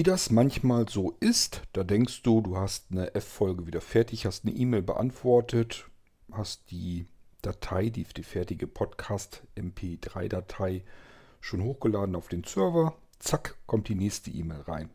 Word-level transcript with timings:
Wie 0.00 0.02
das 0.02 0.30
manchmal 0.30 0.88
so 0.88 1.14
ist, 1.20 1.60
da 1.74 1.84
denkst 1.84 2.22
du, 2.22 2.40
du 2.40 2.56
hast 2.56 2.86
eine 2.90 3.14
F-Folge 3.14 3.66
wieder 3.66 3.82
fertig, 3.82 4.24
hast 4.24 4.46
eine 4.46 4.56
E-Mail 4.56 4.80
beantwortet, 4.80 5.90
hast 6.32 6.70
die 6.70 7.04
Datei, 7.42 7.90
die, 7.90 8.04
die 8.04 8.22
fertige 8.22 8.66
Podcast-MP3-Datei 8.66 10.84
schon 11.42 11.62
hochgeladen 11.62 12.16
auf 12.16 12.28
den 12.28 12.44
Server. 12.44 12.94
Zack, 13.18 13.56
kommt 13.66 13.88
die 13.88 13.94
nächste 13.94 14.30
E-Mail 14.30 14.62
rein. 14.62 14.88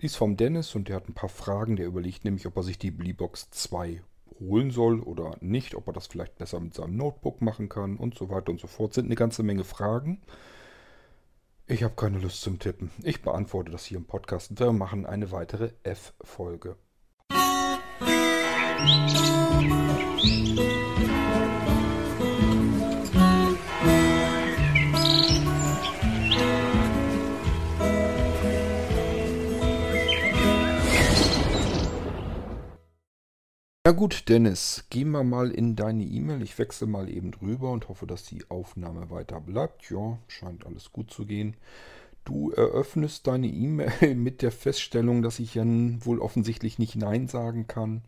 Die 0.00 0.06
ist 0.06 0.14
vom 0.14 0.36
Dennis 0.36 0.76
und 0.76 0.86
der 0.86 0.94
hat 0.94 1.08
ein 1.08 1.14
paar 1.14 1.30
Fragen. 1.30 1.74
Der 1.74 1.86
überlegt 1.86 2.24
nämlich, 2.24 2.46
ob 2.46 2.56
er 2.58 2.62
sich 2.62 2.78
die 2.78 2.92
Bleebox 2.92 3.50
2 3.50 4.02
holen 4.38 4.70
soll 4.70 5.00
oder 5.00 5.36
nicht, 5.40 5.74
ob 5.74 5.88
er 5.88 5.94
das 5.94 6.06
vielleicht 6.06 6.38
besser 6.38 6.60
mit 6.60 6.74
seinem 6.74 6.96
Notebook 6.96 7.42
machen 7.42 7.68
kann 7.68 7.96
und 7.96 8.16
so 8.16 8.30
weiter 8.30 8.52
und 8.52 8.60
so 8.60 8.68
fort. 8.68 8.94
Sind 8.94 9.06
eine 9.06 9.16
ganze 9.16 9.42
Menge 9.42 9.64
Fragen. 9.64 10.20
Ich 11.70 11.82
habe 11.82 11.94
keine 11.94 12.18
Lust 12.18 12.40
zum 12.40 12.58
Tippen. 12.58 12.90
Ich 13.02 13.20
beantworte 13.20 13.70
das 13.70 13.84
hier 13.84 13.98
im 13.98 14.06
Podcast. 14.06 14.58
Wir 14.58 14.72
machen 14.72 15.04
eine 15.04 15.30
weitere 15.32 15.72
F-Folge. 15.82 16.76
Na 33.88 33.92
gut, 33.92 34.28
Dennis, 34.28 34.84
gehen 34.90 35.12
wir 35.12 35.24
mal 35.24 35.50
in 35.50 35.74
deine 35.74 36.04
E-Mail. 36.04 36.42
Ich 36.42 36.58
wechsle 36.58 36.86
mal 36.86 37.08
eben 37.08 37.30
drüber 37.30 37.70
und 37.70 37.88
hoffe, 37.88 38.06
dass 38.06 38.22
die 38.22 38.44
Aufnahme 38.50 39.08
weiter 39.08 39.40
bleibt. 39.40 39.88
Ja, 39.88 40.18
scheint 40.26 40.66
alles 40.66 40.92
gut 40.92 41.10
zu 41.10 41.24
gehen. 41.24 41.56
Du 42.26 42.50
eröffnest 42.50 43.26
deine 43.26 43.46
E-Mail 43.46 44.14
mit 44.14 44.42
der 44.42 44.52
Feststellung, 44.52 45.22
dass 45.22 45.38
ich 45.38 45.54
ja 45.54 45.64
wohl 45.64 46.18
offensichtlich 46.18 46.78
nicht 46.78 46.96
Nein 46.96 47.28
sagen 47.28 47.66
kann. 47.66 48.02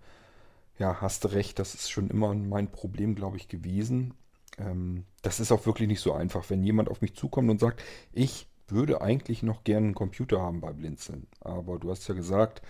Ja, 0.78 1.00
hast 1.00 1.32
recht, 1.32 1.58
das 1.58 1.74
ist 1.74 1.90
schon 1.90 2.10
immer 2.10 2.34
mein 2.34 2.70
Problem, 2.70 3.14
glaube 3.14 3.38
ich, 3.38 3.48
gewesen. 3.48 4.12
Ähm, 4.58 5.04
das 5.22 5.40
ist 5.40 5.50
auch 5.50 5.64
wirklich 5.64 5.88
nicht 5.88 6.00
so 6.00 6.12
einfach, 6.12 6.50
wenn 6.50 6.62
jemand 6.62 6.90
auf 6.90 7.00
mich 7.00 7.14
zukommt 7.14 7.48
und 7.48 7.58
sagt, 7.58 7.82
ich 8.12 8.48
würde 8.68 9.00
eigentlich 9.00 9.42
noch 9.42 9.64
gerne 9.64 9.86
einen 9.86 9.94
Computer 9.94 10.42
haben 10.42 10.60
bei 10.60 10.74
Blinzeln. 10.74 11.26
Aber 11.40 11.78
du 11.78 11.90
hast 11.90 12.06
ja 12.06 12.14
gesagt, 12.14 12.60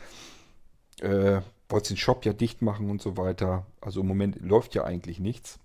äh, 1.00 1.40
wolltest 1.68 1.90
den 1.90 1.96
Shop 1.96 2.24
ja 2.24 2.32
dicht 2.32 2.62
machen 2.62 2.90
und 2.90 3.00
so 3.00 3.16
weiter. 3.16 3.66
Also 3.80 4.00
im 4.00 4.08
Moment 4.08 4.40
läuft 4.40 4.74
ja 4.74 4.84
eigentlich 4.84 5.20
nichts. 5.20 5.58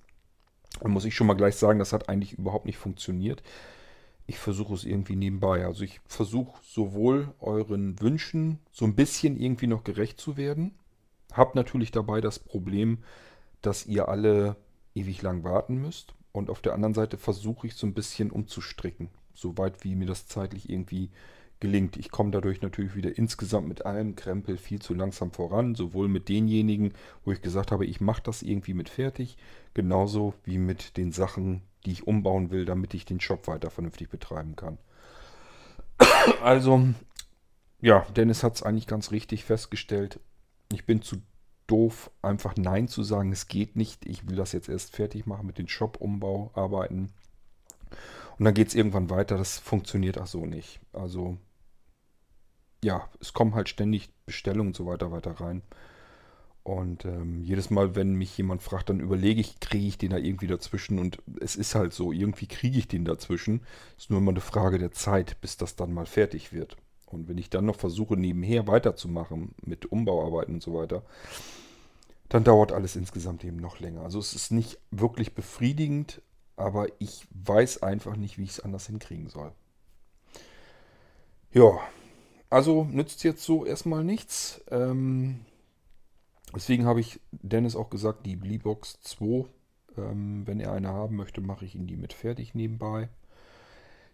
Da 0.80 0.88
muss 0.88 1.06
ich 1.06 1.16
schon 1.16 1.28
mal 1.28 1.36
gleich 1.36 1.56
sagen, 1.56 1.80
das 1.80 1.94
hat 1.94 2.10
eigentlich 2.10 2.34
überhaupt 2.34 2.66
nicht 2.66 2.78
funktioniert. 2.78 3.44
Ich 4.28 4.38
versuche 4.40 4.74
es 4.74 4.84
irgendwie 4.84 5.16
nebenbei. 5.16 5.66
Also 5.66 5.84
ich 5.84 6.02
versuche 6.06 6.60
sowohl 6.64 7.34
euren 7.40 8.00
Wünschen 8.02 8.60
so 8.72 8.86
ein 8.86 8.96
bisschen 8.96 9.40
irgendwie 9.40 9.68
noch 9.68 9.84
gerecht 9.84 10.20
zu 10.20 10.38
werden. 10.38 10.74
Hab 11.32 11.56
natürlich 11.56 11.92
dabei 11.92 12.22
das 12.22 12.40
Problem, 12.40 13.00
dass 13.62 13.86
ihr 13.86 14.10
alle 14.10 14.56
ewig 14.94 15.22
lang 15.22 15.44
warten 15.44 15.76
müsst. 15.82 16.14
Und 16.32 16.50
auf 16.50 16.62
der 16.62 16.74
anderen 16.74 16.94
Seite 16.94 17.18
versuche 17.18 17.68
ich 17.68 17.76
so 17.76 17.88
ein 17.88 17.94
bisschen 17.94 18.32
umzustricken. 18.32 19.10
Soweit 19.34 19.84
wie 19.84 19.96
mir 19.96 20.08
das 20.08 20.28
zeitlich 20.28 20.70
irgendwie 20.70 21.10
gelingt. 21.60 21.98
Ich 21.98 22.12
komme 22.12 22.32
dadurch 22.32 22.62
natürlich 22.62 22.96
wieder 22.96 23.18
insgesamt 23.18 23.68
mit 23.68 23.86
allem 23.86 24.16
Krempel 24.16 24.58
viel 24.58 24.82
zu 24.82 24.94
langsam 24.94 25.32
voran, 25.32 25.76
sowohl 25.76 26.08
mit 26.08 26.30
denjenigen, 26.30 26.94
wo 27.24 27.32
ich 27.32 27.42
gesagt 27.42 27.72
habe, 27.72 27.86
ich 27.86 28.02
mache 28.02 28.24
das 28.24 28.42
irgendwie 28.42 28.74
mit 28.74 28.90
fertig, 28.90 29.38
genauso 29.74 30.34
wie 30.44 30.58
mit 30.58 30.98
den 30.98 31.12
Sachen, 31.12 31.62
die 31.86 31.92
ich 31.92 32.08
umbauen 32.08 32.52
will, 32.52 32.66
damit 32.66 32.94
ich 32.94 33.06
den 33.06 33.20
Shop 33.20 33.48
weiter 33.48 33.70
vernünftig 33.70 34.10
betreiben 34.10 34.56
kann. 34.56 34.78
Also, 36.42 36.88
ja, 37.82 38.06
Dennis 38.16 38.44
hat 38.44 38.56
es 38.56 38.64
eigentlich 38.64 38.88
ganz 38.88 39.12
richtig 39.12 39.44
festgestellt. 39.46 40.20
Ich 40.72 40.86
bin 40.86 41.02
zu 41.02 41.18
doof, 41.68 42.12
einfach 42.22 42.56
Nein 42.58 42.88
zu 42.88 43.04
sagen, 43.04 43.32
es 43.32 43.48
geht 43.48 43.76
nicht. 43.76 44.06
Ich 44.06 44.28
will 44.28 44.36
das 44.36 44.52
jetzt 44.52 44.70
erst 44.70 44.96
fertig 44.96 45.26
machen 45.26 45.48
mit 45.48 45.58
den 45.58 45.68
Shop-Umbau 45.68 46.52
arbeiten. 46.54 47.12
Und 48.38 48.46
dann 48.46 48.54
geht 48.54 48.68
es 48.68 48.76
irgendwann 48.76 49.10
weiter. 49.10 49.38
Das 49.38 49.58
funktioniert 49.58 50.18
auch 50.20 50.28
so 50.28 50.46
nicht. 50.46 50.80
Also 50.94 51.38
ja, 52.84 53.10
es 53.20 53.34
kommen 53.34 53.56
halt 53.56 53.70
ständig 53.70 54.10
Bestellungen 54.26 54.68
und 54.68 54.76
so 54.76 54.86
weiter 54.86 55.12
weiter 55.12 55.32
rein. 55.32 55.62
Und 56.64 57.06
ähm, 57.06 57.44
jedes 57.44 57.70
Mal, 57.70 57.96
wenn 57.96 58.16
mich 58.16 58.36
jemand 58.38 58.64
fragt, 58.64 58.90
dann 58.90 59.00
überlege 59.00 59.40
ich, 59.40 59.60
kriege 59.60 59.86
ich 59.86 60.00
den 60.00 60.10
da 60.10 60.18
irgendwie 60.18 60.48
dazwischen. 60.48 60.98
Und 60.98 61.20
es 61.40 61.56
ist 61.56 61.76
halt 61.76 61.94
so, 61.94 62.12
irgendwie 62.12 62.48
kriege 62.48 62.80
ich 62.80 62.88
den 62.88 63.06
dazwischen. 63.06 63.62
Es 63.98 64.06
ist 64.06 64.10
nur 64.10 64.20
immer 64.20 64.32
eine 64.32 64.42
Frage 64.42 64.80
der 64.80 64.92
Zeit, 64.92 65.40
bis 65.42 65.58
das 65.58 65.76
dann 65.76 65.94
mal 65.94 66.08
fertig 66.08 66.54
wird. 66.54 66.76
Und 67.06 67.28
wenn 67.28 67.38
ich 67.38 67.52
dann 67.52 67.66
noch 67.66 67.76
versuche, 67.76 68.18
nebenher 68.18 68.68
weiterzumachen 68.68 69.54
mit 69.64 69.86
Umbauarbeiten 69.86 70.56
und 70.56 70.64
so 70.64 70.74
weiter, 70.74 71.04
dann 72.30 72.44
dauert 72.44 72.72
alles 72.72 72.96
insgesamt 72.96 73.44
eben 73.44 73.58
noch 73.58 73.80
länger. 73.80 74.02
Also 74.02 74.18
es 74.18 74.34
ist 74.34 74.52
nicht 74.52 74.80
wirklich 74.90 75.36
befriedigend, 75.36 76.24
aber 76.56 76.88
ich 77.00 77.28
weiß 77.32 77.84
einfach 77.84 78.16
nicht, 78.16 78.38
wie 78.38 78.44
ich 78.44 78.52
es 78.52 78.60
anders 78.60 78.88
hinkriegen 78.88 79.30
soll. 79.30 79.52
Ja, 81.52 81.80
also 82.50 82.84
nützt 82.86 83.24
jetzt 83.24 83.44
so 83.44 83.66
erstmal 83.66 84.04
nichts. 84.04 84.62
Ähm, 84.70 85.42
deswegen 86.54 86.86
habe 86.86 87.00
ich 87.00 87.20
Dennis 87.32 87.76
auch 87.76 87.90
gesagt, 87.90 88.26
die 88.26 88.36
Bleebox 88.36 89.00
2, 89.02 89.46
ähm, 89.98 90.46
wenn 90.46 90.60
er 90.60 90.72
eine 90.74 90.90
haben 90.90 91.16
möchte, 91.16 91.42
mache 91.42 91.66
ich 91.66 91.76
ihn 91.76 91.88
die 91.88 91.98
mit 91.98 92.14
fertig 92.14 92.56
nebenbei. 92.56 93.10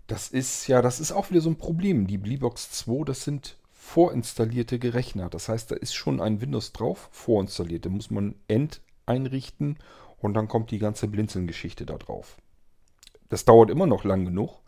Das 0.07 0.29
ist 0.29 0.67
ja, 0.67 0.81
das 0.81 0.99
ist 0.99 1.11
auch 1.11 1.29
wieder 1.29 1.41
so 1.41 1.49
ein 1.49 1.57
Problem. 1.57 2.07
Die 2.07 2.17
Bleebox 2.17 2.71
2, 2.71 3.05
das 3.05 3.23
sind 3.23 3.57
vorinstallierte 3.71 4.77
Gerechner. 4.77 5.29
Das 5.29 5.49
heißt, 5.49 5.71
da 5.71 5.75
ist 5.75 5.93
schon 5.93 6.21
ein 6.21 6.41
Windows 6.41 6.73
drauf, 6.73 7.09
vorinstalliert. 7.11 7.85
Da 7.85 7.89
muss 7.89 8.11
man 8.11 8.35
End 8.47 8.81
einrichten 9.05 9.77
und 10.21 10.33
dann 10.33 10.47
kommt 10.47 10.71
die 10.71 10.79
ganze 10.79 11.07
Blinzeln-Geschichte 11.07 11.85
da 11.85 11.97
drauf. 11.97 12.37
Das 13.29 13.45
dauert 13.45 13.69
immer 13.69 13.87
noch 13.87 14.03
lang 14.03 14.25
genug, 14.25 14.59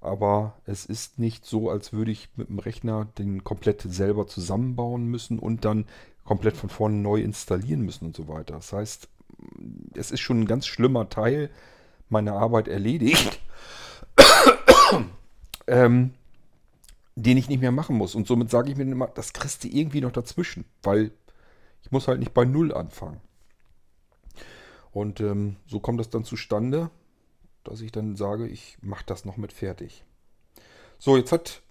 aber 0.00 0.54
es 0.66 0.84
ist 0.84 1.18
nicht 1.18 1.44
so, 1.44 1.70
als 1.70 1.92
würde 1.92 2.10
ich 2.10 2.28
mit 2.36 2.48
dem 2.48 2.58
Rechner 2.58 3.06
den 3.18 3.44
komplett 3.44 3.82
selber 3.82 4.26
zusammenbauen 4.26 5.06
müssen 5.06 5.38
und 5.38 5.64
dann 5.64 5.86
komplett 6.24 6.56
von 6.56 6.68
vorne 6.68 6.96
neu 6.96 7.20
installieren 7.20 7.82
müssen 7.82 8.06
und 8.06 8.16
so 8.16 8.28
weiter. 8.28 8.54
Das 8.54 8.72
heißt, 8.72 9.08
es 9.94 10.10
ist 10.10 10.20
schon 10.20 10.40
ein 10.40 10.46
ganz 10.46 10.66
schlimmer 10.66 11.08
Teil 11.08 11.50
meiner 12.08 12.34
Arbeit 12.34 12.68
erledigt, 12.68 13.40
ähm, 15.66 16.12
den 17.16 17.36
ich 17.36 17.48
nicht 17.48 17.60
mehr 17.60 17.72
machen 17.72 17.96
muss. 17.96 18.14
Und 18.14 18.26
somit 18.26 18.50
sage 18.50 18.70
ich 18.70 18.76
mir 18.76 18.84
immer, 18.84 19.08
das 19.08 19.32
kriegst 19.32 19.64
du 19.64 19.68
irgendwie 19.68 20.00
noch 20.00 20.12
dazwischen, 20.12 20.64
weil 20.82 21.12
ich 21.82 21.90
muss 21.90 22.08
halt 22.08 22.20
nicht 22.20 22.34
bei 22.34 22.44
Null 22.44 22.72
anfangen. 22.72 23.20
Und 24.92 25.20
ähm, 25.20 25.56
so 25.66 25.80
kommt 25.80 26.00
das 26.00 26.10
dann 26.10 26.24
zustande, 26.24 26.90
dass 27.64 27.80
ich 27.80 27.92
dann 27.92 28.16
sage, 28.16 28.46
ich 28.46 28.76
mache 28.82 29.04
das 29.06 29.24
noch 29.24 29.36
mit 29.36 29.52
fertig. 29.52 30.04
So, 30.98 31.16
jetzt 31.16 31.32
hat 31.32 31.62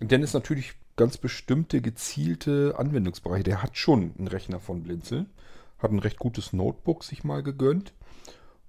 Dennis 0.00 0.34
natürlich 0.34 0.74
ganz 0.96 1.16
bestimmte 1.16 1.80
gezielte 1.80 2.74
Anwendungsbereiche. 2.76 3.44
Der 3.44 3.62
hat 3.62 3.76
schon 3.76 4.12
einen 4.18 4.28
Rechner 4.28 4.60
von 4.60 4.82
Blinzeln, 4.82 5.30
hat 5.78 5.92
ein 5.92 6.00
recht 6.00 6.18
gutes 6.18 6.52
Notebook 6.52 7.04
sich 7.04 7.24
mal 7.24 7.42
gegönnt 7.42 7.94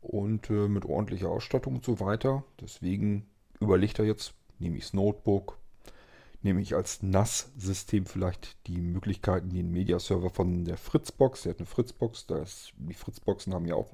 und 0.02 0.50
äh, 0.50 0.68
mit 0.68 0.86
ordentlicher 0.86 1.30
Ausstattung 1.30 1.76
und 1.76 1.86
so 1.86 2.00
weiter. 2.00 2.44
Deswegen 2.62 3.26
überlegt 3.60 4.00
er 4.00 4.06
jetzt, 4.06 4.34
nehme 4.60 4.78
ich 4.78 4.84
das 4.84 4.94
Notebook, 4.94 5.58
nehme 6.42 6.62
ich 6.62 6.76
als 6.76 7.04
NAS-System 7.04 8.06
vielleicht 8.06 8.56
die 8.68 8.80
Möglichkeiten, 8.80 9.50
den 9.50 9.72
Mediaserver 9.72 10.30
von 10.30 10.64
der 10.66 10.78
Fritzbox, 10.78 11.44
der 11.44 11.52
hat 11.52 11.60
eine 11.60 11.66
Fritzbox, 11.66 12.28
da 12.28 12.40
ist, 12.40 12.74
die 12.78 12.94
Fritzboxen 12.94 13.54
haben 13.54 13.66
ja 13.66 13.76
auch 13.76 13.92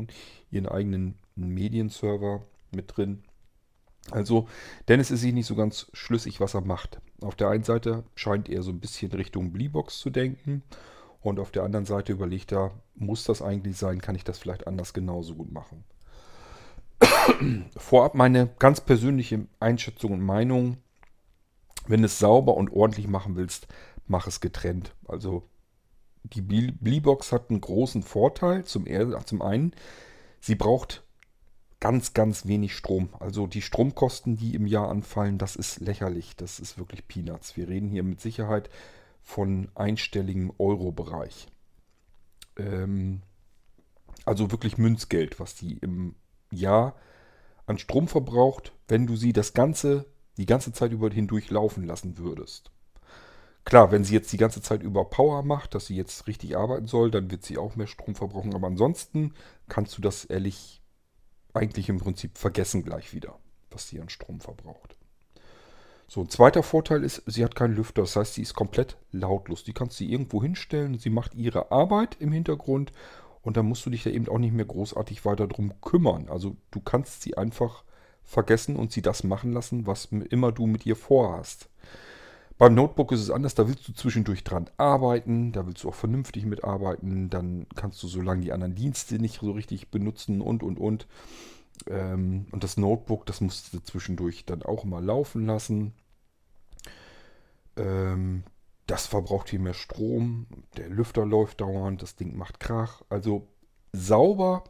ihren 0.52 0.68
eigenen 0.68 1.16
Medienserver 1.36 2.46
mit 2.72 2.96
drin. 2.96 3.24
Also 4.12 4.48
Dennis 4.88 5.10
ist 5.10 5.22
sich 5.22 5.34
nicht 5.34 5.48
so 5.48 5.56
ganz 5.56 5.88
schlüssig, 5.94 6.40
was 6.40 6.54
er 6.54 6.62
macht. 6.62 7.02
Auf 7.22 7.36
der 7.36 7.50
einen 7.50 7.64
Seite 7.64 8.04
scheint 8.14 8.50
er 8.50 8.62
so 8.62 8.72
ein 8.72 8.80
bisschen 8.80 9.12
Richtung 9.12 9.52
Bleebox 9.52 10.00
zu 10.00 10.12
denken 10.12 10.62
und 11.22 11.40
auf 11.40 11.50
der 11.52 11.64
anderen 11.64 11.86
Seite 11.86 12.14
überlegt 12.14 12.52
er, 12.52 12.72
muss 12.94 13.24
das 13.24 13.42
eigentlich 13.42 13.78
sein, 13.78 14.02
kann 14.02 14.16
ich 14.16 14.24
das 14.24 14.38
vielleicht 14.38 14.68
anders 14.68 14.94
genauso 14.94 15.34
gut 15.34 15.52
machen. 15.52 15.84
Vorab 17.78 18.14
meine 18.14 18.50
ganz 18.60 18.80
persönliche 18.82 19.48
Einschätzung 19.60 20.12
und 20.12 20.22
Meinung, 20.22 20.78
wenn 21.88 22.02
du 22.02 22.08
es 22.08 22.20
sauber 22.20 22.56
und 22.56 22.72
ordentlich 22.72 23.08
machen 23.08 23.36
willst, 23.36 23.68
mach 24.08 24.28
es 24.28 24.40
getrennt. 24.40 24.94
Also 25.08 25.48
die 26.24 26.42
Bleebox 26.42 27.32
hat 27.32 27.50
einen 27.50 27.62
großen 27.62 28.04
Vorteil. 28.04 28.66
Zum, 28.66 28.86
zum 29.26 29.42
einen, 29.42 29.74
sie 30.40 30.56
braucht 30.56 31.04
ganz, 31.80 32.14
ganz 32.14 32.46
wenig 32.48 32.76
Strom. 32.76 33.10
Also 33.20 33.48
die 33.48 33.62
Stromkosten, 33.62 34.38
die 34.38 34.56
im 34.56 34.66
Jahr 34.66 34.90
anfallen, 34.90 35.38
das 35.38 35.56
ist 35.56 35.80
lächerlich. 35.80 36.36
Das 36.36 36.60
ist 36.60 36.78
wirklich 36.78 37.08
Peanuts. 37.08 37.58
Wir 37.58 37.68
reden 37.68 37.90
hier 37.90 38.04
mit 38.04 38.22
Sicherheit 38.22 38.70
von 39.22 39.70
einstelligem 39.76 40.52
Euro-Bereich. 40.58 41.48
Ähm, 42.58 43.22
also 44.24 44.52
wirklich 44.52 44.78
Münzgeld, 44.78 45.40
was 45.40 45.56
die 45.56 45.78
im 45.78 46.16
Jahr 46.52 46.96
an 47.68 47.78
Strom 47.78 48.08
verbraucht, 48.08 48.74
wenn 48.88 49.08
du 49.08 49.16
sie 49.16 49.34
das 49.34 49.54
ganze, 49.54 50.06
die 50.38 50.46
ganze 50.46 50.74
Zeit 50.74 50.92
über 50.92 51.10
hindurch 51.10 51.50
laufen 51.50 51.86
lassen 51.86 52.18
würdest. 52.18 52.72
Klar, 53.64 53.92
wenn 53.92 54.04
sie 54.04 54.14
jetzt 54.14 54.32
die 54.32 54.38
ganze 54.38 54.62
Zeit 54.62 54.84
über 54.84 55.06
Power 55.06 55.42
macht, 55.42 55.74
dass 55.74 55.88
sie 55.88 55.96
jetzt 55.96 56.28
richtig 56.28 56.56
arbeiten 56.56 56.88
soll, 56.88 57.10
dann 57.10 57.32
wird 57.32 57.44
sie 57.44 57.58
auch 57.58 57.76
mehr 57.76 57.88
Strom 57.88 58.14
verbrauchen. 58.14 58.54
Aber 58.54 58.68
ansonsten 58.68 59.34
kannst 59.68 59.98
du 59.98 60.02
das 60.02 60.26
ehrlich 60.26 60.82
eigentlich 61.54 61.90
im 61.90 62.00
Prinzip 62.00 62.38
vergessen 62.38 62.84
gleich 62.84 63.14
wieder, 63.14 63.40
was 63.72 63.88
sie 63.88 64.00
an 64.00 64.10
Strom 64.10 64.40
verbraucht. 64.40 64.98
So, 66.08 66.22
ein 66.22 66.30
zweiter 66.30 66.62
Vorteil 66.62 67.04
ist, 67.04 67.24
sie 67.26 67.44
hat 67.44 67.56
keinen 67.56 67.76
Lüfter. 67.76 68.04
Das 68.04 68.16
heißt, 68.16 68.36
sie 68.36 68.44
ist 68.44 68.54
komplett 68.54 68.98
lautlos. 69.12 69.64
Die 69.64 69.74
kannst 69.74 70.00
du 70.00 70.04
irgendwo 70.04 70.44
hinstellen. 70.44 71.00
Sie 71.00 71.10
macht 71.10 71.34
ihre 71.34 71.72
Arbeit 71.72 72.18
im 72.20 72.32
Hintergrund 72.32 72.92
und 73.42 73.58
dann 73.58 73.66
musst 73.66 73.86
du 73.86 73.90
dich 73.90 74.04
da 74.04 74.12
eben 74.12 74.28
auch 74.28 74.38
nicht 74.38 74.54
mehr 74.54 74.66
großartig 74.66 75.26
weiter 75.26 75.48
drum 75.48 75.74
kümmern. 75.82 76.30
Also 76.30 76.56
du 76.70 76.80
kannst 76.82 77.24
sie 77.24 77.38
einfach 77.38 77.84
vergessen 78.26 78.76
und 78.76 78.92
sie 78.92 79.02
das 79.02 79.24
machen 79.24 79.54
lassen, 79.54 79.88
was 79.88 80.06
immer 80.06 80.52
du 80.52 80.66
mit 80.66 80.86
ihr 80.86 80.96
vorhast. 80.96 81.70
Beim 82.58 82.74
Notebook 82.74 83.12
ist 83.12 83.20
es 83.20 83.30
anders, 83.30 83.54
da 83.54 83.68
willst 83.68 83.88
du 83.88 83.94
zwischendurch 83.94 84.46
dran 84.46 84.70
arbeiten, 84.78 85.52
da 85.52 85.68
willst 85.68 85.84
du 85.84 85.90
auch 85.90 85.96
vernünftig 85.96 86.46
mitarbeiten, 86.46 87.30
dann 87.30 87.68
kannst 87.76 88.02
du 88.02 88.08
so 88.08 88.22
lange 88.22 88.42
die 88.42 88.54
anderen 88.54 88.76
Dienste 88.76 89.20
nicht 89.20 89.42
so 89.42 89.52
richtig 89.52 89.92
benutzen 89.92 90.42
und 90.42 90.64
und 90.64 90.80
und. 90.80 91.08
Ähm, 91.88 92.48
und 92.52 92.64
das 92.64 92.78
Notebook, 92.78 93.26
das 93.26 93.42
musst 93.42 93.74
du 93.74 93.80
zwischendurch 93.80 94.46
dann 94.46 94.64
auch 94.64 94.86
mal 94.86 95.04
laufen 95.04 95.46
lassen. 95.46 95.94
Ähm, 97.76 98.44
das 98.88 99.08
verbraucht 99.08 99.50
viel 99.50 99.60
mehr 99.60 99.74
Strom, 99.74 100.46
der 100.78 100.90
Lüfter 100.90 101.26
läuft 101.26 101.60
dauernd, 101.60 102.02
das 102.02 102.16
Ding 102.16 102.38
macht 102.38 102.62
Krach. 102.62 103.02
Also 103.10 103.48
sauber 103.92 104.64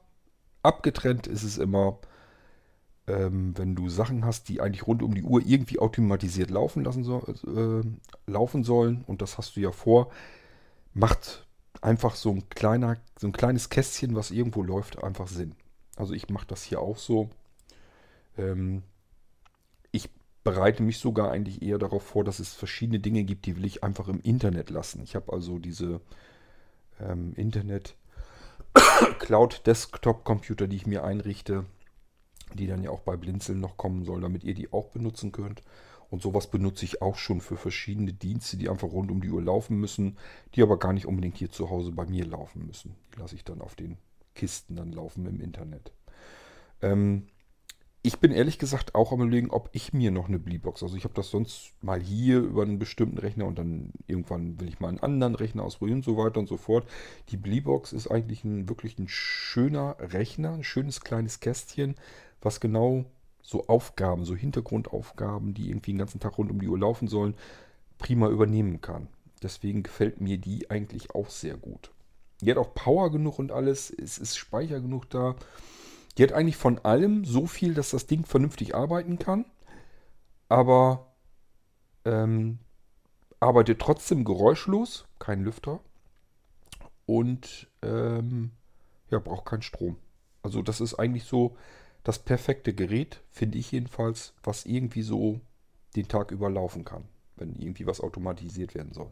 abgetrennt 0.63 1.27
ist 1.27 1.43
es 1.43 1.59
immer 1.59 1.99
ähm, 3.07 3.57
wenn 3.57 3.75
du 3.75 3.89
Sachen 3.89 4.25
hast, 4.25 4.49
die 4.49 4.61
eigentlich 4.61 4.87
rund 4.87 5.03
um 5.03 5.13
die 5.13 5.23
Uhr 5.23 5.41
irgendwie 5.45 5.79
automatisiert 5.79 6.49
laufen 6.49 6.83
lassen 6.83 7.03
so, 7.03 7.21
äh, 7.27 7.83
laufen 8.25 8.63
sollen, 8.63 9.03
und 9.07 9.21
das 9.21 9.37
hast 9.37 9.55
du 9.55 9.59
ja 9.59 9.71
vor, 9.71 10.11
macht 10.93 11.45
einfach 11.81 12.15
so 12.15 12.31
ein 12.31 12.49
kleiner, 12.49 12.97
so 13.19 13.27
ein 13.27 13.33
kleines 13.33 13.69
Kästchen, 13.69 14.15
was 14.15 14.31
irgendwo 14.31 14.63
läuft, 14.63 15.03
einfach 15.03 15.27
Sinn. 15.27 15.55
Also 15.97 16.13
ich 16.13 16.29
mache 16.29 16.47
das 16.47 16.63
hier 16.63 16.81
auch 16.81 16.97
so. 16.97 17.29
Ähm, 18.37 18.81
ich 19.91 20.09
bereite 20.43 20.81
mich 20.81 20.97
sogar 20.97 21.31
eigentlich 21.31 21.61
eher 21.61 21.77
darauf 21.77 22.03
vor, 22.03 22.23
dass 22.23 22.39
es 22.39 22.53
verschiedene 22.53 22.99
Dinge 22.99 23.23
gibt, 23.23 23.45
die 23.45 23.55
will 23.55 23.65
ich 23.65 23.83
einfach 23.83 24.07
im 24.07 24.19
Internet 24.21 24.69
lassen. 24.69 25.03
Ich 25.03 25.15
habe 25.15 25.31
also 25.31 25.59
diese 25.59 26.01
ähm, 26.99 27.33
Internet 27.35 27.95
Cloud 29.19 29.61
Desktop 29.67 30.23
Computer, 30.23 30.67
die 30.67 30.77
ich 30.77 30.87
mir 30.87 31.03
einrichte 31.03 31.65
die 32.53 32.67
dann 32.67 32.83
ja 32.83 32.91
auch 32.91 33.01
bei 33.01 33.17
Blinzeln 33.17 33.59
noch 33.59 33.77
kommen 33.77 34.05
soll, 34.05 34.21
damit 34.21 34.43
ihr 34.43 34.53
die 34.53 34.71
auch 34.71 34.89
benutzen 34.89 35.31
könnt. 35.31 35.61
Und 36.09 36.21
sowas 36.21 36.47
benutze 36.47 36.85
ich 36.85 37.01
auch 37.01 37.17
schon 37.17 37.41
für 37.41 37.57
verschiedene 37.57 38.13
Dienste, 38.13 38.57
die 38.57 38.69
einfach 38.69 38.89
rund 38.89 39.11
um 39.11 39.21
die 39.21 39.31
Uhr 39.31 39.41
laufen 39.41 39.79
müssen, 39.79 40.17
die 40.53 40.61
aber 40.61 40.77
gar 40.77 40.93
nicht 40.93 41.07
unbedingt 41.07 41.37
hier 41.37 41.51
zu 41.51 41.69
Hause 41.69 41.91
bei 41.91 42.05
mir 42.05 42.25
laufen 42.25 42.65
müssen. 42.65 42.95
Die 43.13 43.19
lasse 43.19 43.35
ich 43.35 43.43
dann 43.43 43.61
auf 43.61 43.75
den 43.75 43.97
Kisten 44.35 44.75
dann 44.75 44.91
laufen 44.91 45.25
im 45.25 45.41
Internet. 45.41 45.91
Ähm, 46.81 47.27
ich 48.05 48.19
bin 48.19 48.31
ehrlich 48.31 48.59
gesagt 48.59 48.93
auch 48.93 49.11
am 49.11 49.21
überlegen, 49.21 49.49
ob 49.49 49.69
ich 49.71 49.91
mir 49.91 50.11
noch 50.11 50.27
eine 50.27 50.37
Bleebox, 50.37 50.83
also 50.83 50.95
ich 50.95 51.05
habe 51.05 51.15
das 51.15 51.31
sonst 51.31 51.73
mal 51.81 51.99
hier 51.99 52.37
über 52.37 52.61
einen 52.61 52.77
bestimmten 52.77 53.17
Rechner 53.17 53.47
und 53.47 53.57
dann 53.57 53.93
irgendwann 54.05 54.59
will 54.59 54.67
ich 54.67 54.79
mal 54.79 54.89
einen 54.89 54.99
anderen 54.99 55.33
Rechner 55.33 55.63
ausprobieren 55.63 55.99
und 55.99 56.05
so 56.05 56.15
weiter 56.15 56.39
und 56.39 56.45
so 56.45 56.57
fort. 56.57 56.87
Die 57.29 57.37
Bleebox 57.37 57.93
ist 57.93 58.07
eigentlich 58.07 58.43
ein, 58.43 58.69
wirklich 58.69 58.99
ein 58.99 59.07
schöner 59.07 59.95
Rechner, 59.99 60.53
ein 60.53 60.63
schönes 60.63 61.01
kleines 61.01 61.39
Kästchen, 61.39 61.95
was 62.45 62.59
genau 62.59 63.05
so 63.41 63.67
Aufgaben, 63.67 64.25
so 64.25 64.35
Hintergrundaufgaben, 64.35 65.53
die 65.53 65.69
irgendwie 65.69 65.91
den 65.91 65.99
ganzen 65.99 66.19
Tag 66.19 66.37
rund 66.37 66.49
um 66.49 66.59
die 66.59 66.67
Uhr 66.67 66.79
laufen 66.79 67.07
sollen, 67.07 67.35
prima 67.97 68.29
übernehmen 68.29 68.81
kann. 68.81 69.07
Deswegen 69.43 69.83
gefällt 69.83 70.21
mir 70.21 70.37
die 70.37 70.69
eigentlich 70.71 71.13
auch 71.13 71.29
sehr 71.29 71.57
gut. 71.57 71.91
Die 72.41 72.49
hat 72.49 72.57
auch 72.57 72.73
Power 72.73 73.11
genug 73.11 73.39
und 73.39 73.51
alles, 73.51 73.89
es 73.89 74.17
ist 74.17 74.37
Speicher 74.37 74.79
genug 74.79 75.09
da. 75.09 75.35
Die 76.17 76.23
hat 76.23 76.31
eigentlich 76.31 76.57
von 76.57 76.79
allem 76.79 77.25
so 77.25 77.45
viel, 77.45 77.73
dass 77.73 77.91
das 77.91 78.07
Ding 78.07 78.25
vernünftig 78.25 78.73
arbeiten 78.73 79.19
kann, 79.19 79.45
aber 80.47 81.13
ähm, 82.05 82.59
arbeitet 83.39 83.79
trotzdem 83.79 84.23
geräuschlos, 84.23 85.05
kein 85.19 85.43
Lüfter 85.43 85.81
und 87.05 87.67
ähm, 87.81 88.51
ja, 89.09 89.19
braucht 89.19 89.45
keinen 89.45 89.61
Strom. 89.61 89.97
Also 90.41 90.61
das 90.61 90.81
ist 90.81 90.95
eigentlich 90.95 91.25
so 91.25 91.57
das 92.05 92.19
perfekte 92.19 92.73
Gerät, 92.73 93.21
finde 93.31 93.57
ich 93.57 93.71
jedenfalls, 93.71 94.33
was 94.43 94.65
irgendwie 94.65 95.01
so 95.01 95.41
den 95.95 96.07
Tag 96.07 96.31
über 96.31 96.49
laufen 96.49 96.85
kann, 96.85 97.03
wenn 97.35 97.55
irgendwie 97.55 97.87
was 97.87 97.99
automatisiert 97.99 98.75
werden 98.75 98.93
soll. 98.93 99.11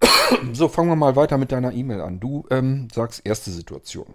So, 0.52 0.68
fangen 0.68 0.88
wir 0.88 0.96
mal 0.96 1.16
weiter 1.16 1.36
mit 1.36 1.52
deiner 1.52 1.72
E-Mail 1.72 2.00
an. 2.00 2.18
Du 2.20 2.46
ähm, 2.50 2.88
sagst 2.90 3.26
erste 3.26 3.50
Situation. 3.50 4.06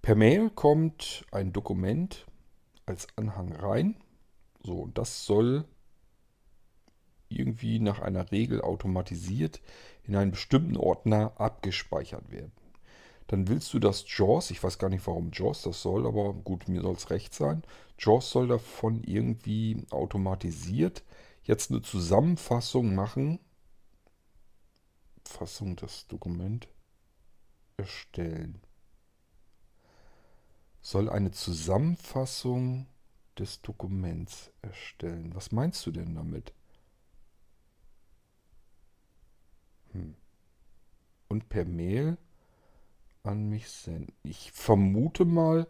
Per 0.00 0.16
Mail 0.16 0.50
kommt 0.50 1.24
ein 1.30 1.52
Dokument 1.52 2.26
als 2.86 3.06
Anhang 3.16 3.52
rein. 3.52 3.96
So, 4.64 4.80
und 4.80 4.98
das 4.98 5.26
soll 5.26 5.64
irgendwie 7.28 7.78
nach 7.78 8.00
einer 8.00 8.32
Regel 8.32 8.62
automatisiert 8.62 9.60
in 10.04 10.16
einen 10.16 10.32
bestimmten 10.32 10.76
Ordner 10.76 11.32
abgespeichert 11.38 12.30
werden. 12.30 12.52
Dann 13.28 13.48
willst 13.48 13.72
du, 13.72 13.78
dass 13.78 14.04
JAWS, 14.06 14.50
ich 14.50 14.62
weiß 14.62 14.78
gar 14.78 14.90
nicht, 14.90 15.06
warum 15.06 15.30
JAWS 15.32 15.62
das 15.62 15.82
soll, 15.82 16.06
aber 16.06 16.32
gut, 16.34 16.68
mir 16.68 16.82
soll 16.82 16.94
es 16.94 17.10
recht 17.10 17.34
sein. 17.34 17.62
JAWS 17.98 18.30
soll 18.30 18.48
davon 18.48 19.02
irgendwie 19.04 19.86
automatisiert 19.90 21.02
jetzt 21.44 21.70
eine 21.70 21.82
Zusammenfassung 21.82 22.94
machen. 22.94 23.40
Fassung 25.24 25.76
das 25.76 26.06
Dokument 26.08 26.68
erstellen. 27.76 28.60
Soll 30.80 31.08
eine 31.08 31.30
Zusammenfassung 31.30 32.86
des 33.38 33.62
Dokuments 33.62 34.52
erstellen. 34.62 35.34
Was 35.34 35.52
meinst 35.52 35.86
du 35.86 35.90
denn 35.90 36.14
damit? 36.14 36.52
Hm. 39.92 40.16
Und 41.28 41.48
per 41.48 41.64
Mail 41.64 42.18
an 43.22 43.48
mich 43.48 43.68
senden. 43.68 44.12
Ich 44.22 44.52
vermute 44.52 45.24
mal, 45.24 45.66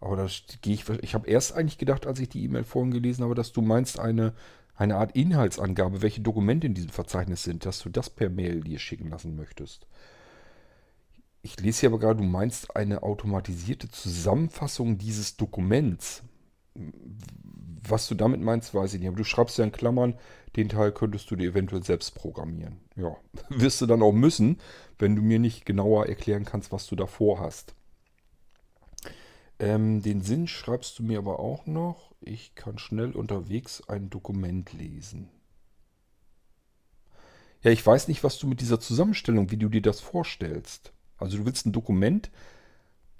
aber 0.00 0.16
da 0.16 0.26
gehe 0.62 0.74
ich. 0.74 0.88
Ich 1.02 1.14
habe 1.14 1.28
erst 1.28 1.52
eigentlich 1.52 1.78
gedacht, 1.78 2.06
als 2.06 2.20
ich 2.20 2.28
die 2.28 2.44
E-Mail 2.44 2.64
vorhin 2.64 2.92
gelesen 2.92 3.24
habe, 3.24 3.34
dass 3.34 3.52
du 3.52 3.62
meinst 3.62 3.98
eine, 3.98 4.34
eine 4.74 4.96
Art 4.96 5.16
Inhaltsangabe, 5.16 6.02
welche 6.02 6.20
Dokumente 6.20 6.66
in 6.66 6.74
diesem 6.74 6.90
Verzeichnis 6.90 7.42
sind, 7.42 7.66
dass 7.66 7.80
du 7.80 7.88
das 7.88 8.10
per 8.10 8.30
Mail 8.30 8.62
dir 8.62 8.78
schicken 8.78 9.10
lassen 9.10 9.36
möchtest. 9.36 9.86
Ich 11.42 11.58
lese 11.60 11.80
hier 11.80 11.88
aber 11.90 11.98
gerade, 11.98 12.20
du 12.20 12.26
meinst 12.26 12.76
eine 12.76 13.02
automatisierte 13.02 13.88
Zusammenfassung 13.88 14.98
dieses 14.98 15.36
Dokuments. 15.36 16.22
Was 17.88 18.08
du 18.08 18.14
damit 18.14 18.40
meinst, 18.40 18.74
weiß 18.74 18.94
ich 18.94 19.00
nicht. 19.00 19.08
Aber 19.08 19.16
du 19.16 19.24
schreibst 19.24 19.56
ja 19.56 19.64
in 19.64 19.72
Klammern, 19.72 20.14
den 20.56 20.68
Teil 20.68 20.92
könntest 20.92 21.30
du 21.30 21.36
dir 21.36 21.50
eventuell 21.50 21.82
selbst 21.84 22.14
programmieren. 22.14 22.78
Ja, 22.96 23.16
wirst 23.48 23.80
du 23.80 23.86
dann 23.86 24.02
auch 24.02 24.12
müssen, 24.12 24.58
wenn 24.98 25.16
du 25.16 25.22
mir 25.22 25.38
nicht 25.38 25.64
genauer 25.64 26.06
erklären 26.06 26.44
kannst, 26.44 26.72
was 26.72 26.86
du 26.86 26.96
davor 26.96 27.40
hast. 27.40 27.74
Ähm, 29.58 30.02
den 30.02 30.22
Sinn 30.22 30.46
schreibst 30.46 30.98
du 30.98 31.02
mir 31.02 31.18
aber 31.18 31.40
auch 31.40 31.66
noch. 31.66 32.12
Ich 32.20 32.54
kann 32.54 32.78
schnell 32.78 33.12
unterwegs 33.12 33.82
ein 33.88 34.10
Dokument 34.10 34.72
lesen. 34.72 35.28
Ja, 37.62 37.72
ich 37.72 37.84
weiß 37.84 38.06
nicht, 38.08 38.22
was 38.22 38.38
du 38.38 38.46
mit 38.46 38.60
dieser 38.60 38.78
Zusammenstellung, 38.78 39.50
wie 39.50 39.56
du 39.56 39.68
dir 39.68 39.82
das 39.82 40.00
vorstellst. 40.00 40.92
Also 41.16 41.38
du 41.38 41.46
willst 41.46 41.66
ein 41.66 41.72
Dokument 41.72 42.30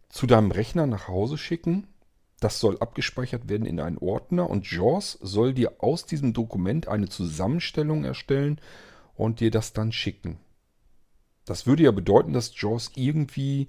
zu 0.09 0.27
deinem 0.27 0.53
Rechner 0.53 0.87
nach 0.87 1.09
Hause 1.09 1.39
schicken. 1.39 1.89
Das 2.39 2.61
soll 2.61 2.79
abgespeichert 2.79 3.49
werden 3.49 3.67
in 3.67 3.81
einen 3.81 3.99
Ordner 3.99 4.49
und 4.49 4.71
JAWS 4.71 5.19
soll 5.21 5.55
dir 5.55 5.83
aus 5.83 6.07
diesem 6.07 6.33
Dokument 6.33 6.87
eine 6.87 7.09
Zusammenstellung 7.09 8.05
erstellen 8.05 8.61
und 9.17 9.41
dir 9.41 9.51
das 9.51 9.73
dann 9.73 9.91
schicken. 9.91 10.39
Das 11.49 11.67
würde 11.67 11.85
ja 11.85 11.93
bedeuten, 11.93 12.35
dass 12.35 12.53
JAWS 12.55 12.93
irgendwie 12.95 13.69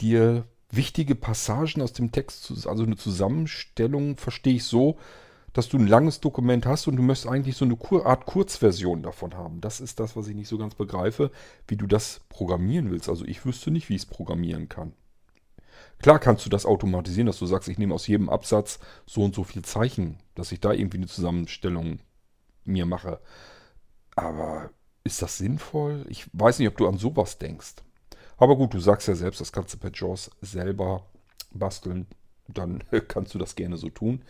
dir 0.00 0.44
wichtige 0.70 1.14
Passagen 1.14 1.80
aus 1.80 1.92
dem 1.92 2.10
Text, 2.10 2.66
also 2.66 2.82
eine 2.82 2.96
Zusammenstellung, 2.96 4.16
verstehe 4.16 4.56
ich 4.56 4.64
so, 4.64 4.98
dass 5.52 5.68
du 5.68 5.78
ein 5.78 5.86
langes 5.86 6.20
Dokument 6.20 6.66
hast 6.66 6.88
und 6.88 6.96
du 6.96 7.02
möchtest 7.02 7.30
eigentlich 7.30 7.56
so 7.56 7.64
eine 7.64 7.78
Art 8.04 8.26
Kurzversion 8.26 9.02
davon 9.02 9.34
haben. 9.34 9.60
Das 9.60 9.80
ist 9.80 10.00
das, 10.00 10.16
was 10.16 10.26
ich 10.26 10.34
nicht 10.34 10.48
so 10.48 10.58
ganz 10.58 10.74
begreife, 10.74 11.30
wie 11.68 11.76
du 11.76 11.86
das 11.86 12.20
programmieren 12.28 12.90
willst. 12.90 13.08
Also 13.08 13.24
ich 13.24 13.44
wüsste 13.44 13.70
nicht, 13.70 13.88
wie 13.88 13.94
ich 13.94 14.02
es 14.02 14.06
programmieren 14.06 14.68
kann. 14.68 14.92
Klar 16.00 16.18
kannst 16.18 16.44
du 16.46 16.50
das 16.50 16.66
automatisieren, 16.66 17.26
dass 17.26 17.38
du 17.38 17.46
sagst, 17.46 17.68
ich 17.68 17.78
nehme 17.78 17.94
aus 17.94 18.08
jedem 18.08 18.28
Absatz 18.28 18.80
so 19.06 19.22
und 19.22 19.36
so 19.36 19.44
viel 19.44 19.62
Zeichen, 19.62 20.18
dass 20.34 20.52
ich 20.52 20.60
da 20.60 20.72
irgendwie 20.72 20.98
eine 20.98 21.06
Zusammenstellung 21.06 22.00
mir 22.64 22.86
mache. 22.86 23.20
Aber 24.16 24.70
ist 25.08 25.22
das 25.22 25.38
sinnvoll? 25.38 26.06
Ich 26.08 26.26
weiß 26.32 26.58
nicht, 26.58 26.68
ob 26.68 26.76
du 26.76 26.86
an 26.86 26.98
sowas 26.98 27.38
denkst. 27.38 27.76
Aber 28.36 28.56
gut, 28.56 28.74
du 28.74 28.78
sagst 28.78 29.08
ja 29.08 29.14
selbst, 29.14 29.40
das 29.40 29.52
kannst 29.52 29.74
du 29.74 29.78
per 29.78 29.90
JAWS 29.92 30.30
selber 30.40 31.06
basteln. 31.52 32.06
Dann 32.46 32.84
kannst 33.08 33.34
du 33.34 33.38
das 33.38 33.56
gerne 33.56 33.76
so 33.76 33.88
tun. 33.88 34.22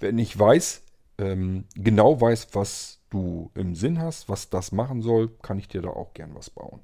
Wenn 0.00 0.18
ich 0.18 0.38
weiß, 0.38 0.82
ähm, 1.18 1.64
genau 1.74 2.20
weißt, 2.20 2.54
was 2.54 3.00
du 3.10 3.50
im 3.54 3.74
Sinn 3.74 4.00
hast, 4.00 4.28
was 4.28 4.50
das 4.50 4.72
machen 4.72 5.00
soll, 5.00 5.28
kann 5.42 5.58
ich 5.58 5.68
dir 5.68 5.80
da 5.80 5.90
auch 5.90 6.12
gern 6.14 6.34
was 6.34 6.50
bauen. 6.50 6.80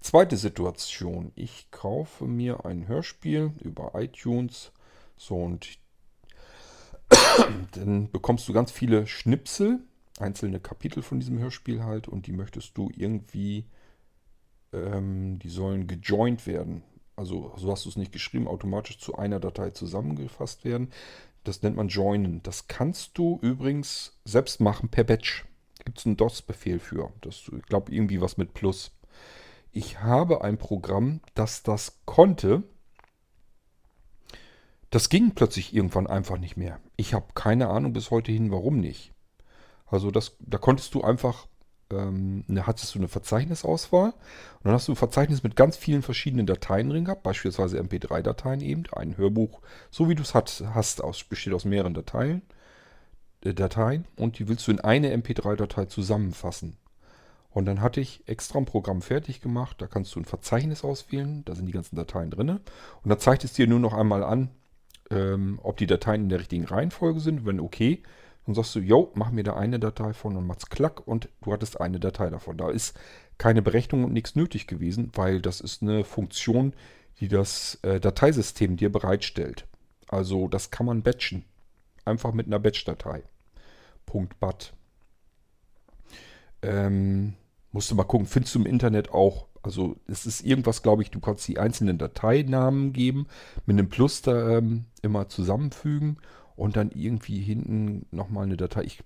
Zweite 0.00 0.36
Situation. 0.36 1.32
Ich 1.34 1.70
kaufe 1.70 2.24
mir 2.26 2.64
ein 2.64 2.86
Hörspiel 2.86 3.52
über 3.60 3.92
iTunes. 3.96 4.70
So 5.16 5.42
und 5.42 5.78
dann 7.72 8.10
bekommst 8.10 8.48
du 8.48 8.52
ganz 8.52 8.70
viele 8.70 9.06
Schnipsel, 9.06 9.80
einzelne 10.18 10.60
Kapitel 10.60 11.02
von 11.02 11.20
diesem 11.20 11.38
Hörspiel 11.38 11.84
halt 11.84 12.08
und 12.08 12.26
die 12.26 12.32
möchtest 12.32 12.76
du 12.76 12.90
irgendwie, 12.94 13.64
ähm, 14.72 15.38
die 15.38 15.48
sollen 15.48 15.86
gejoint 15.86 16.46
werden. 16.46 16.82
Also 17.16 17.52
so 17.56 17.72
hast 17.72 17.84
du 17.84 17.88
es 17.88 17.96
nicht 17.96 18.12
geschrieben, 18.12 18.46
automatisch 18.46 18.98
zu 18.98 19.16
einer 19.16 19.40
Datei 19.40 19.70
zusammengefasst 19.70 20.64
werden. 20.64 20.90
Das 21.44 21.62
nennt 21.62 21.76
man 21.76 21.88
joinen. 21.88 22.42
Das 22.42 22.68
kannst 22.68 23.16
du 23.16 23.38
übrigens 23.40 24.18
selbst 24.24 24.60
machen 24.60 24.88
per 24.88 25.04
Batch. 25.04 25.46
Gibt 25.84 25.98
es 25.98 26.06
einen 26.06 26.16
DOS-Befehl 26.16 26.78
für. 26.78 27.12
Das, 27.20 27.50
ich 27.56 27.62
glaube, 27.66 27.92
irgendwie 27.92 28.20
was 28.20 28.36
mit 28.36 28.52
Plus. 28.52 28.90
Ich 29.72 30.00
habe 30.00 30.42
ein 30.42 30.58
Programm, 30.58 31.20
das 31.34 31.62
das 31.62 32.00
konnte. 32.04 32.64
Das 34.90 35.08
ging 35.08 35.32
plötzlich 35.34 35.74
irgendwann 35.74 36.06
einfach 36.06 36.38
nicht 36.38 36.56
mehr. 36.56 36.80
Ich 36.96 37.14
habe 37.14 37.26
keine 37.34 37.68
Ahnung 37.68 37.92
bis 37.92 38.10
heute 38.10 38.32
hin, 38.32 38.50
warum 38.50 38.80
nicht. 38.80 39.12
Also 39.86 40.10
das, 40.10 40.36
da 40.40 40.58
konntest 40.58 40.94
du 40.94 41.02
einfach, 41.02 41.46
ähm, 41.90 42.44
ne, 42.48 42.66
hattest 42.66 42.94
du 42.94 42.98
eine 42.98 43.08
Verzeichnisauswahl 43.08 44.08
und 44.08 44.64
dann 44.64 44.72
hast 44.72 44.88
du 44.88 44.92
ein 44.92 44.96
Verzeichnis 44.96 45.42
mit 45.42 45.56
ganz 45.56 45.76
vielen 45.76 46.02
verschiedenen 46.02 46.46
Dateien 46.46 46.90
drin 46.90 47.04
gehabt, 47.04 47.22
beispielsweise 47.22 47.80
MP3-Dateien 47.80 48.60
eben, 48.60 48.84
ein 48.92 49.16
Hörbuch, 49.16 49.60
so 49.90 50.08
wie 50.08 50.14
du 50.14 50.22
es 50.22 50.34
hast, 50.34 51.02
aus, 51.02 51.24
besteht 51.24 51.52
aus 51.52 51.64
mehreren 51.64 51.94
Dateien, 51.94 52.42
äh, 53.44 53.54
Dateien 53.54 54.06
und 54.16 54.38
die 54.38 54.48
willst 54.48 54.66
du 54.66 54.72
in 54.72 54.80
eine 54.80 55.14
MP3-Datei 55.16 55.86
zusammenfassen. 55.86 56.76
Und 57.50 57.64
dann 57.64 57.80
hatte 57.80 58.02
ich 58.02 58.22
extra 58.28 58.58
ein 58.58 58.66
Programm 58.66 59.00
fertig 59.00 59.40
gemacht, 59.40 59.80
da 59.80 59.86
kannst 59.86 60.14
du 60.14 60.20
ein 60.20 60.26
Verzeichnis 60.26 60.84
auswählen, 60.84 61.42
da 61.46 61.54
sind 61.54 61.66
die 61.66 61.72
ganzen 61.72 61.96
Dateien 61.96 62.30
drin 62.30 62.50
und 62.50 62.60
da 63.04 63.18
zeigt 63.18 63.44
es 63.44 63.54
dir 63.54 63.66
nur 63.66 63.80
noch 63.80 63.94
einmal 63.94 64.22
an, 64.24 64.50
ähm, 65.10 65.58
ob 65.62 65.76
die 65.76 65.86
Dateien 65.86 66.24
in 66.24 66.28
der 66.28 66.40
richtigen 66.40 66.64
Reihenfolge 66.64 67.20
sind. 67.20 67.46
Wenn 67.46 67.60
okay, 67.60 68.02
dann 68.46 68.54
sagst 68.54 68.74
du, 68.74 68.80
yo, 68.80 69.10
mach 69.14 69.30
mir 69.30 69.42
da 69.42 69.56
eine 69.56 69.80
Datei 69.80 70.12
von 70.12 70.36
und 70.36 70.46
machst 70.46 70.70
klack 70.70 71.06
und 71.06 71.28
du 71.42 71.52
hattest 71.52 71.80
eine 71.80 71.98
Datei 71.98 72.30
davon. 72.30 72.56
Da 72.56 72.70
ist 72.70 72.96
keine 73.38 73.60
Berechnung 73.60 74.04
und 74.04 74.12
nichts 74.12 74.36
nötig 74.36 74.66
gewesen, 74.66 75.10
weil 75.14 75.42
das 75.42 75.60
ist 75.60 75.82
eine 75.82 76.04
Funktion, 76.04 76.72
die 77.20 77.28
das 77.28 77.78
äh, 77.82 77.98
Dateisystem 77.98 78.76
dir 78.76 78.90
bereitstellt. 78.90 79.66
Also 80.08 80.46
das 80.48 80.70
kann 80.70 80.86
man 80.86 81.02
batchen. 81.02 81.44
Einfach 82.04 82.32
mit 82.32 82.46
einer 82.46 82.60
Batch-Datei. 82.60 83.24
Punkt 84.06 84.38
.bat. 84.38 84.72
Ähm, 86.62 87.34
musst 87.72 87.90
du 87.90 87.96
mal 87.96 88.04
gucken, 88.04 88.28
findest 88.28 88.54
du 88.54 88.60
im 88.60 88.66
Internet 88.66 89.10
auch 89.10 89.48
also 89.66 89.96
es 90.06 90.26
ist 90.26 90.42
irgendwas, 90.42 90.82
glaube 90.82 91.02
ich, 91.02 91.10
du 91.10 91.18
kannst 91.18 91.48
die 91.48 91.58
einzelnen 91.58 91.98
Dateinamen 91.98 92.92
geben, 92.92 93.26
mit 93.66 93.76
einem 93.76 93.88
Plus 93.88 94.22
da 94.22 94.58
ähm, 94.58 94.84
immer 95.02 95.28
zusammenfügen 95.28 96.18
und 96.56 96.76
dann 96.76 96.90
irgendwie 96.90 97.40
hinten 97.40 98.06
nochmal 98.10 98.44
eine 98.44 98.56
Datei. 98.56 98.82
Ich 98.82 99.02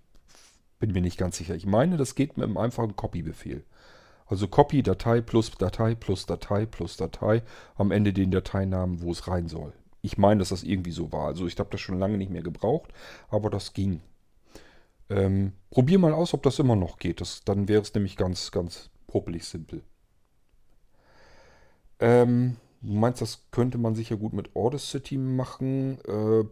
bin 0.79 0.93
mir 0.93 1.03
nicht 1.03 1.19
ganz 1.19 1.37
sicher. 1.37 1.55
Ich 1.55 1.67
meine, 1.67 1.97
das 1.97 2.15
geht 2.15 2.37
mit 2.37 2.47
einem 2.47 2.57
einfachen 2.57 2.97
Copy-Befehl. 2.97 3.65
Also 4.27 4.47
Copy, 4.47 4.83
Datei 4.83 5.21
plus 5.21 5.51
Datei 5.51 5.95
plus 5.95 6.25
Datei 6.25 6.65
plus 6.65 6.97
Datei, 6.97 7.43
am 7.75 7.91
Ende 7.91 8.13
den 8.13 8.31
Dateinamen, 8.31 9.03
wo 9.03 9.11
es 9.11 9.27
rein 9.27 9.49
soll. 9.49 9.73
Ich 10.03 10.17
meine, 10.19 10.39
dass 10.39 10.51
das 10.51 10.63
irgendwie 10.63 10.93
so 10.93 11.13
war. 11.13 11.27
Also 11.27 11.47
ich 11.47 11.59
habe 11.59 11.71
das 11.71 11.81
schon 11.81 11.99
lange 11.99 12.17
nicht 12.17 12.31
mehr 12.31 12.43
gebraucht, 12.43 12.93
aber 13.29 13.51
das 13.51 13.73
ging. 13.73 14.01
Ähm, 15.11 15.53
probier 15.71 15.99
mal 15.99 16.15
aus, 16.15 16.33
ob 16.33 16.45
das 16.45 16.61
immer 16.61 16.77
noch 16.77 16.99
geht. 16.99 17.21
Das, 17.21 17.45
dann 17.45 17.67
wäre 17.67 17.83
es 17.83 17.93
nämlich 17.93 18.17
ganz, 18.17 18.53
ganz 18.53 18.91
popelig 19.09 19.45
simpel. 19.45 19.83
Ähm, 21.99 22.57
du 22.81 22.93
meinst, 22.93 23.21
das 23.21 23.47
könnte 23.51 23.77
man 23.77 23.97
sicher 23.97 24.17
gut 24.17 24.33
mit 24.33 24.55
Audacity 24.55 25.19
machen. 25.19 25.99
Äh, 26.07 26.45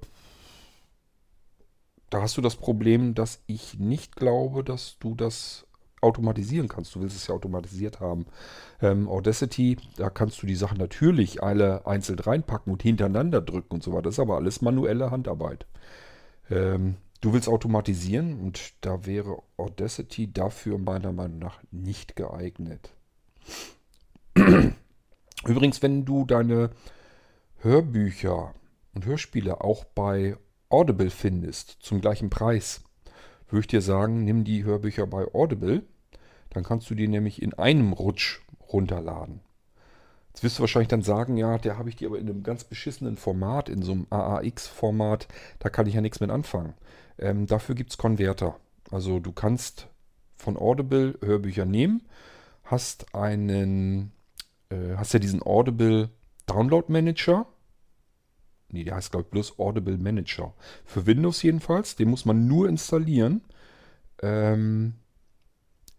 da 2.10 2.22
hast 2.22 2.36
du 2.36 2.40
das 2.40 2.56
Problem, 2.56 3.14
dass 3.14 3.42
ich 3.46 3.78
nicht 3.78 4.16
glaube, 4.16 4.64
dass 4.64 4.98
du 4.98 5.14
das 5.14 5.66
automatisieren 6.00 6.68
kannst. 6.68 6.94
Du 6.94 7.00
willst 7.00 7.16
es 7.16 7.26
ja 7.26 7.34
automatisiert 7.34 8.00
haben. 8.00 8.26
Ähm, 8.80 9.08
Audacity, 9.08 9.76
da 9.96 10.10
kannst 10.10 10.42
du 10.42 10.46
die 10.46 10.54
Sachen 10.54 10.78
natürlich 10.78 11.42
alle 11.42 11.86
einzeln 11.86 12.18
reinpacken 12.18 12.72
und 12.72 12.82
hintereinander 12.82 13.40
drücken 13.40 13.74
und 13.74 13.82
so 13.82 13.92
weiter. 13.92 14.02
Das 14.02 14.14
ist 14.14 14.20
aber 14.20 14.36
alles 14.36 14.62
manuelle 14.62 15.10
Handarbeit. 15.10 15.66
Ähm, 16.50 16.96
du 17.20 17.32
willst 17.32 17.48
automatisieren 17.48 18.40
und 18.40 18.74
da 18.80 19.06
wäre 19.06 19.42
Audacity 19.56 20.32
dafür 20.32 20.78
meiner 20.78 21.12
Meinung 21.12 21.38
nach 21.40 21.60
nicht 21.70 22.16
geeignet. 22.16 22.92
Übrigens, 25.46 25.82
wenn 25.82 26.04
du 26.04 26.24
deine 26.24 26.70
Hörbücher 27.60 28.54
und 28.94 29.04
Hörspiele 29.04 29.60
auch 29.62 29.84
bei 29.84 30.36
Audible 30.70 31.10
findest, 31.10 31.78
zum 31.80 32.00
gleichen 32.00 32.30
Preis, 32.30 32.82
würde 33.48 33.60
ich 33.60 33.66
dir 33.66 33.82
sagen, 33.82 34.24
nimm 34.24 34.44
die 34.44 34.64
Hörbücher 34.64 35.06
bei 35.06 35.26
Audible. 35.32 35.82
Dann 36.50 36.64
kannst 36.64 36.88
du 36.90 36.94
die 36.94 37.08
nämlich 37.08 37.42
in 37.42 37.54
einem 37.54 37.92
Rutsch 37.92 38.40
runterladen. 38.72 39.40
Jetzt 40.28 40.42
wirst 40.42 40.58
du 40.58 40.60
wahrscheinlich 40.60 40.88
dann 40.88 41.02
sagen, 41.02 41.36
ja, 41.36 41.58
der 41.58 41.78
habe 41.78 41.88
ich 41.88 41.96
die 41.96 42.06
aber 42.06 42.18
in 42.18 42.28
einem 42.28 42.42
ganz 42.42 42.64
beschissenen 42.64 43.16
Format, 43.16 43.68
in 43.68 43.82
so 43.82 43.92
einem 43.92 44.06
AAX-Format, 44.10 45.26
da 45.58 45.68
kann 45.68 45.86
ich 45.86 45.94
ja 45.94 46.00
nichts 46.00 46.20
mit 46.20 46.30
anfangen. 46.30 46.74
Ähm, 47.18 47.46
dafür 47.46 47.74
gibt 47.74 47.90
es 47.90 47.98
Konverter. 47.98 48.56
Also 48.90 49.18
du 49.18 49.32
kannst 49.32 49.88
von 50.36 50.56
Audible 50.56 51.18
Hörbücher 51.20 51.64
nehmen, 51.64 52.02
hast 52.64 53.14
einen 53.14 54.12
äh, 54.70 54.96
hast 54.96 55.12
ja 55.12 55.18
diesen 55.18 55.42
Audible 55.42 56.10
Download 56.46 56.90
Manager. 56.90 57.46
Nee, 58.70 58.84
der 58.84 58.96
heißt, 58.96 59.10
glaube 59.10 59.24
ich, 59.24 59.30
bloß 59.30 59.58
Audible 59.58 59.98
Manager. 59.98 60.52
Für 60.84 61.06
Windows 61.06 61.42
jedenfalls. 61.42 61.96
Den 61.96 62.10
muss 62.10 62.24
man 62.24 62.46
nur 62.46 62.68
installieren. 62.68 63.42
Ähm, 64.22 64.94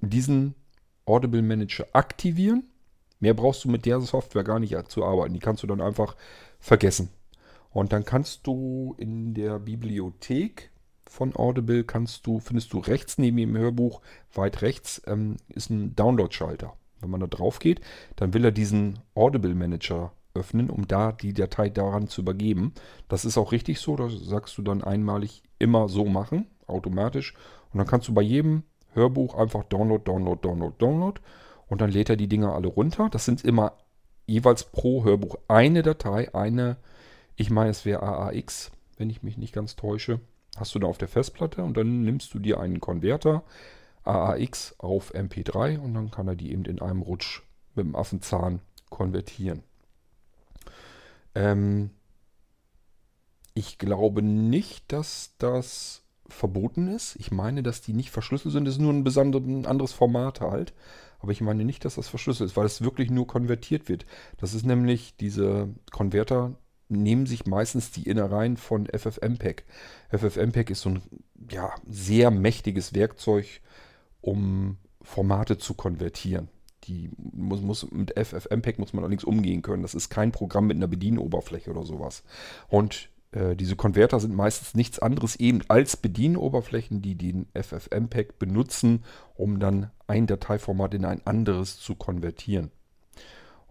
diesen 0.02 0.56
Audible 1.06 1.42
Manager 1.42 1.88
aktivieren. 1.94 2.64
Mehr 3.20 3.34
brauchst 3.34 3.66
du 3.66 3.70
mit 3.70 3.86
der 3.86 4.00
Software 4.02 4.44
gar 4.44 4.60
nicht 4.60 4.76
zu 4.92 5.04
arbeiten. 5.04 5.34
Die 5.34 5.40
kannst 5.40 5.64
du 5.64 5.68
dann 5.68 5.82
einfach 5.82 6.16
vergessen. 6.60 7.10
Und 7.72 7.92
dann 7.92 8.06
kannst 8.06 8.48
du 8.48 8.96
in 8.98 9.34
der 9.34 9.60
Bibliothek 9.60 10.72
von 11.10 11.36
Audible 11.36 11.84
kannst 11.84 12.28
du, 12.28 12.40
findest 12.40 12.72
du 12.72 12.80
rechts 12.80 13.18
neben 13.18 13.38
dem 13.38 13.58
Hörbuch, 13.58 14.02
weit 14.34 14.62
rechts, 14.62 15.02
ähm, 15.08 15.38
ist 15.50 15.72
ein 15.72 15.96
Download-Schalter. 15.96 16.74
Wenn 17.02 17.10
man 17.10 17.20
da 17.20 17.28
drauf 17.28 17.60
geht, 17.60 17.82
dann 18.16 18.34
will 18.34 18.46
er 18.46 18.52
diesen 18.52 19.00
Audible 19.16 19.56
Manager 19.56 20.12
öffnen, 20.40 20.70
um 20.70 20.88
da 20.88 21.12
die 21.12 21.34
Datei 21.34 21.70
daran 21.70 22.08
zu 22.08 22.22
übergeben. 22.22 22.74
Das 23.08 23.26
ist 23.26 23.38
auch 23.38 23.52
richtig 23.52 23.80
so, 23.80 23.96
das 23.96 24.14
sagst 24.14 24.58
du 24.58 24.62
dann 24.62 24.84
einmalig 24.84 25.44
immer 25.60 25.90
so 25.90 26.06
machen, 26.06 26.48
automatisch. 26.66 27.34
Und 27.72 27.78
dann 27.78 27.88
kannst 27.88 28.08
du 28.08 28.14
bei 28.14 28.22
jedem 28.22 28.64
Hörbuch 28.94 29.36
einfach 29.36 29.64
Download, 29.66 30.04
Download, 30.04 30.40
Download, 30.42 30.76
Download 30.80 31.22
und 31.68 31.82
dann 31.82 31.92
lädt 31.92 32.10
er 32.10 32.16
die 32.16 32.28
Dinger 32.28 32.54
alle 32.54 32.68
runter. 32.68 33.10
Das 33.12 33.26
sind 33.26 33.44
immer 33.44 33.74
jeweils 34.26 34.64
pro 34.64 35.04
Hörbuch 35.04 35.38
eine 35.48 35.82
Datei, 35.82 36.34
eine, 36.34 36.78
ich 37.36 37.50
meine 37.50 37.70
es 37.70 37.86
wäre 37.86 38.04
AAX, 38.04 38.72
wenn 38.98 39.10
ich 39.10 39.24
mich 39.24 39.38
nicht 39.38 39.54
ganz 39.54 39.76
täusche, 39.76 40.20
hast 40.58 40.74
du 40.76 40.80
da 40.80 40.88
auf 40.88 40.98
der 40.98 41.08
Festplatte 41.08 41.64
und 41.64 41.78
dann 41.78 42.04
nimmst 42.04 42.34
du 42.34 42.40
dir 42.40 42.60
einen 42.60 42.80
Konverter, 42.80 43.44
AAX 44.04 44.76
auf 44.80 45.14
MP3 45.14 45.80
und 45.80 45.94
dann 45.94 46.12
kann 46.12 46.28
er 46.28 46.36
die 46.36 46.52
eben 46.52 46.66
in 46.66 46.82
einem 46.82 47.02
Rutsch 47.02 47.44
mit 47.76 47.86
dem 47.86 47.96
Affenzahn 47.96 48.62
konvertieren. 48.90 49.64
Ähm, 51.36 51.92
ich 53.54 53.78
glaube 53.78 54.22
nicht, 54.22 54.92
dass 54.92 55.36
das 55.38 56.04
verboten 56.28 56.88
ist. 56.88 57.16
Ich 57.18 57.32
meine, 57.32 57.64
dass 57.64 57.82
die 57.82 57.94
nicht 57.94 58.12
verschlüsselt 58.12 58.54
sind. 58.54 58.66
Das 58.66 58.76
ist 58.76 58.82
nur 58.82 58.94
ein, 58.94 59.06
ein 59.06 59.66
anderes 59.66 59.94
Format 59.94 60.42
halt. 60.42 60.74
Aber 61.20 61.32
ich 61.32 61.42
meine 61.42 61.66
nicht, 61.66 61.84
dass 61.84 61.96
das 61.96 62.08
verschlüsselt 62.08 62.50
ist, 62.50 62.58
weil 62.58 62.66
es 62.66 62.82
wirklich 62.82 63.12
nur 63.12 63.28
konvertiert 63.28 63.90
wird. 63.90 64.06
Das 64.38 64.54
ist 64.54 64.66
nämlich, 64.66 65.18
diese 65.18 65.70
Konverter 65.92 66.56
nehmen 66.88 67.26
sich 67.26 67.46
meistens 67.46 67.92
die 67.92 68.04
Innereien 68.04 68.58
von 68.58 68.88
FFmpeg. 68.88 69.66
FFmpeg 70.10 70.70
ist 70.70 70.82
so 70.82 70.90
ein 70.90 71.02
ja, 71.52 71.74
sehr 71.88 72.32
mächtiges 72.32 72.94
Werkzeug, 72.94 73.62
um 74.22 74.78
Formate 75.02 75.58
zu 75.58 75.74
konvertieren. 75.74 76.50
Die 76.90 77.10
muss, 77.18 77.62
muss, 77.62 77.90
mit 77.92 78.14
FFmpeg 78.20 78.80
muss 78.80 78.94
man 78.94 79.04
allerdings 79.04 79.24
umgehen 79.24 79.62
können. 79.62 79.84
Das 79.84 79.94
ist 79.94 80.10
kein 80.10 80.32
Programm 80.32 80.68
mit 80.68 80.78
einer 80.78 80.88
Bedienoberfläche 80.88 81.70
oder 81.70 81.86
sowas. 81.86 82.24
Und 82.68 83.10
äh, 83.32 83.56
diese 83.56 83.76
Konverter 83.76 84.20
sind 84.20 84.36
meistens 84.36 84.74
nichts 84.74 85.00
anderes 85.00 85.36
eben 85.36 85.62
als 85.68 85.98
Bedienoberflächen, 85.98 87.02
die 87.02 87.16
den 87.16 87.48
FFmpeg 87.54 88.40
benutzen, 88.40 89.04
um 89.36 89.60
dann 89.60 89.92
ein 90.08 90.28
Dateiformat 90.28 90.94
in 90.96 91.06
ein 91.06 91.26
anderes 91.26 91.80
zu 91.80 91.96
konvertieren. 91.96 92.72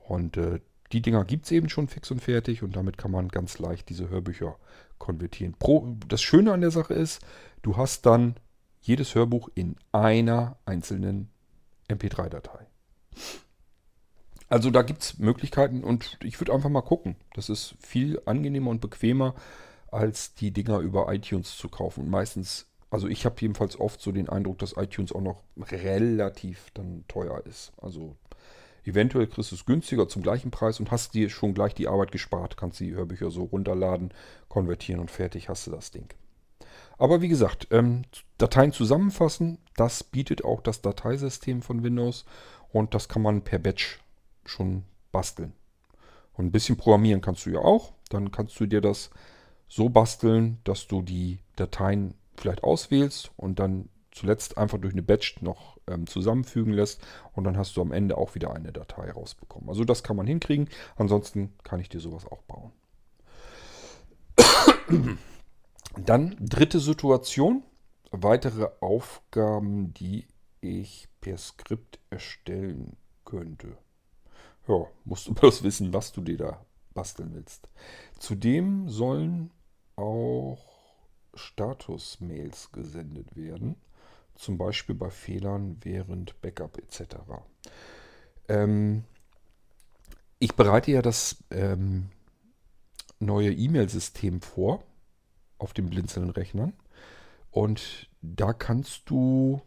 Und 0.07 0.37
äh, 0.37 0.61
die 0.93 1.03
Dinger 1.03 1.25
gibt 1.25 1.45
es 1.45 1.51
eben 1.51 1.69
schon 1.69 1.89
fix 1.89 2.11
und 2.11 2.21
fertig 2.21 2.63
und 2.63 2.77
damit 2.77 2.97
kann 2.97 3.11
man 3.11 3.29
ganz 3.29 3.59
leicht 3.59 3.89
diese 3.89 4.09
Hörbücher 4.09 4.57
konvertieren. 4.99 5.55
Pro, 5.59 5.97
das 6.09 6.23
Schöne 6.23 6.53
an 6.53 6.63
der 6.63 6.71
Sache 6.71 6.95
ist, 6.95 7.21
du 7.63 7.77
hast 7.77 8.07
dann 8.07 8.37
jedes 8.81 9.15
Hörbuch 9.15 9.51
in 9.55 9.77
einer 9.93 10.57
einzelnen 10.65 11.31
MP3-Datei. 11.89 12.67
Also 14.49 14.71
da 14.71 14.83
gibt 14.83 15.03
es 15.03 15.19
Möglichkeiten 15.19 15.85
und 15.85 16.19
ich 16.23 16.41
würde 16.41 16.55
einfach 16.55 16.71
mal 16.71 16.83
gucken. 16.83 17.17
Das 17.35 17.49
ist 17.49 17.75
viel 17.81 18.21
angenehmer 18.25 18.71
und 18.71 18.81
bequemer, 18.81 19.35
als 19.91 20.35
die 20.35 20.53
Dinger 20.53 20.79
über 20.79 21.13
iTunes 21.13 21.57
zu 21.57 21.69
kaufen. 21.69 22.05
Und 22.05 22.11
meistens, 22.11 22.67
also 22.91 23.09
ich 23.09 23.27
habe 23.27 23.37
jedenfalls 23.41 23.79
oft 23.79 24.01
so 24.01 24.11
den 24.11 24.29
Eindruck, 24.29 24.59
dass 24.59 24.77
iTunes 24.77 25.13
auch 25.13 25.21
noch 25.21 25.43
relativ 25.59 26.71
dann 26.73 27.05
teuer 27.09 27.43
ist. 27.45 27.73
Also 27.77 28.17
eventuell 28.85 29.27
kriegst 29.27 29.51
du 29.51 29.55
es 29.55 29.67
günstiger 29.67 30.09
zum 30.09 30.23
gleichen 30.23 30.51
Preis 30.51 30.81
und 30.81 30.91
hast 30.91 31.13
dir 31.13 31.29
schon 31.29 31.53
gleich 31.53 31.75
die 31.75 31.89
Arbeit 31.89 32.11
gespart. 32.11 32.57
Kannst 32.57 32.81
die 32.81 32.95
Hörbücher 32.95 33.31
so 33.31 33.45
runterladen, 33.45 34.15
konvertieren 34.49 35.01
und 35.01 35.11
fertig 35.11 35.51
hast 35.51 35.67
du 35.67 35.71
das 35.71 35.91
Ding. 35.91 36.09
Aber 36.97 37.21
wie 37.21 37.29
gesagt, 37.29 37.69
ähm, 37.71 38.03
Dateien 38.39 38.73
zusammenfassen, 38.73 39.59
das 39.77 40.03
bietet 40.03 40.45
auch 40.45 40.61
das 40.61 40.83
Dateisystem 40.83 41.63
von 41.63 41.85
Windows 41.85 42.25
und 42.73 42.95
das 42.95 43.09
kann 43.09 43.23
man 43.23 43.43
per 43.43 43.59
Batch 43.59 44.01
schon 44.45 44.85
basteln. 45.13 45.53
Und 46.35 46.47
ein 46.47 46.53
bisschen 46.53 46.77
programmieren 46.77 47.21
kannst 47.21 47.47
du 47.47 47.51
ja 47.51 47.61
auch. 47.61 47.93
Dann 48.11 48.31
kannst 48.31 48.59
du 48.61 48.67
dir 48.67 48.81
das 48.81 49.11
so 49.69 49.89
basteln, 49.89 50.59
dass 50.65 50.87
du 50.87 51.03
die 51.03 51.41
Dateien 51.57 52.15
vielleicht 52.37 52.63
auswählst 52.65 53.33
und 53.37 53.59
dann 53.59 53.89
zuletzt 54.13 54.57
einfach 54.57 54.79
durch 54.79 54.95
eine 54.95 55.03
Batch 55.03 55.43
noch 55.43 55.79
ähm, 55.87 56.07
zusammenfügen 56.07 56.73
lässt 56.73 57.01
und 57.35 57.45
dann 57.45 57.57
hast 57.57 57.77
du 57.77 57.83
am 57.83 57.93
Ende 57.93 58.17
auch 58.17 58.35
wieder 58.35 58.55
eine 58.55 58.73
Datei 58.73 59.11
rausbekommen. 59.11 59.69
Also 59.69 59.85
das 59.85 60.03
kann 60.03 60.17
man 60.17 60.27
hinkriegen. 60.27 60.69
Ansonsten 60.97 61.55
kann 61.63 61.81
ich 61.81 61.89
dir 61.89 62.01
sowas 62.01 62.27
auch 62.27 62.43
bauen. 62.43 62.73
Dann 65.97 66.37
dritte 66.41 66.81
Situation. 66.81 67.63
Weitere 68.11 68.69
Aufgaben, 68.81 69.93
die 69.95 70.27
ich 70.61 71.09
per 71.21 71.39
Skript 71.39 71.99
erstellen 72.11 72.97
könnte. 73.25 73.77
Ja, 74.67 74.87
musst 75.05 75.27
du 75.29 75.35
bloß 75.35 75.63
wissen, 75.63 75.93
was 75.93 76.13
du 76.13 76.21
dir 76.21 76.37
da 76.37 76.67
basteln 76.95 77.35
willst. 77.35 77.69
Zudem 78.19 78.89
sollen 78.89 79.51
auch 79.97 80.65
Status-Mails 81.35 82.73
gesendet 82.73 83.37
werden. 83.37 83.77
Zum 84.35 84.59
Beispiel 84.59 84.95
bei 84.95 85.11
Fehlern 85.11 85.79
während 85.83 86.41
Backup 86.41 86.79
etc. 86.79 87.17
Ähm, 88.49 89.05
ich 90.39 90.55
bereite 90.55 90.93
ja 90.93 91.03
das 91.03 91.43
ähm, 91.51 92.11
neue 93.19 93.53
E-Mail-System 93.53 94.41
vor 94.41 94.85
auf 95.59 95.73
den 95.73 95.91
blinzelnden 95.91 96.31
Rechnern. 96.31 96.73
Und 97.51 98.09
da 98.23 98.53
kannst 98.53 99.11
du 99.11 99.61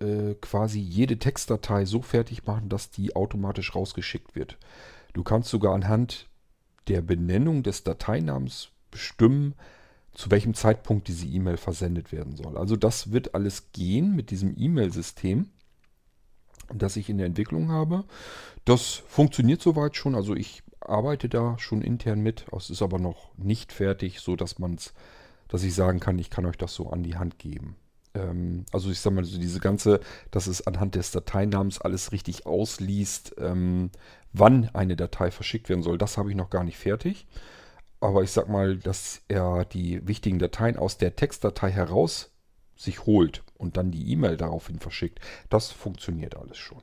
äh, 0.00 0.34
quasi 0.40 0.80
jede 0.80 1.18
Textdatei 1.18 1.84
so 1.84 2.02
fertig 2.02 2.46
machen, 2.46 2.68
dass 2.68 2.90
die 2.90 3.14
automatisch 3.14 3.74
rausgeschickt 3.74 4.34
wird. 4.34 4.58
Du 5.12 5.22
kannst 5.22 5.50
sogar 5.50 5.74
anhand 5.74 6.28
der 6.88 7.00
Benennung 7.00 7.62
des 7.62 7.84
Dateinamens 7.84 8.70
bestimmen, 8.90 9.54
zu 10.12 10.30
welchem 10.30 10.54
Zeitpunkt 10.54 11.08
diese 11.08 11.26
E-Mail 11.26 11.56
versendet 11.56 12.12
werden 12.12 12.36
soll. 12.36 12.56
Also 12.56 12.76
das 12.76 13.12
wird 13.12 13.34
alles 13.34 13.72
gehen 13.72 14.14
mit 14.14 14.30
diesem 14.30 14.54
E-Mail-System, 14.56 15.48
das 16.72 16.96
ich 16.96 17.08
in 17.08 17.18
der 17.18 17.26
Entwicklung 17.26 17.70
habe. 17.70 18.04
Das 18.64 19.02
funktioniert 19.08 19.60
soweit 19.60 19.96
schon. 19.96 20.14
Also 20.14 20.34
ich 20.34 20.62
arbeite 20.80 21.28
da 21.28 21.58
schon 21.58 21.82
intern 21.82 22.20
mit. 22.20 22.46
Es 22.56 22.70
ist 22.70 22.82
aber 22.82 22.98
noch 22.98 23.36
nicht 23.36 23.72
fertig, 23.72 24.20
so 24.20 24.36
dass 24.36 24.58
man 24.58 24.74
es, 24.74 24.94
dass 25.48 25.64
ich 25.64 25.74
sagen 25.74 26.00
kann, 26.00 26.18
ich 26.18 26.30
kann 26.30 26.46
euch 26.46 26.56
das 26.56 26.74
so 26.74 26.90
an 26.90 27.02
die 27.02 27.16
Hand 27.16 27.38
geben. 27.38 27.76
Ähm, 28.14 28.64
also 28.72 28.90
ich 28.90 29.00
sage 29.00 29.16
mal, 29.16 29.24
so 29.24 29.38
diese 29.38 29.60
ganze, 29.60 30.00
dass 30.30 30.46
es 30.46 30.66
anhand 30.66 30.94
des 30.94 31.10
Dateinamens 31.10 31.80
alles 31.80 32.12
richtig 32.12 32.46
ausliest, 32.46 33.34
ähm, 33.38 33.90
wann 34.32 34.70
eine 34.70 34.96
Datei 34.96 35.30
verschickt 35.30 35.68
werden 35.68 35.82
soll, 35.82 35.98
das 35.98 36.16
habe 36.16 36.30
ich 36.30 36.36
noch 36.36 36.50
gar 36.50 36.64
nicht 36.64 36.78
fertig. 36.78 37.26
Aber 38.00 38.22
ich 38.22 38.32
sag 38.32 38.48
mal, 38.48 38.76
dass 38.76 39.22
er 39.28 39.64
die 39.64 40.06
wichtigen 40.06 40.38
Dateien 40.38 40.76
aus 40.76 40.98
der 40.98 41.16
Textdatei 41.16 41.70
heraus 41.70 42.32
sich 42.76 43.06
holt 43.06 43.42
und 43.56 43.76
dann 43.76 43.90
die 43.90 44.10
E-Mail 44.10 44.36
daraufhin 44.36 44.78
verschickt, 44.78 45.20
das 45.48 45.70
funktioniert 45.70 46.36
alles 46.36 46.58
schon. 46.58 46.82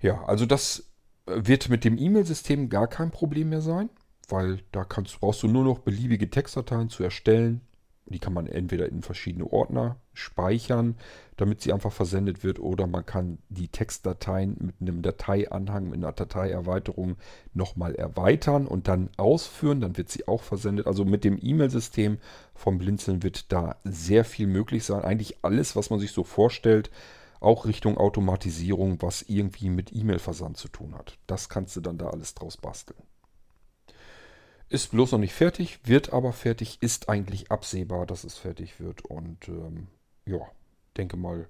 Ja, 0.00 0.24
also 0.24 0.46
das 0.46 0.90
wird 1.26 1.68
mit 1.68 1.84
dem 1.84 1.98
E-Mail-System 1.98 2.68
gar 2.68 2.88
kein 2.88 3.10
Problem 3.10 3.50
mehr 3.50 3.60
sein, 3.60 3.90
weil 4.28 4.62
da 4.72 4.84
kannst, 4.84 5.20
brauchst 5.20 5.42
du 5.42 5.48
nur 5.48 5.64
noch 5.64 5.80
beliebige 5.80 6.30
Textdateien 6.30 6.88
zu 6.88 7.02
erstellen, 7.02 7.60
die 8.10 8.18
kann 8.18 8.32
man 8.32 8.46
entweder 8.46 8.88
in 8.88 9.02
verschiedene 9.02 9.46
Ordner 9.50 9.96
speichern, 10.12 10.96
damit 11.36 11.60
sie 11.60 11.72
einfach 11.72 11.92
versendet 11.92 12.42
wird, 12.42 12.58
oder 12.58 12.86
man 12.86 13.06
kann 13.06 13.38
die 13.48 13.68
Textdateien 13.68 14.56
mit 14.58 14.74
einem 14.80 15.02
Dateianhang, 15.02 15.90
mit 15.90 15.96
einer 15.96 16.12
Dateierweiterung 16.12 17.16
nochmal 17.54 17.94
erweitern 17.94 18.66
und 18.66 18.88
dann 18.88 19.10
ausführen. 19.16 19.80
Dann 19.80 19.96
wird 19.96 20.08
sie 20.08 20.26
auch 20.26 20.42
versendet. 20.42 20.86
Also 20.86 21.04
mit 21.04 21.24
dem 21.24 21.38
E-Mail-System 21.40 22.18
vom 22.54 22.78
Blinzeln 22.78 23.22
wird 23.22 23.52
da 23.52 23.76
sehr 23.84 24.24
viel 24.24 24.46
möglich 24.46 24.84
sein. 24.84 25.02
Eigentlich 25.02 25.38
alles, 25.42 25.76
was 25.76 25.90
man 25.90 26.00
sich 26.00 26.12
so 26.12 26.24
vorstellt, 26.24 26.90
auch 27.40 27.66
Richtung 27.66 27.98
Automatisierung, 27.98 29.00
was 29.00 29.22
irgendwie 29.22 29.70
mit 29.70 29.94
E-Mail-Versand 29.94 30.56
zu 30.56 30.68
tun 30.68 30.94
hat. 30.96 31.18
Das 31.26 31.48
kannst 31.48 31.76
du 31.76 31.80
dann 31.80 31.98
da 31.98 32.08
alles 32.08 32.34
draus 32.34 32.56
basteln. 32.56 32.98
Ist 34.70 34.90
bloß 34.90 35.12
noch 35.12 35.18
nicht 35.18 35.32
fertig, 35.32 35.80
wird 35.84 36.12
aber 36.12 36.32
fertig, 36.32 36.78
ist 36.82 37.08
eigentlich 37.08 37.50
absehbar, 37.50 38.04
dass 38.04 38.24
es 38.24 38.36
fertig 38.36 38.80
wird. 38.80 39.02
Und 39.06 39.48
ähm, 39.48 39.88
ja, 40.26 40.40
denke 40.96 41.16
mal, 41.16 41.48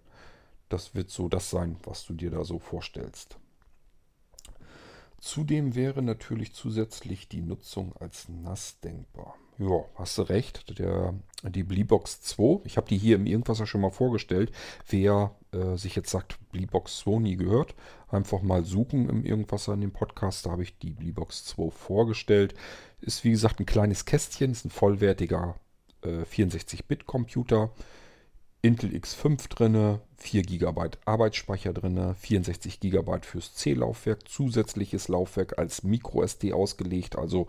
das 0.68 0.94
wird 0.94 1.10
so 1.10 1.28
das 1.28 1.50
sein, 1.50 1.76
was 1.82 2.04
du 2.04 2.14
dir 2.14 2.30
da 2.30 2.44
so 2.44 2.58
vorstellst. 2.58 3.38
Zudem 5.20 5.74
wäre 5.74 6.02
natürlich 6.02 6.54
zusätzlich 6.54 7.28
die 7.28 7.40
Nutzung 7.40 7.94
als 7.96 8.28
NAS 8.28 8.80
denkbar. 8.80 9.34
Ja, 9.58 9.84
hast 9.96 10.16
du 10.18 10.22
recht. 10.22 10.78
Der, 10.78 11.14
die 11.42 11.64
Bleebox 11.64 12.20
2, 12.20 12.60
ich 12.64 12.76
habe 12.76 12.86
die 12.88 12.96
hier 12.96 13.16
im 13.16 13.26
Irgendwas 13.26 13.66
schon 13.68 13.80
mal 13.80 13.90
vorgestellt. 13.90 14.52
Wer 14.88 15.34
äh, 15.52 15.76
sich 15.76 15.96
jetzt 15.96 16.10
sagt, 16.10 16.38
Bleebox 16.52 16.98
2 16.98 17.18
nie 17.18 17.36
gehört, 17.36 17.74
einfach 18.08 18.40
mal 18.42 18.64
suchen 18.64 19.08
im 19.08 19.24
Irgendwas 19.24 19.66
in 19.66 19.80
dem 19.80 19.92
Podcast. 19.92 20.46
Da 20.46 20.52
habe 20.52 20.62
ich 20.62 20.78
die 20.78 20.92
Bleebox 20.92 21.44
2 21.46 21.70
vorgestellt. 21.70 22.54
Ist 23.00 23.24
wie 23.24 23.32
gesagt 23.32 23.58
ein 23.58 23.66
kleines 23.66 24.04
Kästchen, 24.04 24.52
ist 24.52 24.64
ein 24.64 24.70
vollwertiger 24.70 25.56
äh, 26.02 26.22
64-Bit-Computer. 26.22 27.72
Intel 28.60 28.90
X5 28.90 29.48
drin, 29.48 29.98
4 30.16 30.42
GB 30.42 30.90
Arbeitsspeicher 31.04 31.72
drin, 31.72 32.14
64 32.14 32.80
GB 32.80 33.20
fürs 33.22 33.54
C-Laufwerk, 33.54 34.28
zusätzliches 34.28 35.08
Laufwerk 35.08 35.58
als 35.58 35.84
MicroSD 35.84 36.52
ausgelegt, 36.52 37.16
also 37.16 37.46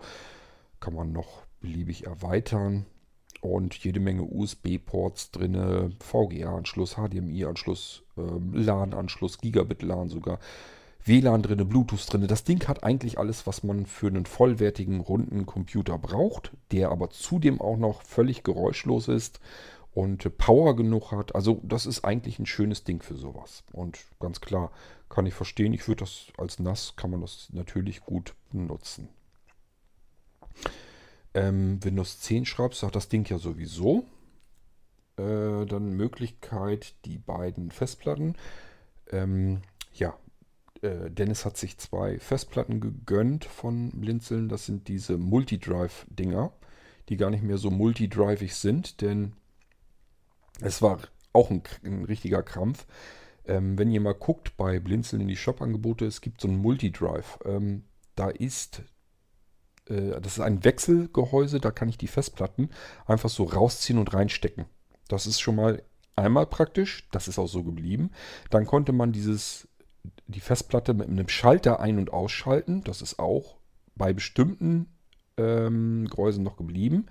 kann 0.78 0.94
man 0.94 1.12
noch 1.12 1.42
beliebig 1.60 2.06
erweitern 2.06 2.86
und 3.40 3.74
jede 3.74 3.98
Menge 3.98 4.22
USB-Ports 4.22 5.32
drin, 5.32 5.96
VGA-Anschluss, 5.98 6.94
HDMI-Anschluss, 6.94 8.02
äh, 8.16 8.20
LAN-Anschluss, 8.52 9.38
Gigabit-LAN 9.38 10.08
sogar. 10.08 10.38
WLAN 11.02 11.42
drin, 11.42 11.66
Bluetooth 11.66 12.12
drin. 12.12 12.26
Das 12.26 12.44
Ding 12.44 12.68
hat 12.68 12.84
eigentlich 12.84 13.18
alles, 13.18 13.46
was 13.46 13.62
man 13.62 13.86
für 13.86 14.08
einen 14.08 14.26
vollwertigen, 14.26 15.00
runden 15.00 15.46
Computer 15.46 15.98
braucht, 15.98 16.52
der 16.72 16.90
aber 16.90 17.08
zudem 17.08 17.60
auch 17.60 17.78
noch 17.78 18.02
völlig 18.02 18.42
geräuschlos 18.42 19.08
ist 19.08 19.40
und 19.92 20.36
Power 20.38 20.76
genug 20.76 21.12
hat. 21.12 21.34
Also 21.34 21.60
das 21.64 21.86
ist 21.86 22.04
eigentlich 22.04 22.38
ein 22.38 22.46
schönes 22.46 22.84
Ding 22.84 23.02
für 23.02 23.16
sowas. 23.16 23.64
Und 23.72 23.98
ganz 24.20 24.40
klar 24.40 24.70
kann 25.08 25.26
ich 25.26 25.34
verstehen, 25.34 25.72
ich 25.72 25.88
würde 25.88 26.04
das 26.04 26.26
als 26.38 26.58
NAS, 26.58 26.94
kann 26.96 27.10
man 27.10 27.20
das 27.20 27.48
natürlich 27.52 28.00
gut 28.00 28.34
benutzen. 28.52 29.08
Ähm, 31.34 31.82
Windows 31.82 32.20
10 32.20 32.46
schreibst, 32.46 32.82
hat 32.82 32.96
das 32.96 33.08
Ding 33.08 33.28
ja 33.28 33.38
sowieso. 33.38 34.04
Äh, 35.16 35.66
dann 35.66 35.92
Möglichkeit, 35.92 36.94
die 37.04 37.18
beiden 37.18 37.70
Festplatten. 37.70 38.36
Ähm, 39.10 39.62
ja, 39.94 40.16
äh, 40.82 41.10
Dennis 41.10 41.44
hat 41.44 41.56
sich 41.56 41.78
zwei 41.78 42.18
Festplatten 42.18 42.80
gegönnt 42.80 43.44
von 43.44 43.90
Blinzeln. 43.90 44.48
Das 44.48 44.66
sind 44.66 44.88
diese 44.88 45.18
Multidrive-Dinger, 45.18 46.52
die 47.08 47.16
gar 47.16 47.30
nicht 47.30 47.42
mehr 47.42 47.58
so 47.58 47.70
multidrivig 47.70 48.54
sind, 48.54 49.00
denn 49.00 49.34
es 50.62 50.82
war 50.82 50.98
auch 51.32 51.50
ein, 51.50 51.62
ein 51.84 52.04
richtiger 52.04 52.42
Krampf. 52.42 52.86
Ähm, 53.46 53.78
wenn 53.78 53.90
ihr 53.90 54.00
mal 54.00 54.14
guckt 54.14 54.56
bei 54.56 54.80
Blinzeln 54.80 55.22
in 55.22 55.28
die 55.28 55.36
Shop-Angebote, 55.36 56.04
es 56.06 56.20
gibt 56.20 56.40
so 56.40 56.48
ein 56.48 56.56
Multidrive. 56.56 57.38
Ähm, 57.44 57.84
da 58.14 58.28
ist, 58.28 58.82
äh, 59.86 60.20
das 60.20 60.34
ist 60.34 60.40
ein 60.40 60.64
Wechselgehäuse, 60.64 61.60
da 61.60 61.70
kann 61.70 61.88
ich 61.88 61.98
die 61.98 62.06
Festplatten 62.06 62.70
einfach 63.06 63.30
so 63.30 63.44
rausziehen 63.44 63.98
und 63.98 64.12
reinstecken. 64.12 64.66
Das 65.08 65.26
ist 65.26 65.40
schon 65.40 65.56
mal 65.56 65.82
einmal 66.16 66.46
praktisch, 66.46 67.08
das 67.12 67.28
ist 67.28 67.38
auch 67.38 67.48
so 67.48 67.64
geblieben. 67.64 68.10
Dann 68.50 68.66
konnte 68.66 68.92
man 68.92 69.12
dieses 69.12 69.68
die 70.26 70.40
Festplatte 70.40 70.94
mit 70.94 71.08
einem 71.08 71.28
Schalter 71.28 71.80
ein- 71.80 71.98
und 71.98 72.12
ausschalten. 72.12 72.82
Das 72.84 73.02
ist 73.02 73.18
auch 73.18 73.56
bei 73.96 74.12
bestimmten 74.12 74.86
ähm, 75.36 76.06
Gehäusen 76.08 76.44
noch 76.44 76.56
geblieben. 76.56 77.06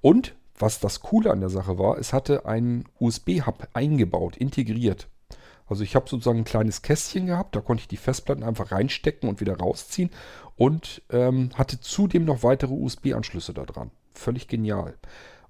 Und 0.00 0.34
was 0.58 0.80
das 0.80 1.00
Coole 1.00 1.30
an 1.30 1.40
der 1.40 1.48
Sache 1.48 1.78
war, 1.78 1.98
es 1.98 2.12
hatte 2.12 2.46
einen 2.46 2.84
USB-Hub 2.98 3.68
eingebaut, 3.72 4.36
integriert. 4.36 5.08
Also 5.66 5.84
ich 5.84 5.94
habe 5.94 6.08
sozusagen 6.08 6.40
ein 6.40 6.44
kleines 6.44 6.82
Kästchen 6.82 7.26
gehabt, 7.26 7.56
da 7.56 7.60
konnte 7.60 7.82
ich 7.82 7.88
die 7.88 7.96
Festplatten 7.96 8.42
einfach 8.42 8.72
reinstecken 8.72 9.28
und 9.28 9.40
wieder 9.40 9.56
rausziehen 9.56 10.10
und 10.56 11.02
ähm, 11.10 11.50
hatte 11.54 11.80
zudem 11.80 12.24
noch 12.24 12.42
weitere 12.42 12.74
USB-Anschlüsse 12.74 13.54
da 13.54 13.64
dran. 13.64 13.90
Völlig 14.14 14.48
genial. 14.48 14.94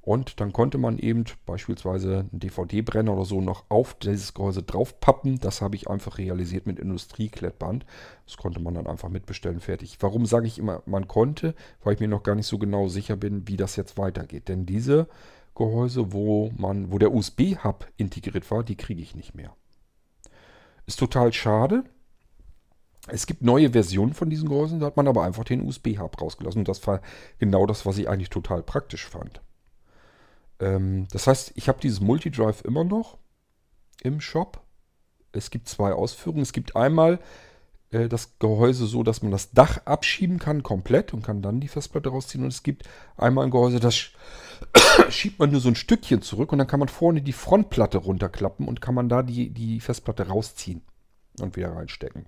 Und 0.05 0.41
dann 0.41 0.53
konnte 0.53 0.79
man 0.79 0.99
eben 0.99 1.25
beispielsweise 1.47 2.27
einen 2.31 2.41
DVD-Brenner 2.41 3.13
oder 3.13 3.25
so 3.25 3.41
noch 3.41 3.65
auf 3.69 3.95
dieses 3.95 4.35
Gehäuse 4.35 4.65
draufpappen. 4.65 5.39
Das 5.39 5.63
habe 5.63 5.77
ich 5.77 5.89
einfach 5.89 6.19
realisiert 6.19 6.67
mit 6.67 6.81
Industrieklettband. 6.81 7.87
Das 8.27 8.37
konnte 8.37 8.59
man 8.59 8.75
dann 8.75 8.89
einfach 8.89 9.09
mitbestellen, 9.11 9.61
fertig. 9.61 9.99
Warum 10.01 10.27
sage 10.27 10.49
ich 10.49 10.59
immer, 10.59 10.83
man 10.87 11.07
konnte? 11.07 11.55
Weil 11.85 11.95
ich 11.95 12.01
mir 12.01 12.09
noch 12.09 12.25
gar 12.25 12.35
nicht 12.35 12.49
so 12.49 12.59
genau 12.59 12.89
sicher 12.89 13.15
bin, 13.15 13.47
wie 13.47 13.57
das 13.57 13.77
jetzt 13.77 13.97
weitergeht. 13.97 14.49
Denn 14.49 14.67
diese 14.67 15.07
Gehäuse, 15.55 16.13
wo, 16.13 16.51
man, 16.57 16.91
wo 16.91 16.99
der 16.99 17.15
USB-Hub 17.15 17.87
integriert 17.97 18.51
war, 18.51 18.65
die 18.65 18.77
kriege 18.77 19.03
ich 19.03 19.15
nicht 19.15 19.37
mehr. 19.37 19.55
Ist 20.85 20.99
total 20.99 21.33
schade. 21.33 21.85
Es 23.07 23.27
gibt 23.27 23.43
neue 23.43 23.71
Versionen 23.71 24.15
von 24.15 24.31
diesen 24.31 24.49
Gehäusen, 24.49 24.81
da 24.81 24.87
hat 24.87 24.97
man 24.97 25.07
aber 25.07 25.23
einfach 25.23 25.45
den 25.45 25.63
USB-Hub 25.63 26.21
rausgelassen. 26.21 26.63
Und 26.63 26.69
das 26.69 26.85
war 26.89 27.03
genau 27.39 27.67
das, 27.67 27.87
was 27.87 27.99
ich 27.99 28.09
eigentlich 28.09 28.31
total 28.31 28.65
praktisch 28.65 29.07
fand. 29.07 29.41
Ähm, 30.61 31.09
das 31.11 31.27
heißt, 31.27 31.53
ich 31.55 31.69
habe 31.69 31.81
dieses 31.81 32.01
Multidrive 32.01 32.63
immer 32.65 32.85
noch 32.85 33.19
im 34.03 34.21
Shop. 34.21 34.61
Es 35.33 35.51
gibt 35.51 35.69
zwei 35.69 35.93
Ausführungen. 35.93 36.43
Es 36.43 36.53
gibt 36.53 36.77
einmal 36.77 37.19
äh, 37.93 38.09
das 38.09 38.39
Gehäuse 38.39 38.87
so, 38.87 39.03
dass 39.03 39.23
man 39.23 39.31
das 39.31 39.53
Dach 39.53 39.79
abschieben 39.85 40.39
kann 40.39 40.63
komplett 40.63 41.15
und 41.15 41.23
kann 41.23 41.43
dann 41.43 41.61
die 41.61 41.69
Festplatte 41.69 42.09
rausziehen. 42.09 42.43
Und 42.43 42.53
es 42.53 42.63
gibt 42.63 42.89
einmal 43.17 43.45
ein 43.45 43.51
Gehäuse, 43.51 43.79
das 43.79 43.95
schiebt 45.11 45.39
man 45.39 45.51
nur 45.53 45.61
so 45.61 45.69
ein 45.69 45.77
Stückchen 45.77 46.23
zurück 46.23 46.53
und 46.53 46.59
dann 46.59 46.67
kann 46.67 46.81
man 46.81 46.89
vorne 46.89 47.23
die 47.23 47.33
Frontplatte 47.33 47.99
runterklappen 47.99 48.67
und 48.67 48.81
kann 48.81 48.95
man 48.95 49.09
da 49.09 49.23
die, 49.23 49.51
die 49.51 49.81
Festplatte 49.81 50.29
rausziehen 50.29 50.83
und 51.41 51.57
wieder 51.57 51.73
reinstecken. 51.75 52.27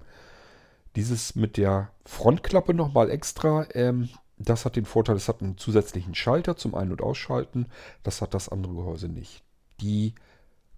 Dieses 0.97 1.35
mit 1.35 1.57
der 1.57 1.91
Frontklappe 2.05 2.73
nochmal 2.73 3.11
extra, 3.11 3.67
ähm, 3.75 4.09
das 4.39 4.65
hat 4.65 4.77
den 4.77 4.85
Vorteil, 4.85 5.17
es 5.17 5.29
hat 5.29 5.43
einen 5.43 5.59
zusätzlichen 5.59 6.15
Schalter 6.15 6.57
zum 6.57 6.75
Ein- 6.75 6.91
und 6.91 7.03
Ausschalten. 7.03 7.67
Das 8.03 8.21
hat 8.21 8.35
das 8.35 8.49
andere 8.49 8.75
Gehäuse 8.75 9.09
nicht. 9.09 9.43
Die 9.81 10.15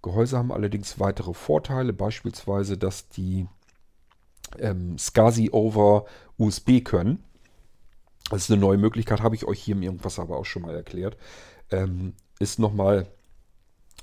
Gehäuse 0.02 0.38
haben 0.38 0.52
allerdings 0.52 1.00
weitere 1.00 1.34
Vorteile, 1.34 1.92
beispielsweise, 1.92 2.76
dass 2.76 3.08
die 3.08 3.46
ähm, 4.58 4.98
SCSI 4.98 5.50
over 5.52 6.04
USB 6.38 6.84
können. 6.84 7.24
Das 8.30 8.42
ist 8.42 8.50
eine 8.50 8.60
neue 8.60 8.78
Möglichkeit, 8.78 9.20
habe 9.20 9.36
ich 9.36 9.44
euch 9.44 9.62
hier 9.62 9.76
im 9.76 9.82
Irgendwas 9.82 10.18
aber 10.18 10.36
auch 10.36 10.44
schon 10.44 10.62
mal 10.62 10.74
erklärt. 10.74 11.16
Ähm, 11.70 12.14
ist 12.38 12.58
nochmal 12.58 13.06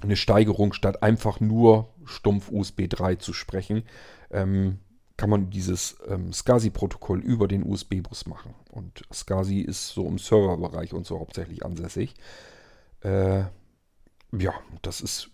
eine 0.02 0.16
Steigerung, 0.16 0.74
statt 0.74 1.04
einfach 1.04 1.40
nur 1.40 1.90
stumpf 2.06 2.50
USB 2.52 2.88
3 2.90 3.16
zu 3.16 3.34
sprechen. 3.34 3.84
Ähm, 4.32 4.80
kann 5.18 5.30
man 5.30 5.50
dieses 5.50 5.98
ähm, 6.08 6.34
SCSI-Protokoll 6.34 7.20
über 7.20 7.48
den 7.48 7.64
USB-Bus 7.64 8.26
machen. 8.26 8.56
Und 8.72 9.04
SCSI 9.14 9.62
ist 9.62 9.90
so 9.90 10.08
im 10.08 10.18
Serverbereich 10.18 10.94
und 10.94 11.06
so 11.06 11.20
hauptsächlich 11.20 11.66
ansässig. 11.66 12.16
Äh, 13.02 13.44
ja, 14.32 14.54
das 14.82 15.02
ist 15.02 15.30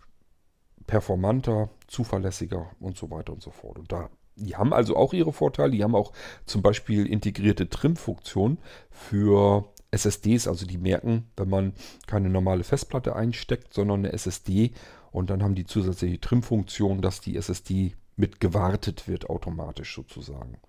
performanter, 0.85 1.69
zuverlässiger 1.87 2.71
und 2.79 2.97
so 2.97 3.09
weiter 3.11 3.31
und 3.31 3.41
so 3.41 3.51
fort. 3.51 3.79
Und 3.79 3.91
da, 3.91 4.09
die 4.35 4.55
haben 4.55 4.73
also 4.73 4.97
auch 4.97 5.13
ihre 5.13 5.31
Vorteile. 5.31 5.71
Die 5.71 5.83
haben 5.83 5.95
auch 5.95 6.11
zum 6.45 6.61
Beispiel 6.61 7.05
integrierte 7.05 7.69
Trim-Funktionen 7.69 8.57
für 8.89 9.71
SSDs. 9.91 10.47
Also 10.47 10.65
die 10.65 10.77
merken, 10.77 11.29
wenn 11.37 11.49
man 11.49 11.73
keine 12.07 12.29
normale 12.29 12.63
Festplatte 12.63 13.15
einsteckt, 13.15 13.73
sondern 13.73 13.99
eine 13.99 14.13
SSD. 14.13 14.71
Und 15.11 15.29
dann 15.29 15.41
haben 15.41 15.55
die 15.55 15.65
zusätzliche 15.65 16.19
Trim-Funktion, 16.19 17.01
dass 17.01 17.21
die 17.21 17.37
SSD 17.37 17.95
mit 18.19 18.41
gewartet 18.41 19.07
wird 19.07 19.29
automatisch 19.29 19.95
sozusagen 19.95 20.59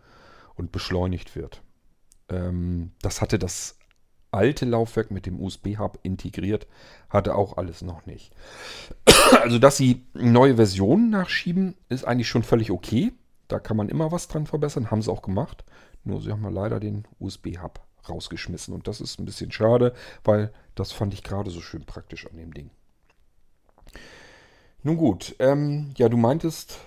und 0.54 0.70
beschleunigt 0.70 1.34
wird. 1.34 1.62
Ähm, 2.28 2.92
das 3.02 3.20
hatte 3.20 3.38
das 3.38 3.76
alte 4.30 4.64
Laufwerk 4.64 5.10
mit 5.10 5.26
dem 5.26 5.40
USB-Hub 5.40 5.98
integriert, 6.04 6.68
hatte 7.08 7.34
auch 7.34 7.56
alles 7.56 7.82
noch 7.82 8.06
nicht. 8.06 8.32
Also, 9.42 9.60
dass 9.60 9.76
sie 9.76 10.06
neue 10.12 10.56
Versionen 10.56 11.10
nachschieben, 11.10 11.76
ist 11.88 12.04
eigentlich 12.04 12.28
schon 12.28 12.42
völlig 12.42 12.72
okay. 12.72 13.12
Da 13.46 13.60
kann 13.60 13.76
man 13.76 13.88
immer 13.88 14.10
was 14.10 14.26
dran 14.26 14.46
verbessern, 14.46 14.90
haben 14.90 15.02
sie 15.02 15.10
auch 15.10 15.22
gemacht. 15.22 15.64
Nur 16.02 16.20
sie 16.20 16.32
haben 16.32 16.42
leider 16.52 16.80
den 16.80 17.06
USB-Hub 17.20 17.80
rausgeschmissen 18.08 18.74
und 18.74 18.88
das 18.88 19.00
ist 19.00 19.20
ein 19.20 19.24
bisschen 19.24 19.52
schade, 19.52 19.94
weil 20.24 20.52
das 20.74 20.90
fand 20.90 21.14
ich 21.14 21.22
gerade 21.22 21.50
so 21.50 21.60
schön 21.60 21.84
praktisch 21.84 22.26
an 22.26 22.36
dem 22.36 22.52
Ding. 22.52 22.70
Nun 24.82 24.96
gut, 24.96 25.36
ähm, 25.38 25.92
ja, 25.96 26.08
du 26.08 26.16
meintest, 26.16 26.80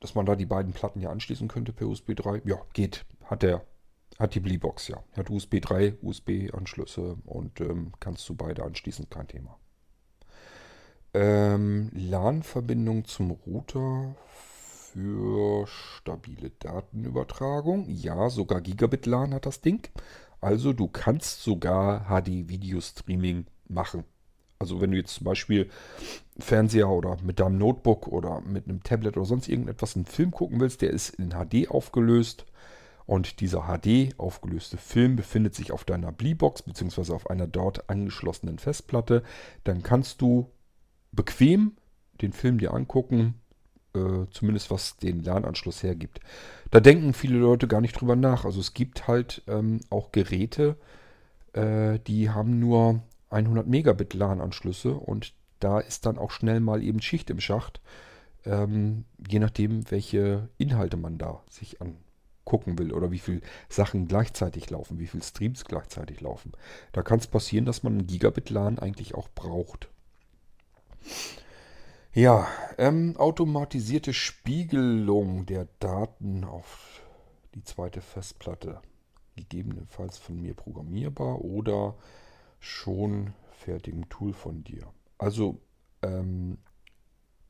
dass 0.00 0.14
man 0.14 0.26
da 0.26 0.36
die 0.36 0.46
beiden 0.46 0.72
Platten 0.72 1.00
ja 1.00 1.10
anschließen 1.10 1.48
könnte 1.48 1.72
per 1.72 1.88
USB 1.88 2.14
3. 2.14 2.42
Ja, 2.44 2.58
geht. 2.72 3.04
Hat 3.24 3.42
der. 3.42 3.62
Hat 4.18 4.34
die 4.34 4.40
Bleebox, 4.40 4.88
ja. 4.88 5.02
Hat 5.16 5.30
USB 5.30 5.60
3, 5.60 5.98
USB-Anschlüsse 6.00 7.18
und 7.26 7.60
ähm, 7.60 7.92
kannst 8.00 8.26
du 8.28 8.34
beide 8.34 8.64
anschließen, 8.64 9.10
kein 9.10 9.28
Thema. 9.28 9.58
Ähm, 11.12 11.90
LAN-Verbindung 11.92 13.04
zum 13.04 13.30
Router 13.30 14.14
für 14.92 15.66
stabile 15.66 16.50
Datenübertragung. 16.50 17.86
Ja, 17.88 18.30
sogar 18.30 18.60
Gigabit 18.62 19.06
LAN 19.06 19.34
hat 19.34 19.44
das 19.44 19.60
Ding. 19.60 19.88
Also 20.40 20.72
du 20.72 20.88
kannst 20.88 21.42
sogar 21.42 22.06
HD-Video-Streaming 22.08 23.46
machen. 23.68 24.04
Also 24.58 24.80
wenn 24.80 24.90
du 24.90 24.96
jetzt 24.96 25.14
zum 25.14 25.24
Beispiel 25.24 25.70
Fernseher 26.38 26.88
oder 26.88 27.16
mit 27.22 27.40
deinem 27.40 27.58
Notebook 27.58 28.08
oder 28.08 28.40
mit 28.40 28.68
einem 28.68 28.82
Tablet 28.82 29.16
oder 29.16 29.26
sonst 29.26 29.48
irgendetwas 29.48 29.96
einen 29.96 30.06
Film 30.06 30.30
gucken 30.30 30.60
willst, 30.60 30.82
der 30.82 30.90
ist 30.90 31.10
in 31.10 31.30
HD 31.30 31.70
aufgelöst. 31.70 32.46
Und 33.06 33.40
dieser 33.40 33.68
HD 33.68 34.18
aufgelöste 34.18 34.76
Film 34.76 35.14
befindet 35.14 35.54
sich 35.54 35.70
auf 35.70 35.84
deiner 35.84 36.10
Bleebox 36.10 36.62
bzw. 36.62 37.12
auf 37.12 37.30
einer 37.30 37.46
dort 37.46 37.88
angeschlossenen 37.88 38.58
Festplatte. 38.58 39.22
Dann 39.62 39.84
kannst 39.84 40.20
du 40.20 40.50
bequem 41.12 41.76
den 42.20 42.32
Film 42.32 42.58
dir 42.58 42.74
angucken, 42.74 43.34
äh, 43.94 44.26
zumindest 44.30 44.72
was 44.72 44.96
den 44.96 45.22
Lernanschluss 45.22 45.84
hergibt. 45.84 46.18
Da 46.72 46.80
denken 46.80 47.12
viele 47.12 47.38
Leute 47.38 47.68
gar 47.68 47.80
nicht 47.80 47.92
drüber 48.00 48.16
nach. 48.16 48.44
Also 48.44 48.58
es 48.58 48.74
gibt 48.74 49.06
halt 49.06 49.42
ähm, 49.46 49.80
auch 49.88 50.10
Geräte, 50.10 50.76
äh, 51.52 52.00
die 52.00 52.30
haben 52.30 52.58
nur 52.58 53.02
100 53.36 53.66
Megabit 53.66 54.14
LAN-Anschlüsse 54.14 54.94
und 54.94 55.34
da 55.60 55.80
ist 55.80 56.06
dann 56.06 56.18
auch 56.18 56.30
schnell 56.30 56.60
mal 56.60 56.82
eben 56.82 57.00
Schicht 57.00 57.30
im 57.30 57.40
Schacht, 57.40 57.80
ähm, 58.44 59.04
je 59.28 59.38
nachdem, 59.38 59.90
welche 59.90 60.48
Inhalte 60.58 60.96
man 60.96 61.18
da 61.18 61.42
sich 61.50 61.78
angucken 61.80 62.78
will 62.78 62.92
oder 62.92 63.10
wie 63.10 63.18
viele 63.18 63.40
Sachen 63.68 64.08
gleichzeitig 64.08 64.70
laufen, 64.70 64.98
wie 64.98 65.06
viele 65.06 65.22
Streams 65.22 65.64
gleichzeitig 65.64 66.20
laufen. 66.20 66.52
Da 66.92 67.02
kann 67.02 67.18
es 67.18 67.26
passieren, 67.26 67.64
dass 67.64 67.82
man 67.82 67.98
ein 67.98 68.06
Gigabit 68.06 68.50
LAN 68.50 68.78
eigentlich 68.78 69.14
auch 69.14 69.28
braucht. 69.34 69.88
Ja, 72.12 72.48
ähm, 72.78 73.16
automatisierte 73.18 74.14
Spiegelung 74.14 75.44
der 75.44 75.68
Daten 75.80 76.44
auf 76.44 77.02
die 77.54 77.62
zweite 77.62 78.00
Festplatte. 78.00 78.80
Gegebenenfalls 79.36 80.16
von 80.16 80.40
mir 80.40 80.54
programmierbar 80.54 81.42
oder 81.42 81.94
schon 82.58 83.32
fertigen 83.50 84.08
Tool 84.08 84.32
von 84.32 84.64
dir. 84.64 84.86
Also, 85.18 85.60
ähm, 86.02 86.58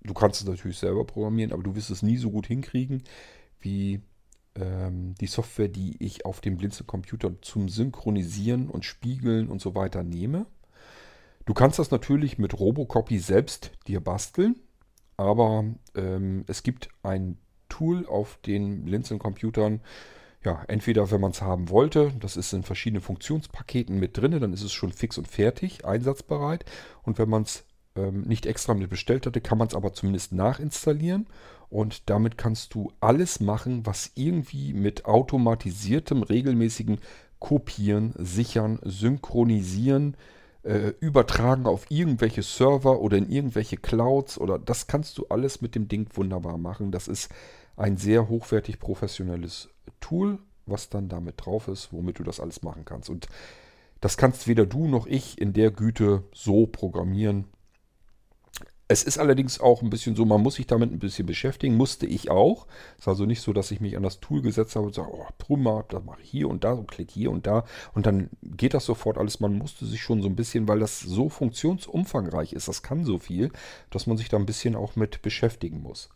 du 0.03 0.15
kannst 0.15 0.41
es 0.41 0.47
natürlich 0.47 0.79
selber 0.79 1.05
programmieren, 1.05 1.53
aber 1.53 1.63
du 1.63 1.75
wirst 1.75 1.91
es 1.91 2.03
nie 2.03 2.17
so 2.17 2.31
gut 2.31 2.47
hinkriegen 2.47 3.03
wie 3.61 4.03
ähm, 4.55 5.15
die 5.21 5.27
Software, 5.27 5.69
die 5.69 5.97
ich 5.99 6.25
auf 6.25 6.41
dem 6.41 6.57
Blinzeln-Computer 6.57 7.41
zum 7.43 7.69
Synchronisieren 7.69 8.69
und 8.69 8.85
Spiegeln 8.85 9.49
und 9.49 9.61
so 9.61 9.75
weiter 9.75 10.03
nehme. 10.03 10.47
Du 11.45 11.55
kannst 11.55 11.79
das 11.79 11.91
natürlich 11.91 12.39
mit 12.39 12.59
Robocopy 12.59 13.19
selbst 13.19 13.73
dir 13.87 14.01
basteln, 14.01 14.57
aber 15.17 15.65
ähm, 15.95 16.45
es 16.49 16.63
gibt 16.63 16.89
ein 17.03 17.39
Tool 17.69 18.07
auf 18.07 18.39
den 18.45 18.85
Blinzeln-Computern, 18.85 19.81
ja, 20.45 20.63
entweder 20.69 21.11
wenn 21.11 21.21
man 21.21 21.33
es 21.33 21.43
haben 21.43 21.71
wollte, 21.71 22.13
das 22.21 22.37
ist 22.37 22.53
in 22.53 22.63
verschiedenen 22.63 23.03
Funktionspaketen 23.03 23.99
mit 23.99 24.17
drin, 24.17 24.39
dann 24.41 24.53
ist 24.53 24.63
es 24.63 24.73
schon 24.73 24.93
fix 24.93 25.19
und 25.19 25.29
fertig, 25.29 25.85
einsatzbereit. 25.85 26.65
Und 27.03 27.19
wenn 27.19 27.29
man 27.29 27.43
es 27.43 27.65
ähm, 27.97 28.23
nicht 28.23 28.47
extra 28.47 28.75
mit 28.75 28.91
bestellt 28.91 29.27
hatte, 29.27 29.41
kann 29.41 29.59
man 29.59 29.69
es 29.69 29.75
aber 29.75 29.93
zumindest 29.93 30.33
nachinstallieren. 30.33 31.27
Und 31.69 32.09
damit 32.11 32.39
kannst 32.39 32.75
du 32.75 32.93
alles 33.01 33.41
machen, 33.41 33.85
was 33.87 34.13
irgendwie 34.15 34.73
mit 34.73 35.05
automatisiertem, 35.05 36.23
regelmäßigen 36.23 37.01
Kopieren, 37.39 38.15
Sichern, 38.17 38.79
Synchronisieren, 38.83 40.17
äh, 40.63 40.93
Übertragen 41.01 41.67
auf 41.67 41.91
irgendwelche 41.91 42.43
Server 42.43 43.01
oder 43.01 43.17
in 43.17 43.31
irgendwelche 43.31 43.77
Clouds 43.77 44.39
oder 44.39 44.59
das 44.59 44.87
kannst 44.87 45.19
du 45.19 45.27
alles 45.29 45.61
mit 45.61 45.75
dem 45.75 45.89
Ding 45.89 46.09
wunderbar 46.15 46.59
machen. 46.59 46.93
Das 46.93 47.09
ist 47.09 47.31
ein 47.77 47.97
sehr 47.97 48.29
hochwertig 48.29 48.79
professionelles 48.79 49.69
Tool, 50.01 50.39
was 50.67 50.89
dann 50.89 51.09
damit 51.09 51.35
drauf 51.45 51.69
ist, 51.69 51.93
womit 51.93 52.19
du 52.19 52.25
das 52.25 52.41
alles 52.41 52.63
machen 52.63 52.85
kannst. 52.85 53.11
Und 53.11 53.29
das 54.01 54.17
kannst 54.17 54.49
weder 54.49 54.67
du 54.67 54.89
noch 54.89 55.07
ich 55.07 55.41
in 55.41 55.53
der 55.53 55.71
Güte 55.71 56.25
so 56.33 56.67
programmieren. 56.67 57.47
Es 58.89 59.03
ist 59.03 59.19
allerdings 59.19 59.59
auch 59.59 59.83
ein 59.83 59.91
bisschen 59.91 60.15
so, 60.15 60.25
man 60.25 60.43
muss 60.43 60.55
sich 60.55 60.69
damit 60.69 60.93
ein 60.93 61.01
bisschen 61.01 61.27
beschäftigen, 61.27 61.77
musste 61.77 62.07
ich 62.07 62.31
auch. 62.31 62.69
Es 62.95 63.03
ist 63.03 63.09
also 63.09 63.27
nicht 63.27 63.41
so, 63.41 63.53
dass 63.53 63.73
ich 63.73 63.81
mich 63.81 63.97
an 63.97 64.05
das 64.05 64.21
Tool 64.21 64.43
gesetzt 64.43 64.77
habe 64.77 64.87
und 64.87 64.95
sage, 64.95 65.11
oh, 65.13 65.27
prima, 65.39 65.85
das 65.89 66.05
mache 66.05 66.23
ich 66.23 66.31
hier 66.31 66.49
und 66.49 66.63
da 66.63 66.73
und 66.73 66.87
klick 66.87 67.11
hier 67.11 67.33
und 67.33 67.49
da 67.49 67.65
und 67.95 68.07
dann 68.07 68.31
geht 68.43 68.75
das 68.75 68.85
sofort 68.85 69.19
alles. 69.19 69.41
Man 69.41 69.59
musste 69.59 69.87
sich 69.87 70.03
schon 70.03 70.23
so 70.23 70.29
ein 70.29 70.37
bisschen, 70.37 70.69
weil 70.69 70.79
das 70.79 71.01
so 71.01 71.29
funktionsumfangreich 71.29 72.53
ist, 72.53 72.69
das 72.69 72.83
kann 72.83 73.05
so 73.05 73.19
viel, 73.19 73.51
dass 73.91 74.07
man 74.07 74.17
sich 74.17 74.29
da 74.29 74.37
ein 74.37 74.47
bisschen 74.47 74.77
auch 74.77 74.95
mit 74.95 75.21
beschäftigen 75.21 75.83
muss. 75.83 76.09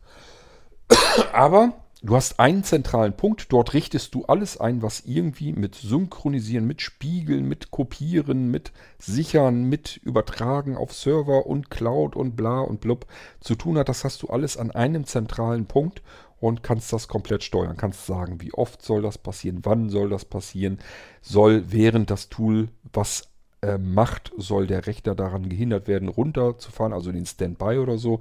Aber 1.32 1.74
Du 2.02 2.16
hast 2.16 2.40
einen 2.40 2.64
zentralen 2.64 3.12
Punkt, 3.12 3.52
dort 3.52 3.74
richtest 3.74 4.14
du 4.14 4.24
alles 4.24 4.58
ein, 4.58 4.80
was 4.80 5.00
irgendwie 5.00 5.52
mit 5.52 5.74
Synchronisieren, 5.74 6.66
mit 6.66 6.80
Spiegeln, 6.80 7.46
mit 7.46 7.70
Kopieren, 7.70 8.50
mit 8.50 8.72
Sichern, 8.98 9.64
mit 9.64 9.98
Übertragen 9.98 10.78
auf 10.78 10.94
Server 10.94 11.44
und 11.44 11.68
Cloud 11.68 12.16
und 12.16 12.36
bla 12.36 12.60
und 12.60 12.80
blub 12.80 13.04
zu 13.40 13.54
tun 13.54 13.76
hat. 13.76 13.90
Das 13.90 14.02
hast 14.02 14.22
du 14.22 14.28
alles 14.28 14.56
an 14.56 14.70
einem 14.70 15.04
zentralen 15.04 15.66
Punkt 15.66 16.00
und 16.40 16.62
kannst 16.62 16.90
das 16.90 17.06
komplett 17.06 17.44
steuern. 17.44 17.76
Kannst 17.76 18.06
sagen, 18.06 18.40
wie 18.40 18.54
oft 18.54 18.80
soll 18.80 19.02
das 19.02 19.18
passieren, 19.18 19.60
wann 19.64 19.90
soll 19.90 20.08
das 20.08 20.24
passieren, 20.24 20.78
soll 21.20 21.64
während 21.70 22.10
das 22.10 22.30
Tool 22.30 22.70
was 22.94 23.28
äh, 23.60 23.76
macht, 23.76 24.32
soll 24.38 24.66
der 24.66 24.86
Rechner 24.86 25.14
daran 25.14 25.50
gehindert 25.50 25.86
werden, 25.86 26.08
runterzufahren, 26.08 26.94
also 26.94 27.12
den 27.12 27.26
Standby 27.26 27.76
oder 27.76 27.98
so, 27.98 28.20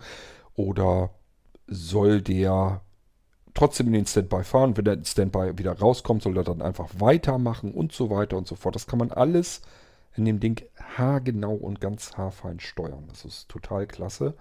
oder 0.55 1.11
soll 1.69 2.21
der 2.21 2.81
trotzdem 3.53 3.87
in 3.87 3.93
den 3.93 4.05
Standby 4.05 4.43
fahren. 4.43 4.77
Wenn 4.77 4.85
der 4.85 5.03
Standby 5.03 5.57
wieder 5.57 5.77
rauskommt, 5.77 6.23
soll 6.23 6.37
er 6.37 6.43
dann 6.43 6.61
einfach 6.61 6.89
weitermachen 6.97 7.73
und 7.73 7.91
so 7.91 8.09
weiter 8.09 8.37
und 8.37 8.47
so 8.47 8.55
fort. 8.55 8.75
Das 8.75 8.87
kann 8.87 8.99
man 8.99 9.11
alles 9.11 9.61
in 10.15 10.25
dem 10.25 10.39
Ding 10.39 10.63
haargenau 10.97 11.53
und 11.53 11.81
ganz 11.81 12.17
haarfein 12.17 12.59
steuern. 12.59 13.05
Das 13.09 13.25
ist 13.25 13.49
total 13.49 13.87
klasse. 13.87 14.35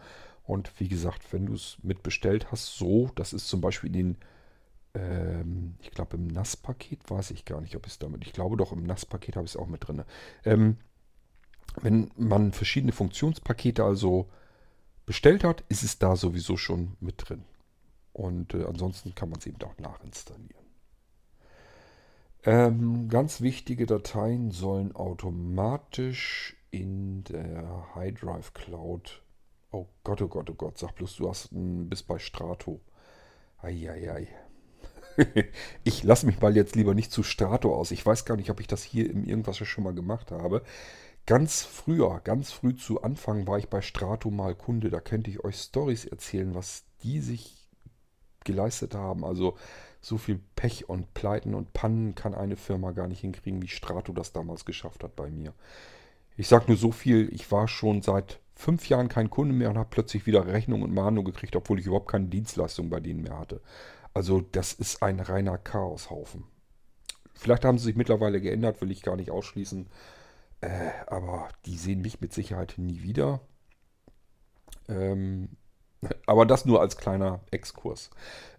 Und 0.45 0.73
wie 0.81 0.89
gesagt, 0.89 1.33
wenn 1.33 1.47
du 1.47 1.55
es 1.55 1.77
mitbestellt 1.83 2.51
hast, 2.51 2.77
so, 2.77 3.11
das 3.15 3.33
ist 3.33 3.49
zum 3.49 3.61
Beispiel 3.61 3.89
in 3.89 3.93
den, 3.93 4.17
ähm, 4.95 5.75
ich 5.81 5.91
glaube 5.91 6.17
im 6.17 6.27
NAS-Paket, 6.27 7.11
weiß 7.11 7.33
ich 7.33 7.45
gar 7.45 7.61
nicht, 7.61 7.77
ob 7.77 7.87
ich 7.87 7.93
es 7.93 7.99
damit, 7.99 8.25
ich 8.25 8.33
glaube 8.33 8.57
doch 8.57 8.73
im 8.73 8.83
NAS-Paket 8.85 9.37
habe 9.37 9.45
ich 9.45 9.53
es 9.53 9.57
auch 9.59 9.67
mit 9.67 9.87
drin. 9.87 10.05
Ähm, 10.45 10.79
wenn 11.83 12.11
man 12.17 12.53
verschiedene 12.53 12.93
Funktionspakete 12.93 13.85
also 13.85 14.29
bestellt 15.09 15.43
hat, 15.43 15.65
ist 15.71 15.83
es 15.83 15.99
da 15.99 16.17
sowieso 16.17 16.59
schon 16.59 16.99
mit 17.01 17.29
drin. 17.29 17.43
Und 18.13 18.53
äh, 18.53 18.65
ansonsten 18.65 19.15
kann 19.15 19.31
man 19.31 19.39
es 19.39 19.47
eben 19.47 19.57
auch 19.63 19.79
nachinstallieren. 19.79 20.67
Ähm, 22.45 23.09
ganz 23.09 23.41
wichtige 23.41 23.87
Dateien 23.87 24.51
sollen 24.51 24.95
automatisch 24.95 26.57
in 26.71 27.25
der 27.25 27.95
High 27.95 28.21
Drive 28.21 28.53
Cloud. 28.53 29.23
Oh 29.71 29.87
Gott, 30.05 30.21
oh 30.21 30.29
Gott, 30.29 30.51
oh 30.51 30.55
Gott, 30.55 30.77
sag 30.77 30.95
bloß, 30.95 31.17
du 31.17 31.31
hast 31.31 31.53
ein, 31.53 31.89
bist 31.89 32.07
bei 32.07 32.19
Strato. 32.19 32.83
Eieiei. 33.63 34.29
ich 35.85 36.05
lasse 36.05 36.27
mich 36.27 36.39
mal 36.39 36.55
jetzt 36.55 36.77
lieber 36.77 36.95
nicht 36.95 37.13
zu 37.13 37.23
Strato 37.23 37.75
aus. 37.75 37.93
Ich 37.93 38.05
weiß 38.05 38.27
gar 38.27 38.37
nicht, 38.37 38.51
ob 38.51 38.61
ich 38.61 38.67
das 38.67 38.83
hier 38.83 39.11
in 39.11 39.25
irgendwas 39.25 39.57
schon 39.57 39.85
mal 39.85 39.95
gemacht 39.95 40.33
habe. 40.33 40.63
Ganz 41.29 41.63
früher, 41.63 42.23
ganz 42.25 42.53
früh 42.53 42.75
zu 42.75 43.03
Anfang 43.03 43.47
war 43.47 43.59
ich 43.59 43.69
bei 43.69 43.83
Strato 43.83 44.31
mal 44.31 44.55
Kunde. 44.55 44.89
Da 44.89 44.99
könnte 44.99 45.31
ich 45.31 45.45
euch 45.45 45.57
Stories 45.57 46.07
erzählen, 46.07 46.55
was 46.55 46.85
die 47.03 47.21
sich 47.21 47.69
geleistet 48.45 48.95
haben. 48.95 49.27
Also 49.27 49.59
so 50.01 50.17
viel 50.17 50.41
Pech 50.57 50.89
und 50.89 51.13
Pleiten 51.13 51.55
und 51.55 51.75
Pannen 51.75 52.15
kann 52.15 52.35
eine 52.35 52.57
Firma 52.57 52.93
gar 52.93 53.09
nicht 53.09 53.21
hinkriegen, 53.21 53.61
wie 53.61 53.69
Strato 53.69 54.15
das 54.15 54.33
damals 54.33 54.65
geschafft 54.65 55.05
hat 55.05 55.17
bei 55.17 55.29
mir. 55.29 55.53
Ich 56.39 56.49
sage 56.49 56.65
nur 56.69 56.79
so 56.79 56.93
viel, 56.93 57.29
ich 57.31 57.53
war 57.53 57.69
schon 57.69 58.01
seit 58.01 58.41
fünf 58.55 58.89
Jahren 58.89 59.11
kein 59.11 59.29
Kunde 59.29 59.53
mehr 59.53 59.69
und 59.69 59.77
habe 59.77 59.91
plötzlich 59.91 60.25
wieder 60.25 60.47
Rechnung 60.47 60.81
und 60.81 60.95
Mahnung 60.95 61.27
gekriegt, 61.27 61.57
obwohl 61.57 61.79
ich 61.79 61.85
überhaupt 61.85 62.11
keine 62.11 62.29
Dienstleistung 62.29 62.89
bei 62.89 63.01
denen 63.01 63.21
mehr 63.21 63.39
hatte. 63.39 63.61
Also 64.15 64.41
das 64.41 64.73
ist 64.73 65.03
ein 65.03 65.21
reiner 65.21 65.59
Chaoshaufen. 65.59 66.45
Vielleicht 67.35 67.67
haben 67.67 67.77
sie 67.77 67.85
sich 67.85 67.97
mittlerweile 67.97 68.41
geändert, 68.41 68.81
will 68.81 68.91
ich 68.91 69.03
gar 69.03 69.17
nicht 69.17 69.31
ausschließen. 69.31 69.89
Äh, 70.61 70.91
aber 71.07 71.49
die 71.67 71.77
sehen 71.77 72.01
mich 72.01 72.21
mit 72.21 72.33
Sicherheit 72.33 72.75
nie 72.77 73.03
wieder. 73.03 73.41
Ähm, 74.89 75.51
aber 76.27 76.47
das 76.47 76.65
nur 76.65 76.81
als 76.81 76.97
kleiner 76.97 77.41
Exkurs. 77.51 78.11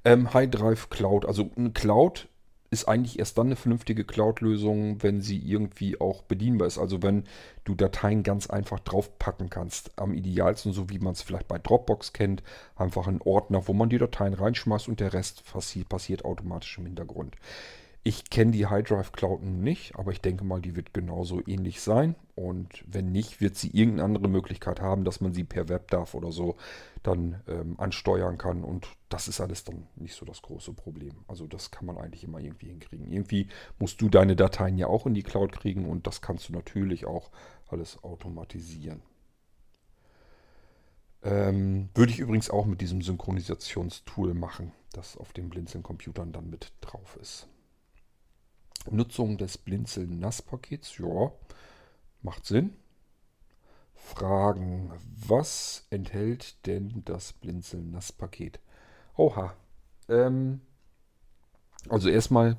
Ähm, 0.06 0.34
High 0.34 0.50
Drive 0.50 0.90
Cloud. 0.90 1.26
Also 1.26 1.52
eine 1.56 1.72
Cloud 1.72 2.28
ist 2.72 2.88
eigentlich 2.88 3.18
erst 3.18 3.38
dann 3.38 3.48
eine 3.48 3.56
vernünftige 3.56 4.06
Cloud-Lösung, 4.06 5.02
wenn 5.02 5.22
sie 5.22 5.40
irgendwie 5.40 6.00
auch 6.00 6.22
bedienbar 6.22 6.68
ist. 6.68 6.78
Also 6.78 7.02
wenn 7.02 7.24
du 7.64 7.74
Dateien 7.74 8.22
ganz 8.24 8.48
einfach 8.48 8.80
draufpacken 8.80 9.50
kannst. 9.50 9.98
Am 9.98 10.14
idealsten, 10.14 10.72
so 10.72 10.90
wie 10.90 11.00
man 11.00 11.14
es 11.14 11.22
vielleicht 11.22 11.48
bei 11.48 11.58
Dropbox 11.58 12.14
kennt, 12.14 12.44
einfach 12.76 13.08
einen 13.08 13.22
Ordner, 13.22 13.68
wo 13.68 13.74
man 13.74 13.90
die 13.90 13.98
Dateien 13.98 14.34
reinschmeißt 14.34 14.88
und 14.88 15.00
der 15.00 15.14
Rest 15.14 15.44
passiert 15.90 16.26
automatisch 16.26 16.78
im 16.78 16.86
Hintergrund. 16.86 17.36
Ich 18.04 18.30
kenne 18.30 18.52
die 18.52 18.66
High 18.66 18.88
Drive 18.88 19.12
Cloud 19.12 19.44
nicht, 19.44 19.96
aber 19.98 20.12
ich 20.12 20.22
denke 20.22 20.46
mal, 20.46 20.62
die 20.62 20.76
wird 20.76 20.94
genauso 20.94 21.42
ähnlich 21.46 21.82
sein. 21.82 22.16
Und 22.34 22.86
wenn 22.88 23.12
nicht, 23.12 23.42
wird 23.42 23.58
sie 23.58 23.70
irgendeine 23.72 24.06
andere 24.06 24.30
Möglichkeit 24.30 24.80
haben, 24.80 25.04
dass 25.04 25.20
man 25.20 25.34
sie 25.34 25.44
per 25.44 25.68
WebDAV 25.68 26.16
oder 26.16 26.32
so 26.32 26.56
dann 27.04 27.42
ähm, 27.48 27.78
ansteuern 27.78 28.38
kann. 28.38 28.64
Und 28.64 28.88
das 29.10 29.28
ist 29.28 29.42
alles 29.42 29.66
dann 29.66 29.88
nicht 29.98 30.16
so 30.16 30.26
das 30.26 30.42
große 30.42 30.72
Problem. 30.74 31.26
Also 31.28 31.46
das 31.46 31.72
kann 31.72 31.86
man 31.86 31.98
eigentlich 31.98 32.24
immer 32.24 32.40
irgendwie 32.40 32.70
hinkriegen. 32.70 33.12
Irgendwie 33.12 33.50
musst 33.78 34.00
du 34.00 34.08
deine 34.08 34.38
Dateien 34.38 34.78
ja 34.78 34.88
auch 34.88 35.06
in 35.06 35.14
die 35.14 35.24
Cloud 35.24 35.52
kriegen 35.52 35.86
und 35.86 36.08
das 36.08 36.22
kannst 36.22 36.48
du 36.48 36.54
natürlich 36.54 37.06
auch 37.06 37.32
alles 37.68 38.02
automatisieren. 38.02 39.02
Ähm, 41.22 41.90
würde 41.94 42.14
ich 42.14 42.20
übrigens 42.20 42.50
auch 42.50 42.66
mit 42.66 42.80
diesem 42.80 43.02
Synchronisationstool 43.02 44.34
machen, 44.34 44.72
das 44.94 45.18
auf 45.18 45.34
den 45.34 45.50
Blinzeln-Computern 45.50 46.32
dann 46.32 46.50
mit 46.50 46.72
drauf 46.80 47.18
ist. 47.22 47.50
Nutzung 48.90 49.38
des 49.38 49.58
Blinzeln-NAS-Pakets, 49.58 50.98
ja, 50.98 51.32
macht 52.22 52.46
Sinn. 52.46 52.76
Fragen. 53.94 54.92
Was 55.28 55.86
enthält 55.90 56.66
denn 56.66 57.04
das 57.06 57.34
Blinzeln-NAS-Paket? 57.34 58.60
Oha. 59.16 59.54
Ähm, 60.08 60.62
also 61.90 62.10
erstmal 62.10 62.58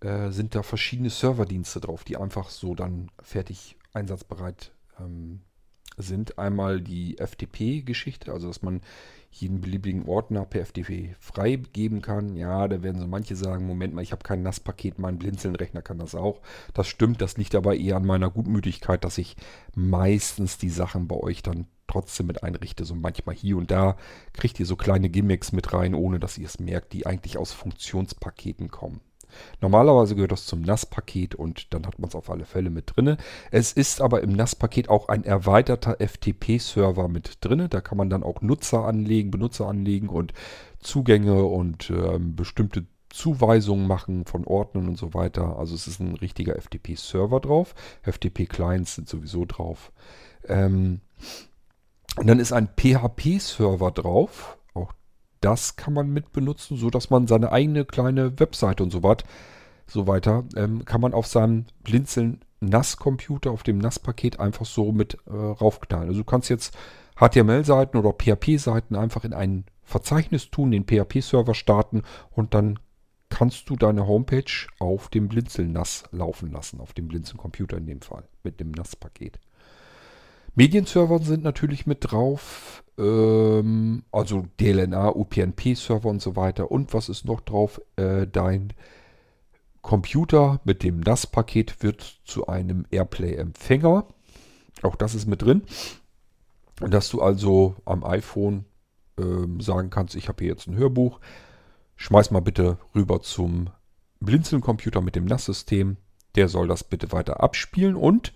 äh, 0.00 0.30
sind 0.30 0.54
da 0.54 0.62
verschiedene 0.62 1.10
Serverdienste 1.10 1.80
drauf, 1.80 2.04
die 2.04 2.16
einfach 2.16 2.50
so 2.50 2.74
dann 2.74 3.10
fertig 3.22 3.76
einsatzbereit 3.92 4.72
ähm, 4.98 5.42
sind. 5.96 6.38
Einmal 6.38 6.80
die 6.80 7.16
FTP-Geschichte, 7.16 8.32
also 8.32 8.48
dass 8.48 8.62
man 8.62 8.80
jeden 9.32 9.60
beliebigen 9.60 10.06
Ordner 10.06 10.44
per 10.44 10.64
FTP 10.64 11.14
freigeben 11.20 12.02
kann. 12.02 12.36
Ja, 12.36 12.66
da 12.66 12.82
werden 12.82 13.00
so 13.00 13.06
manche 13.06 13.36
sagen, 13.36 13.66
Moment 13.66 13.94
mal, 13.94 14.02
ich 14.02 14.12
habe 14.12 14.24
kein 14.24 14.42
NAS-Paket, 14.42 14.98
mein 14.98 15.18
Blinzeln-Rechner 15.18 15.82
kann 15.82 15.98
das 15.98 16.14
auch. 16.14 16.40
Das 16.74 16.88
stimmt, 16.88 17.20
das 17.20 17.36
liegt 17.36 17.54
aber 17.54 17.76
eher 17.76 17.96
an 17.96 18.06
meiner 18.06 18.30
Gutmütigkeit, 18.30 19.04
dass 19.04 19.18
ich 19.18 19.36
meistens 19.74 20.58
die 20.58 20.70
Sachen 20.70 21.06
bei 21.06 21.16
euch 21.16 21.42
dann 21.42 21.66
trotzdem 21.86 22.26
mit 22.26 22.42
einrichte. 22.42 22.84
So 22.84 22.94
manchmal 22.94 23.34
hier 23.34 23.56
und 23.56 23.70
da 23.70 23.96
kriegt 24.32 24.58
ihr 24.58 24.66
so 24.66 24.76
kleine 24.76 25.10
Gimmicks 25.10 25.52
mit 25.52 25.72
rein, 25.72 25.94
ohne 25.94 26.18
dass 26.18 26.38
ihr 26.38 26.46
es 26.46 26.58
merkt, 26.58 26.92
die 26.92 27.06
eigentlich 27.06 27.38
aus 27.38 27.52
Funktionspaketen 27.52 28.68
kommen. 28.68 29.00
Normalerweise 29.60 30.14
gehört 30.14 30.32
das 30.32 30.46
zum 30.46 30.62
NAS-Paket 30.62 31.34
und 31.34 31.72
dann 31.74 31.86
hat 31.86 31.98
man 31.98 32.08
es 32.08 32.14
auf 32.14 32.30
alle 32.30 32.44
Fälle 32.44 32.70
mit 32.70 32.96
drin. 32.96 33.16
Es 33.50 33.72
ist 33.72 34.00
aber 34.00 34.22
im 34.22 34.32
NAS-Paket 34.32 34.88
auch 34.88 35.08
ein 35.08 35.24
erweiterter 35.24 35.96
FTP-Server 35.98 37.08
mit 37.08 37.38
drin. 37.40 37.66
Da 37.70 37.80
kann 37.80 37.98
man 37.98 38.10
dann 38.10 38.22
auch 38.22 38.42
Nutzer 38.42 38.84
anlegen, 38.84 39.30
Benutzer 39.30 39.66
anlegen 39.66 40.08
und 40.08 40.32
Zugänge 40.80 41.44
und 41.44 41.90
äh, 41.90 42.18
bestimmte 42.18 42.86
Zuweisungen 43.10 43.86
machen 43.86 44.24
von 44.24 44.44
Ordnern 44.44 44.88
und 44.88 44.96
so 44.96 45.14
weiter. 45.14 45.58
Also 45.58 45.74
es 45.74 45.86
ist 45.86 46.00
ein 46.00 46.14
richtiger 46.14 46.54
FTP-Server 46.54 47.40
drauf. 47.40 47.74
FTP-Clients 48.02 48.94
sind 48.94 49.08
sowieso 49.08 49.44
drauf. 49.44 49.92
Ähm, 50.46 51.00
und 52.16 52.26
dann 52.26 52.38
ist 52.38 52.52
ein 52.52 52.68
PHP-Server 52.68 53.90
drauf 53.90 54.56
das 55.40 55.76
kann 55.76 55.94
man 55.94 56.10
mit 56.10 56.32
benutzen, 56.32 56.76
so 56.76 56.90
dass 56.90 57.10
man 57.10 57.26
seine 57.26 57.52
eigene 57.52 57.84
kleine 57.84 58.38
Webseite 58.38 58.82
und 58.82 58.90
so, 58.90 59.02
wat, 59.02 59.24
so 59.86 60.06
weiter 60.06 60.44
ähm, 60.56 60.84
kann 60.84 61.00
man 61.00 61.14
auf 61.14 61.26
seinem 61.26 61.66
Blinzeln 61.82 62.40
NAS-Computer, 62.60 63.50
auf 63.50 63.62
dem 63.62 63.78
NAS-Paket 63.78 64.38
einfach 64.38 64.66
so 64.66 64.92
mit 64.92 65.16
äh, 65.26 65.32
raufknallen. 65.32 66.08
Also 66.08 66.20
du 66.20 66.24
kannst 66.24 66.50
jetzt 66.50 66.76
HTML-Seiten 67.16 67.96
oder 67.96 68.12
PHP-Seiten 68.12 68.96
einfach 68.96 69.24
in 69.24 69.32
ein 69.32 69.64
Verzeichnis 69.82 70.50
tun, 70.50 70.70
den 70.70 70.84
PHP-Server 70.84 71.54
starten 71.54 72.02
und 72.30 72.54
dann 72.54 72.78
kannst 73.30 73.70
du 73.70 73.76
deine 73.76 74.06
Homepage 74.06 74.66
auf 74.78 75.08
dem 75.08 75.28
Blinzeln 75.28 75.72
NAS 75.72 76.04
laufen 76.12 76.50
lassen, 76.52 76.80
auf 76.80 76.92
dem 76.92 77.08
Blinzeln 77.08 77.38
Computer 77.38 77.76
in 77.76 77.86
dem 77.86 78.02
Fall, 78.02 78.24
mit 78.42 78.60
dem 78.60 78.72
NAS-Paket. 78.72 79.38
Medienserver 80.54 81.20
sind 81.20 81.44
natürlich 81.44 81.86
mit 81.86 81.98
drauf. 82.00 82.82
Ähm, 82.98 84.04
also 84.12 84.46
DLNA, 84.58 85.10
UPnP-Server 85.10 86.08
und 86.08 86.20
so 86.20 86.36
weiter. 86.36 86.70
Und 86.70 86.92
was 86.94 87.08
ist 87.08 87.24
noch 87.24 87.40
drauf? 87.40 87.80
Äh, 87.96 88.26
dein 88.26 88.72
Computer 89.82 90.60
mit 90.64 90.82
dem 90.82 91.00
NAS-Paket 91.00 91.82
wird 91.82 92.20
zu 92.24 92.46
einem 92.46 92.86
Airplay-Empfänger. 92.90 94.06
Auch 94.82 94.96
das 94.96 95.14
ist 95.14 95.26
mit 95.26 95.42
drin. 95.42 95.62
Dass 96.80 97.08
du 97.10 97.20
also 97.20 97.76
am 97.84 98.04
iPhone 98.04 98.64
ähm, 99.18 99.60
sagen 99.60 99.90
kannst, 99.90 100.14
ich 100.14 100.28
habe 100.28 100.42
hier 100.44 100.52
jetzt 100.52 100.66
ein 100.66 100.76
Hörbuch. 100.76 101.20
Schmeiß 101.96 102.30
mal 102.30 102.40
bitte 102.40 102.78
rüber 102.94 103.20
zum 103.20 103.70
Blinzeln-Computer 104.20 105.00
mit 105.00 105.16
dem 105.16 105.26
NAS-System. 105.26 105.96
Der 106.34 106.48
soll 106.48 106.68
das 106.68 106.84
bitte 106.84 107.12
weiter 107.12 107.42
abspielen 107.42 107.96
und 107.96 108.32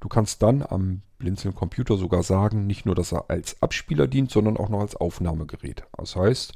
du 0.00 0.08
kannst 0.08 0.42
dann 0.42 0.62
am 0.62 1.02
Blinzeln-Computer 1.18 1.96
sogar 1.96 2.22
sagen, 2.22 2.66
nicht 2.66 2.86
nur, 2.86 2.94
dass 2.94 3.12
er 3.12 3.28
als 3.28 3.60
Abspieler 3.62 4.06
dient, 4.06 4.30
sondern 4.30 4.56
auch 4.56 4.68
noch 4.68 4.80
als 4.80 4.96
Aufnahmegerät. 4.96 5.84
Das 5.96 6.16
heißt, 6.16 6.52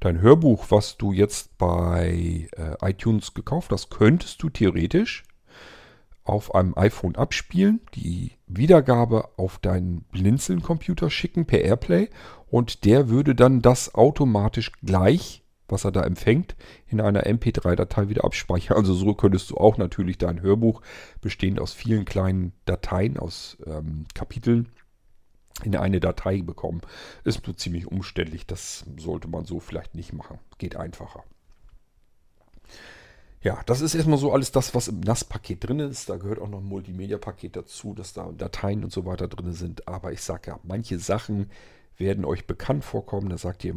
dein 0.00 0.20
Hörbuch, 0.20 0.66
was 0.70 0.96
du 0.96 1.12
jetzt 1.12 1.56
bei 1.58 2.48
äh, 2.56 2.90
iTunes 2.90 3.34
gekauft 3.34 3.72
hast, 3.72 3.90
könntest 3.90 4.42
du 4.42 4.50
theoretisch 4.50 5.24
auf 6.24 6.54
einem 6.54 6.76
iPhone 6.76 7.16
abspielen, 7.16 7.80
die 7.94 8.32
Wiedergabe 8.46 9.28
auf 9.36 9.58
deinen 9.58 10.02
Blinzeln-Computer 10.10 11.10
schicken 11.10 11.44
per 11.44 11.60
Airplay 11.60 12.08
und 12.50 12.84
der 12.84 13.10
würde 13.10 13.34
dann 13.34 13.60
das 13.60 13.94
automatisch 13.94 14.72
gleich 14.82 15.43
was 15.68 15.84
er 15.84 15.92
da 15.92 16.02
empfängt, 16.02 16.56
in 16.86 17.00
einer 17.00 17.24
MP3-Datei 17.24 18.08
wieder 18.08 18.24
abspeichern. 18.24 18.76
Also 18.76 18.94
so 18.94 19.14
könntest 19.14 19.50
du 19.50 19.56
auch 19.56 19.78
natürlich 19.78 20.18
dein 20.18 20.42
Hörbuch, 20.42 20.82
bestehend 21.20 21.60
aus 21.60 21.72
vielen 21.72 22.04
kleinen 22.04 22.52
Dateien, 22.64 23.18
aus 23.18 23.56
ähm, 23.66 24.04
Kapiteln, 24.14 24.68
in 25.62 25.76
eine 25.76 26.00
Datei 26.00 26.42
bekommen. 26.42 26.82
Ist 27.22 27.46
nur 27.46 27.56
ziemlich 27.56 27.86
umständlich. 27.86 28.46
Das 28.46 28.84
sollte 28.98 29.28
man 29.28 29.44
so 29.44 29.60
vielleicht 29.60 29.94
nicht 29.94 30.12
machen. 30.12 30.38
Geht 30.58 30.76
einfacher. 30.76 31.24
Ja, 33.40 33.60
das 33.66 33.82
ist 33.82 33.94
erstmal 33.94 34.18
so 34.18 34.32
alles 34.32 34.52
das, 34.52 34.74
was 34.74 34.88
im 34.88 35.00
NAS-Paket 35.00 35.68
drin 35.68 35.78
ist. 35.78 36.08
Da 36.08 36.16
gehört 36.16 36.38
auch 36.38 36.48
noch 36.48 36.60
ein 36.60 36.64
Multimedia-Paket 36.64 37.56
dazu, 37.56 37.94
dass 37.94 38.14
da 38.14 38.32
Dateien 38.32 38.82
und 38.82 38.92
so 38.92 39.04
weiter 39.04 39.28
drin 39.28 39.52
sind. 39.52 39.86
Aber 39.86 40.12
ich 40.12 40.22
sage 40.22 40.50
ja, 40.50 40.60
manche 40.62 40.98
Sachen 40.98 41.50
werden 41.96 42.24
euch 42.24 42.46
bekannt 42.46 42.84
vorkommen. 42.84 43.30
Da 43.30 43.38
sagt 43.38 43.64
ihr, 43.64 43.74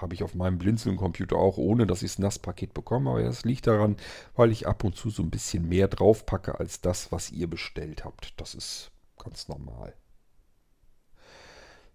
habe 0.00 0.14
ich 0.14 0.22
auf 0.22 0.34
meinem 0.34 0.58
Blinzeln-Computer 0.58 1.36
auch, 1.36 1.56
ohne 1.56 1.86
dass 1.86 2.02
ich 2.02 2.12
das 2.12 2.18
NAS-Paket 2.18 2.74
bekomme. 2.74 3.10
Aber 3.10 3.22
das 3.22 3.44
liegt 3.44 3.66
daran, 3.66 3.96
weil 4.34 4.50
ich 4.50 4.66
ab 4.66 4.84
und 4.84 4.96
zu 4.96 5.10
so 5.10 5.22
ein 5.22 5.30
bisschen 5.30 5.68
mehr 5.68 5.88
draufpacke 5.88 6.58
als 6.58 6.80
das, 6.80 7.12
was 7.12 7.30
ihr 7.30 7.48
bestellt 7.48 8.04
habt. 8.04 8.40
Das 8.40 8.54
ist 8.54 8.90
ganz 9.22 9.48
normal. 9.48 9.94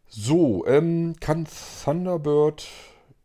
So, 0.08 0.66
ähm, 0.66 1.16
kann 1.20 1.48
Thunderbird 1.84 2.68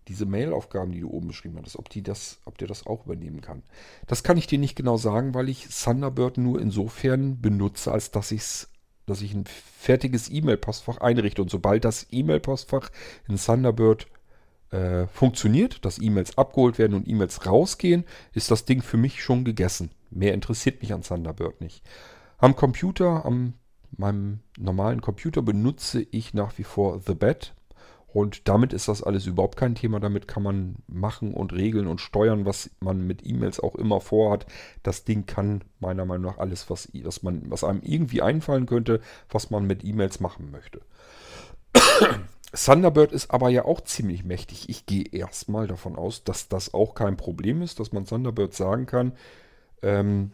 diese 0.09 0.27
Mail-Aufgaben, 0.27 0.93
die 0.93 1.01
du 1.01 1.09
oben 1.09 1.29
beschrieben 1.29 1.57
hattest, 1.57 1.79
ob, 1.79 1.89
die 1.89 2.03
das, 2.03 2.39
ob 2.45 2.59
der 2.59 2.69
das 2.69 2.87
auch 2.87 3.07
übernehmen 3.07 3.41
kann. 3.41 3.63
Das 4.07 4.23
kann 4.23 4.37
ich 4.37 4.47
dir 4.47 4.59
nicht 4.59 4.77
genau 4.77 4.99
sagen, 4.99 5.35
weil 5.35 5.49
ich 5.49 5.69
Thunderbird 5.69 6.37
nur 6.37 6.61
insofern 6.61 7.41
benutze, 7.41 7.91
als 7.91 8.11
dass 8.11 8.31
ich 8.31 8.43
es 8.43 8.69
dass 9.07 9.23
ich 9.23 9.35
ein 9.35 9.45
fertiges 9.47 10.31
E-Mail-Postfach 10.31 10.99
einrichte. 10.99 11.43
Und 11.43 11.51
sobald 11.51 11.85
das 11.85 12.07
E-Mail-Postfach 12.11 12.91
in 13.29 13.37
Thunderbird 13.37 14.07
äh, 14.71 15.07
funktioniert, 15.09 15.85
dass 15.85 16.01
E-Mails 16.01 16.39
abgeholt 16.39 16.79
werden 16.79 16.95
und 16.95 17.09
E-Mails 17.09 17.47
rausgehen, 17.47 18.05
ist 18.33 18.51
das 18.51 18.65
Ding 18.65 18.83
für 18.83 18.97
mich 18.97 19.23
schon 19.23 19.45
gegessen. 19.45 19.91
Mehr 20.11 20.35
interessiert 20.35 20.81
mich 20.81 20.93
an 20.93 21.03
Thunderbird 21.03 21.61
nicht. 21.61 21.83
Am 22.39 22.57
Computer, 22.57 23.25
am 23.25 23.55
meinem 23.97 24.41
normalen 24.59 25.01
Computer 25.01 25.43
benutze 25.43 26.07
ich 26.11 26.35
nach 26.35 26.59
wie 26.59 26.65
vor 26.65 27.01
The 27.01 27.15
Bed. 27.15 27.55
Und 28.15 28.49
damit 28.49 28.73
ist 28.73 28.87
das 28.87 29.03
alles 29.03 29.27
überhaupt 29.27 29.57
kein 29.57 29.75
Thema. 29.75 29.99
Damit 29.99 30.29
kann 30.29 30.45
man 30.45 30.77
machen 30.87 31.35
und 31.35 31.53
regeln 31.53 31.89
und 31.89 32.01
steuern, 32.01 32.47
was 32.47 32.71
man 32.79 33.05
mit 33.05 33.27
E-Mails 33.27 33.59
auch 33.59 33.75
immer 33.75 34.01
vorhat. 34.01 34.47
Das 34.85 35.03
Ding 35.03 35.27
kann 35.27 35.65
meiner 35.81 36.05
Meinung 36.05 36.31
nach 36.31 36.39
alles, 36.39 36.71
was, 36.71 36.89
was, 36.95 37.25
man, 37.25 37.51
was 37.51 37.65
einem 37.65 37.83
irgendwie 37.83 38.23
einfallen 38.23 38.67
könnte, 38.67 39.01
was 39.29 39.51
man 39.51 39.67
mit 39.67 39.83
E-Mails 39.83 40.21
machen 40.21 40.53
möchte. 40.53 40.81
Thunderbird 42.55 43.11
ist 43.11 43.33
aber 43.33 43.49
ja 43.49 43.65
auch 43.65 43.81
ziemlich 43.81 44.25
mächtig. 44.25 44.69
Ich 44.69 44.87
gehe 44.87 45.07
erstmal 45.11 45.67
davon 45.67 45.97
aus, 45.97 46.23
dass 46.23 46.49
das 46.49 46.73
auch 46.73 46.95
kein 46.95 47.17
Problem 47.17 47.63
ist, 47.63 47.81
dass 47.81 47.91
man 47.91 48.05
Thunderbird 48.05 48.55
sagen 48.55 48.87
kann, 48.87 49.15
ähm, 49.83 50.31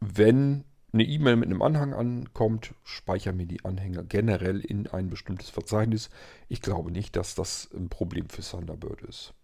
wenn 0.00 0.64
eine 0.96 1.04
E-Mail 1.04 1.36
mit 1.36 1.48
einem 1.48 1.62
Anhang 1.62 1.92
ankommt, 1.92 2.74
speichere 2.82 3.34
mir 3.34 3.46
die 3.46 3.64
Anhänge 3.64 4.04
generell 4.04 4.60
in 4.60 4.86
ein 4.86 5.10
bestimmtes 5.10 5.50
Verzeichnis. 5.50 6.08
Ich 6.48 6.62
glaube 6.62 6.90
nicht, 6.90 7.16
dass 7.16 7.34
das 7.34 7.68
ein 7.74 7.88
Problem 7.88 8.28
für 8.30 8.42
Thunderbird 8.42 9.02
ist. 9.02 9.34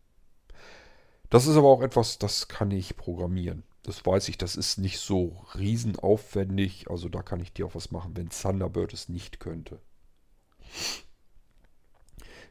Das 1.29 1.47
ist 1.47 1.57
aber 1.57 1.69
auch 1.69 1.83
etwas, 1.83 2.19
das 2.19 2.49
kann 2.49 2.71
ich 2.71 2.97
programmieren. 2.97 3.65
Das 3.83 4.05
weiß 4.05 4.29
ich, 4.29 4.39
das 4.39 4.57
ist 4.57 4.79
nicht 4.79 4.99
so 4.99 5.45
riesenaufwendig. 5.55 6.91
Also 6.91 7.09
da 7.09 7.23
kann 7.23 7.41
ich 7.41 7.53
dir 7.53 7.67
auch 7.67 7.75
was 7.75 7.91
machen, 7.91 8.17
wenn 8.17 8.31
Thunderbird 8.31 8.95
es 8.95 9.09
nicht 9.09 9.39
könnte. 9.39 9.81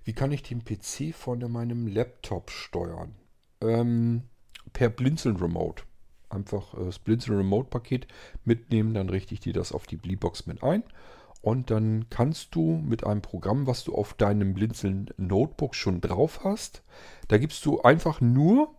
Wie 0.03 0.13
kann 0.13 0.31
ich 0.31 0.43
den 0.43 0.63
PC 0.63 1.15
von 1.15 1.39
meinem 1.51 1.87
Laptop 1.87 2.51
steuern? 2.51 3.15
Ähm, 3.61 4.23
per 4.73 4.89
Blinzeln 4.89 5.37
Remote 5.37 5.83
einfach 6.31 6.73
äh, 6.73 6.89
Blinzeln 7.03 7.37
Remote 7.37 7.69
Paket 7.69 8.07
mitnehmen, 8.45 8.93
dann 8.93 9.09
richte 9.09 9.33
ich 9.33 9.39
dir 9.39 9.53
das 9.53 9.71
auf 9.71 9.87
die 9.87 9.97
Bleebox 9.97 10.45
mit 10.47 10.63
ein. 10.63 10.83
Und 11.41 11.71
dann 11.71 12.05
kannst 12.09 12.53
du 12.53 12.77
mit 12.77 13.03
einem 13.03 13.21
Programm, 13.21 13.65
was 13.65 13.83
du 13.83 13.95
auf 13.95 14.13
deinem 14.13 14.53
Blinzeln 14.53 15.09
Notebook 15.17 15.73
schon 15.73 15.99
drauf 15.99 16.41
hast, 16.43 16.83
da 17.29 17.37
gibst 17.37 17.65
du 17.65 17.81
einfach 17.81 18.21
nur 18.21 18.75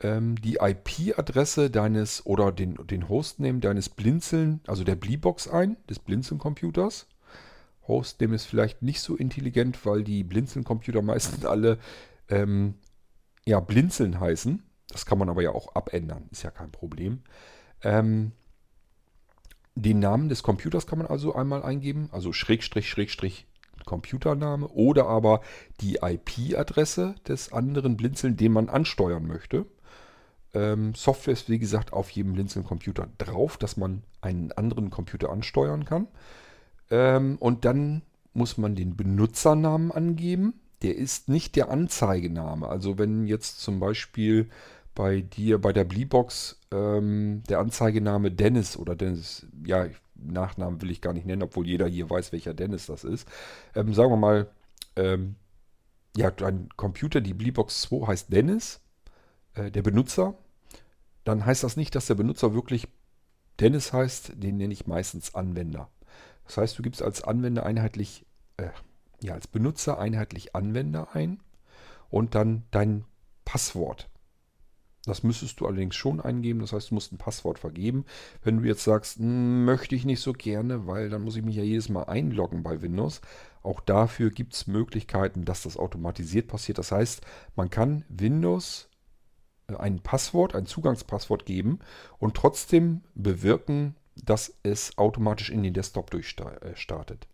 ähm, 0.00 0.36
die 0.36 0.58
IP-Adresse 0.60 1.70
deines 1.70 2.26
oder 2.26 2.52
den, 2.52 2.74
den 2.86 3.08
Hostname 3.08 3.60
deines 3.60 3.88
Blinzeln, 3.88 4.60
also 4.66 4.84
der 4.84 4.96
Bleebox 4.96 5.48
ein, 5.48 5.76
des 5.88 5.98
Blinzeln-Computers. 5.98 7.06
Hostname 7.86 8.34
ist 8.34 8.44
vielleicht 8.44 8.82
nicht 8.82 9.00
so 9.00 9.16
intelligent, 9.16 9.84
weil 9.86 10.04
die 10.04 10.24
Blinzeln-Computer 10.24 11.00
meistens 11.00 11.46
alle 11.46 11.78
ähm, 12.28 12.74
ja, 13.46 13.60
Blinzeln 13.60 14.20
heißen. 14.20 14.62
Das 14.90 15.06
kann 15.06 15.18
man 15.18 15.28
aber 15.28 15.42
ja 15.42 15.50
auch 15.50 15.74
abändern, 15.74 16.28
ist 16.30 16.42
ja 16.42 16.50
kein 16.50 16.70
Problem. 16.70 17.22
Ähm, 17.82 18.32
den 19.74 20.00
Namen 20.00 20.28
des 20.28 20.42
Computers 20.42 20.86
kann 20.86 20.98
man 20.98 21.06
also 21.06 21.34
einmal 21.34 21.62
eingeben, 21.62 22.08
also 22.10 22.32
Schrägstrich, 22.32 22.88
Schrägstrich 22.88 23.46
Computername 23.84 24.68
oder 24.68 25.06
aber 25.06 25.40
die 25.80 25.98
IP-Adresse 26.02 27.14
des 27.26 27.52
anderen 27.52 27.96
Blinzeln, 27.96 28.36
den 28.36 28.52
man 28.52 28.68
ansteuern 28.68 29.26
möchte. 29.26 29.66
Ähm, 30.52 30.94
Software 30.94 31.32
ist 31.32 31.48
wie 31.48 31.58
gesagt 31.58 31.92
auf 31.92 32.10
jedem 32.10 32.32
Blinzeln-Computer 32.34 33.08
drauf, 33.18 33.56
dass 33.56 33.76
man 33.76 34.02
einen 34.20 34.52
anderen 34.52 34.90
Computer 34.90 35.30
ansteuern 35.30 35.84
kann. 35.84 36.08
Ähm, 36.90 37.36
und 37.38 37.64
dann 37.64 38.02
muss 38.32 38.58
man 38.58 38.74
den 38.74 38.96
Benutzernamen 38.96 39.92
angeben. 39.92 40.54
Der 40.82 40.96
ist 40.96 41.28
nicht 41.28 41.56
der 41.56 41.70
Anzeigename. 41.70 42.68
Also 42.68 42.98
wenn 42.98 43.26
jetzt 43.26 43.60
zum 43.60 43.80
Beispiel 43.80 44.48
bei 44.98 45.20
dir 45.20 45.60
bei 45.60 45.72
der 45.72 45.84
Bleebox 45.84 46.58
ähm, 46.72 47.44
der 47.48 47.60
Anzeigename 47.60 48.32
Dennis 48.32 48.76
oder 48.76 48.96
Dennis, 48.96 49.46
ja, 49.64 49.86
Nachnamen 50.16 50.82
will 50.82 50.90
ich 50.90 51.00
gar 51.00 51.12
nicht 51.12 51.24
nennen, 51.24 51.44
obwohl 51.44 51.68
jeder 51.68 51.86
hier 51.86 52.10
weiß, 52.10 52.32
welcher 52.32 52.52
Dennis 52.52 52.86
das 52.86 53.04
ist. 53.04 53.28
Ähm, 53.76 53.94
sagen 53.94 54.10
wir 54.10 54.16
mal, 54.16 54.50
ähm, 54.96 55.36
ja, 56.16 56.32
dein 56.32 56.68
Computer, 56.74 57.20
die 57.20 57.32
Bleebox 57.32 57.82
2 57.82 58.08
heißt 58.08 58.32
Dennis, 58.32 58.80
äh, 59.54 59.70
der 59.70 59.82
Benutzer. 59.82 60.34
Dann 61.22 61.46
heißt 61.46 61.62
das 61.62 61.76
nicht, 61.76 61.94
dass 61.94 62.06
der 62.06 62.16
Benutzer 62.16 62.52
wirklich 62.52 62.88
Dennis 63.60 63.92
heißt, 63.92 64.32
den 64.34 64.56
nenne 64.56 64.72
ich 64.72 64.88
meistens 64.88 65.32
Anwender. 65.32 65.88
Das 66.44 66.56
heißt, 66.56 66.76
du 66.76 66.82
gibst 66.82 67.02
als 67.02 67.22
Anwender 67.22 67.64
einheitlich, 67.64 68.26
äh, 68.56 68.70
ja, 69.22 69.34
als 69.34 69.46
Benutzer 69.46 70.00
einheitlich 70.00 70.56
Anwender 70.56 71.14
ein 71.14 71.38
und 72.10 72.34
dann 72.34 72.64
dein 72.72 73.04
Passwort. 73.44 74.07
Das 75.04 75.22
müsstest 75.22 75.60
du 75.60 75.66
allerdings 75.66 75.96
schon 75.96 76.20
eingeben. 76.20 76.60
Das 76.60 76.72
heißt, 76.72 76.90
du 76.90 76.94
musst 76.94 77.12
ein 77.12 77.18
Passwort 77.18 77.58
vergeben. 77.58 78.04
Wenn 78.42 78.58
du 78.58 78.68
jetzt 78.68 78.84
sagst, 78.84 79.18
hm, 79.18 79.64
möchte 79.64 79.94
ich 79.94 80.04
nicht 80.04 80.20
so 80.20 80.32
gerne, 80.32 80.86
weil 80.86 81.08
dann 81.08 81.22
muss 81.22 81.36
ich 81.36 81.44
mich 81.44 81.56
ja 81.56 81.62
jedes 81.62 81.88
Mal 81.88 82.04
einloggen 82.04 82.62
bei 82.62 82.82
Windows. 82.82 83.20
Auch 83.62 83.80
dafür 83.80 84.30
gibt 84.30 84.54
es 84.54 84.66
Möglichkeiten, 84.66 85.44
dass 85.44 85.62
das 85.62 85.76
automatisiert 85.76 86.48
passiert. 86.48 86.78
Das 86.78 86.92
heißt, 86.92 87.22
man 87.56 87.70
kann 87.70 88.04
Windows 88.08 88.88
äh, 89.68 89.76
ein 89.76 90.00
Passwort, 90.00 90.54
ein 90.54 90.66
Zugangspasswort 90.66 91.46
geben 91.46 91.78
und 92.18 92.34
trotzdem 92.34 93.02
bewirken, 93.14 93.94
dass 94.24 94.54
es 94.62 94.96
automatisch 94.98 95.50
in 95.50 95.62
den 95.62 95.74
Desktop 95.74 96.10
durchstartet. 96.10 97.26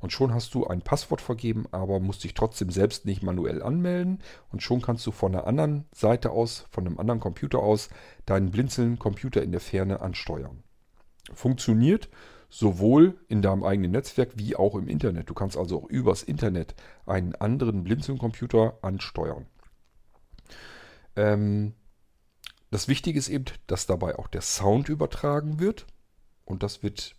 Und 0.00 0.12
schon 0.12 0.32
hast 0.32 0.54
du 0.54 0.66
ein 0.66 0.82
Passwort 0.82 1.20
vergeben, 1.20 1.66
aber 1.72 2.00
musst 2.00 2.24
dich 2.24 2.34
trotzdem 2.34 2.70
selbst 2.70 3.04
nicht 3.04 3.22
manuell 3.22 3.62
anmelden. 3.62 4.20
Und 4.50 4.62
schon 4.62 4.80
kannst 4.80 5.06
du 5.06 5.10
von 5.10 5.34
einer 5.34 5.46
anderen 5.46 5.86
Seite 5.92 6.30
aus, 6.30 6.66
von 6.70 6.86
einem 6.86 6.98
anderen 6.98 7.20
Computer 7.20 7.58
aus, 7.58 7.88
deinen 8.26 8.50
Blinzeln-Computer 8.50 9.42
in 9.42 9.52
der 9.52 9.60
Ferne 9.60 10.00
ansteuern. 10.00 10.62
Funktioniert 11.32 12.08
sowohl 12.50 13.18
in 13.28 13.42
deinem 13.42 13.64
eigenen 13.64 13.90
Netzwerk 13.90 14.30
wie 14.36 14.56
auch 14.56 14.74
im 14.74 14.88
Internet. 14.88 15.28
Du 15.28 15.34
kannst 15.34 15.56
also 15.56 15.82
auch 15.82 15.88
übers 15.88 16.22
Internet 16.22 16.74
einen 17.06 17.34
anderen 17.34 17.84
Blinzeln-Computer 17.84 18.78
ansteuern. 18.80 19.46
Ähm, 21.16 21.74
das 22.70 22.88
Wichtige 22.88 23.18
ist 23.18 23.28
eben, 23.28 23.46
dass 23.66 23.86
dabei 23.86 24.18
auch 24.18 24.28
der 24.28 24.42
Sound 24.42 24.88
übertragen 24.88 25.58
wird. 25.58 25.86
Und 26.48 26.62
das 26.62 26.82
wird 26.82 27.14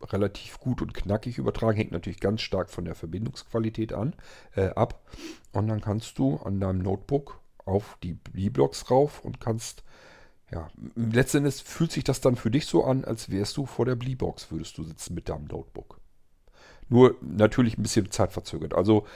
relativ 0.00 0.60
gut 0.60 0.80
und 0.80 0.94
knackig 0.94 1.38
übertragen. 1.38 1.76
Hängt 1.76 1.90
natürlich 1.90 2.20
ganz 2.20 2.42
stark 2.42 2.70
von 2.70 2.84
der 2.84 2.94
Verbindungsqualität 2.94 3.92
an, 3.92 4.14
äh, 4.54 4.68
ab. 4.68 5.02
Und 5.52 5.66
dann 5.66 5.80
kannst 5.80 6.18
du 6.18 6.36
an 6.36 6.60
deinem 6.60 6.78
Notebook 6.78 7.40
auf 7.64 7.98
die 8.02 8.14
B-Blocks 8.14 8.90
rauf 8.90 9.24
und 9.24 9.40
kannst 9.40 9.82
ja, 10.50 10.70
letztendlich 10.94 11.62
fühlt 11.62 11.92
sich 11.92 12.04
das 12.04 12.22
dann 12.22 12.36
für 12.36 12.50
dich 12.50 12.64
so 12.64 12.84
an, 12.84 13.04
als 13.04 13.30
wärst 13.30 13.56
du 13.58 13.66
vor 13.66 13.84
der 13.84 13.96
Bleebox, 13.96 14.50
würdest 14.50 14.78
du 14.78 14.84
sitzen 14.84 15.14
mit 15.14 15.28
deinem 15.28 15.44
Notebook. 15.44 16.00
Nur 16.88 17.16
natürlich 17.20 17.76
ein 17.76 17.82
bisschen 17.82 18.10
zeitverzögert. 18.10 18.72
Also 18.72 19.06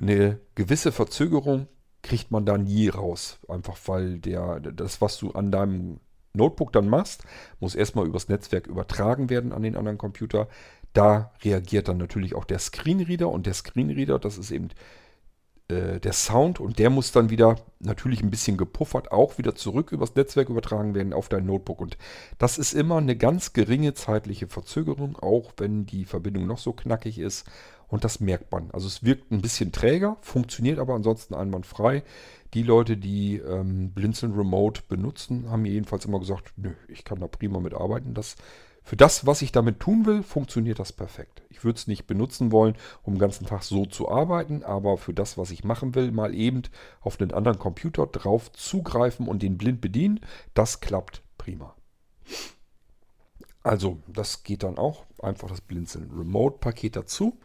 eine 0.00 0.38
gewisse 0.54 0.92
Verzögerung 0.92 1.66
kriegt 2.02 2.30
man 2.30 2.46
da 2.46 2.56
nie 2.56 2.88
raus. 2.88 3.40
Einfach 3.48 3.76
weil 3.86 4.18
der, 4.18 4.60
das, 4.60 5.00
was 5.00 5.18
du 5.18 5.32
an 5.32 5.50
deinem 5.50 5.98
Notebook 6.36 6.72
dann 6.72 6.88
machst, 6.88 7.24
muss 7.60 7.74
erstmal 7.74 8.06
übers 8.06 8.28
Netzwerk 8.28 8.66
übertragen 8.66 9.30
werden 9.30 9.52
an 9.52 9.62
den 9.62 9.76
anderen 9.76 9.98
Computer. 9.98 10.48
Da 10.92 11.32
reagiert 11.42 11.88
dann 11.88 11.98
natürlich 11.98 12.34
auch 12.34 12.44
der 12.44 12.58
Screenreader 12.58 13.28
und 13.28 13.46
der 13.46 13.54
Screenreader, 13.54 14.18
das 14.18 14.38
ist 14.38 14.50
eben 14.50 14.70
äh, 15.68 15.98
der 15.98 16.12
Sound 16.12 16.60
und 16.60 16.78
der 16.78 16.90
muss 16.90 17.10
dann 17.10 17.28
wieder 17.28 17.56
natürlich 17.80 18.22
ein 18.22 18.30
bisschen 18.30 18.56
gepuffert 18.56 19.10
auch 19.10 19.36
wieder 19.36 19.56
zurück 19.56 19.90
übers 19.90 20.14
Netzwerk 20.14 20.48
übertragen 20.48 20.94
werden 20.94 21.12
auf 21.12 21.28
dein 21.28 21.44
Notebook. 21.44 21.80
Und 21.80 21.98
das 22.38 22.56
ist 22.56 22.72
immer 22.72 22.98
eine 22.98 23.16
ganz 23.16 23.52
geringe 23.52 23.92
zeitliche 23.94 24.46
Verzögerung, 24.46 25.16
auch 25.16 25.52
wenn 25.56 25.84
die 25.84 26.04
Verbindung 26.04 26.46
noch 26.46 26.58
so 26.58 26.72
knackig 26.72 27.18
ist. 27.18 27.46
Und 27.88 28.04
das 28.04 28.20
merkt 28.20 28.50
man. 28.52 28.70
Also 28.72 28.86
es 28.86 29.04
wirkt 29.04 29.30
ein 29.30 29.42
bisschen 29.42 29.72
träger, 29.72 30.16
funktioniert 30.20 30.78
aber 30.78 30.94
ansonsten 30.94 31.34
einwandfrei. 31.34 32.02
Die 32.54 32.62
Leute, 32.62 32.96
die 32.96 33.36
ähm, 33.36 33.90
Blinzeln 33.92 34.32
Remote 34.34 34.82
benutzen, 34.88 35.50
haben 35.50 35.62
mir 35.62 35.72
jedenfalls 35.72 36.04
immer 36.04 36.20
gesagt, 36.20 36.52
nö, 36.56 36.72
ich 36.88 37.04
kann 37.04 37.20
da 37.20 37.26
prima 37.26 37.60
mitarbeiten. 37.60 38.14
Das 38.14 38.36
für 38.86 38.96
das, 38.96 39.26
was 39.26 39.42
ich 39.42 39.50
damit 39.50 39.80
tun 39.80 40.06
will, 40.06 40.22
funktioniert 40.22 40.78
das 40.78 40.92
perfekt. 40.92 41.42
Ich 41.50 41.64
würde 41.64 41.76
es 41.76 41.88
nicht 41.88 42.06
benutzen 42.06 42.52
wollen, 42.52 42.76
um 43.02 43.14
den 43.14 43.18
ganzen 43.18 43.44
Tag 43.44 43.64
so 43.64 43.84
zu 43.84 44.08
arbeiten, 44.08 44.62
aber 44.62 44.96
für 44.96 45.12
das, 45.12 45.36
was 45.36 45.50
ich 45.50 45.64
machen 45.64 45.96
will, 45.96 46.12
mal 46.12 46.36
eben 46.36 46.62
auf 47.00 47.20
einen 47.20 47.32
anderen 47.32 47.58
Computer 47.58 48.06
drauf 48.06 48.52
zugreifen 48.52 49.26
und 49.26 49.42
den 49.42 49.58
blind 49.58 49.80
bedienen, 49.80 50.20
das 50.54 50.78
klappt 50.78 51.24
prima. 51.36 51.74
Also, 53.64 53.98
das 54.06 54.44
geht 54.44 54.62
dann 54.62 54.78
auch. 54.78 55.04
Einfach 55.18 55.48
das 55.48 55.62
Blinzeln 55.62 56.08
Remote-Paket 56.16 56.94
dazu 56.94 57.40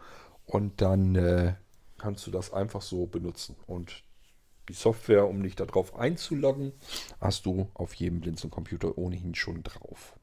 und 0.45 0.79
dann 0.79 1.15
äh, 1.15 1.55
kannst 1.97 2.27
du 2.27 2.29
das 2.29 2.53
einfach 2.53 2.83
so 2.83 3.07
benutzen. 3.07 3.55
Und 3.65 4.03
die 4.69 4.73
Software, 4.73 5.27
um 5.27 5.43
dich 5.43 5.55
darauf 5.55 5.95
einzuloggen, 5.95 6.73
hast 7.19 7.45
du 7.45 7.69
auf 7.73 7.93
jedem 7.93 8.21
Blinzeln-Computer 8.21 8.97
ohnehin 8.97 9.35
schon 9.35 9.63
drauf. 9.63 10.15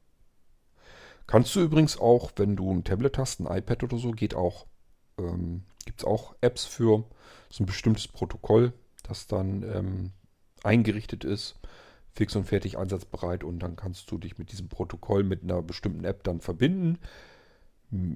Kannst 1.27 1.55
du 1.55 1.61
übrigens 1.61 1.97
auch, 1.99 2.31
wenn 2.37 2.55
du 2.55 2.71
ein 2.71 2.83
Tablet 2.83 3.17
hast, 3.19 3.39
ein 3.39 3.45
iPad 3.45 3.83
oder 3.83 3.97
so, 3.97 4.11
geht 4.11 4.33
auch. 4.33 4.65
Ähm, 5.19 5.63
Gibt 5.85 6.01
es 6.01 6.07
auch 6.07 6.35
Apps 6.41 6.65
für. 6.65 7.05
so 7.51 7.63
ein 7.63 7.67
bestimmtes 7.67 8.07
Protokoll, 8.07 8.73
das 9.03 9.27
dann 9.27 9.63
ähm, 9.63 10.11
eingerichtet 10.63 11.23
ist, 11.23 11.55
fix 12.11 12.35
und 12.35 12.45
fertig 12.45 12.77
einsatzbereit 12.77 13.43
und 13.43 13.59
dann 13.59 13.75
kannst 13.75 14.09
du 14.11 14.17
dich 14.17 14.37
mit 14.37 14.51
diesem 14.51 14.69
Protokoll 14.69 15.23
mit 15.23 15.43
einer 15.43 15.61
bestimmten 15.61 16.03
App 16.03 16.23
dann 16.23 16.41
verbinden. 16.41 16.99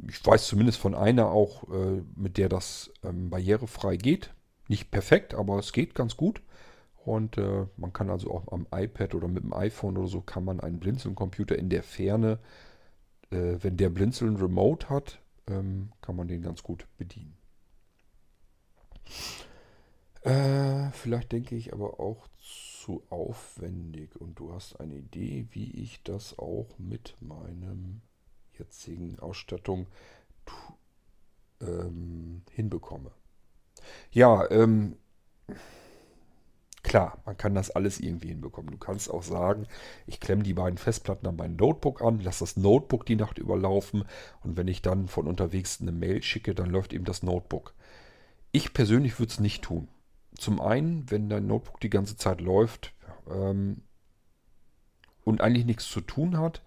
Ich 0.08 0.24
weiß 0.26 0.48
zumindest 0.48 0.78
von 0.78 0.94
einer 0.94 1.32
auch, 1.32 1.70
äh, 1.72 2.04
mit 2.16 2.38
der 2.38 2.50
das 2.50 2.92
ähm, 3.04 3.30
barrierefrei 3.30 3.98
geht. 3.98 4.32
Nicht 4.74 4.90
perfekt, 4.90 5.36
aber 5.36 5.60
es 5.60 5.72
geht 5.72 5.94
ganz 5.94 6.18
gut. 6.18 6.42
Und 7.06 7.38
äh, 7.38 7.68
man 7.78 7.94
kann 7.94 8.10
also 8.10 8.32
auch 8.32 8.52
am 8.52 8.66
iPad 8.74 9.14
oder 9.14 9.28
mit 9.28 9.44
dem 9.44 9.54
iPhone 9.54 9.98
oder 9.98 10.08
so 10.08 10.22
kann 10.22 10.44
man 10.44 10.60
einen 10.60 10.80
Blinzeln-Computer 10.80 11.58
in 11.58 11.70
der 11.70 11.84
Ferne 11.84 12.40
äh, 13.34 13.64
wenn 13.64 13.78
der 13.78 13.90
Blinzeln 13.90 14.36
Remote 14.36 14.90
hat, 14.90 15.20
ähm, 15.48 15.92
kann 16.02 16.16
man 16.16 16.28
den 16.28 16.42
ganz 16.42 16.64
gut 16.64 16.88
bedienen. 16.98 17.36
Äh, 20.22 20.92
vielleicht 20.92 21.32
denke 21.32 21.56
ich 21.56 21.74
aber 21.74 22.00
auch 22.00 22.28
zu 22.38 23.04
aufwendig 23.10 24.16
und 24.16 24.40
du 24.40 24.54
hast 24.54 24.80
eine 24.80 24.96
Idee, 24.96 25.48
wie 25.52 25.72
ich 25.72 26.02
das 26.04 26.38
auch 26.38 26.78
mit 26.78 27.16
meinem 27.20 28.02
jetzigen 28.58 29.20
Ausstattung 29.20 29.88
ähm, 31.60 32.44
hinbekomme. 32.52 33.12
Ja, 34.12 34.50
ähm, 34.52 34.98
Klar, 36.84 37.18
man 37.26 37.38
kann 37.38 37.56
das 37.56 37.72
alles 37.72 38.00
irgendwie 38.02 38.28
hinbekommen. 38.28 38.72
Du 38.72 38.78
kannst 38.78 39.10
auch 39.10 39.24
sagen, 39.24 39.68
ich 40.06 40.20
klemme 40.20 40.44
die 40.44 40.54
beiden 40.54 40.78
Festplatten 40.78 41.26
an 41.28 41.38
mein 41.38 41.56
Notebook 41.56 42.02
an, 42.02 42.20
lasse 42.20 42.44
das 42.44 42.58
Notebook 42.58 43.06
die 43.06 43.16
Nacht 43.16 43.38
überlaufen 43.38 44.04
und 44.42 44.58
wenn 44.58 44.68
ich 44.68 44.82
dann 44.82 45.08
von 45.08 45.26
unterwegs 45.26 45.80
eine 45.82 45.94
Mail 45.94 46.22
schicke, 46.22 46.54
dann 46.54 46.70
läuft 46.70 46.92
eben 46.92 47.06
das 47.06 47.24
Notebook. 47.24 47.74
Ich 48.52 48.74
persönlich 48.74 49.18
würde 49.18 49.32
es 49.32 49.40
nicht 49.40 49.64
tun. 49.64 49.88
Zum 50.38 50.60
einen, 50.60 51.10
wenn 51.10 51.30
dein 51.30 51.48
Notebook 51.48 51.80
die 51.80 51.90
ganze 51.90 52.18
Zeit 52.18 52.42
läuft 52.42 52.94
ähm, 53.32 53.82
und 55.24 55.40
eigentlich 55.40 55.66
nichts 55.66 55.90
zu 55.90 56.02
tun 56.02 56.38
hat, 56.38 56.62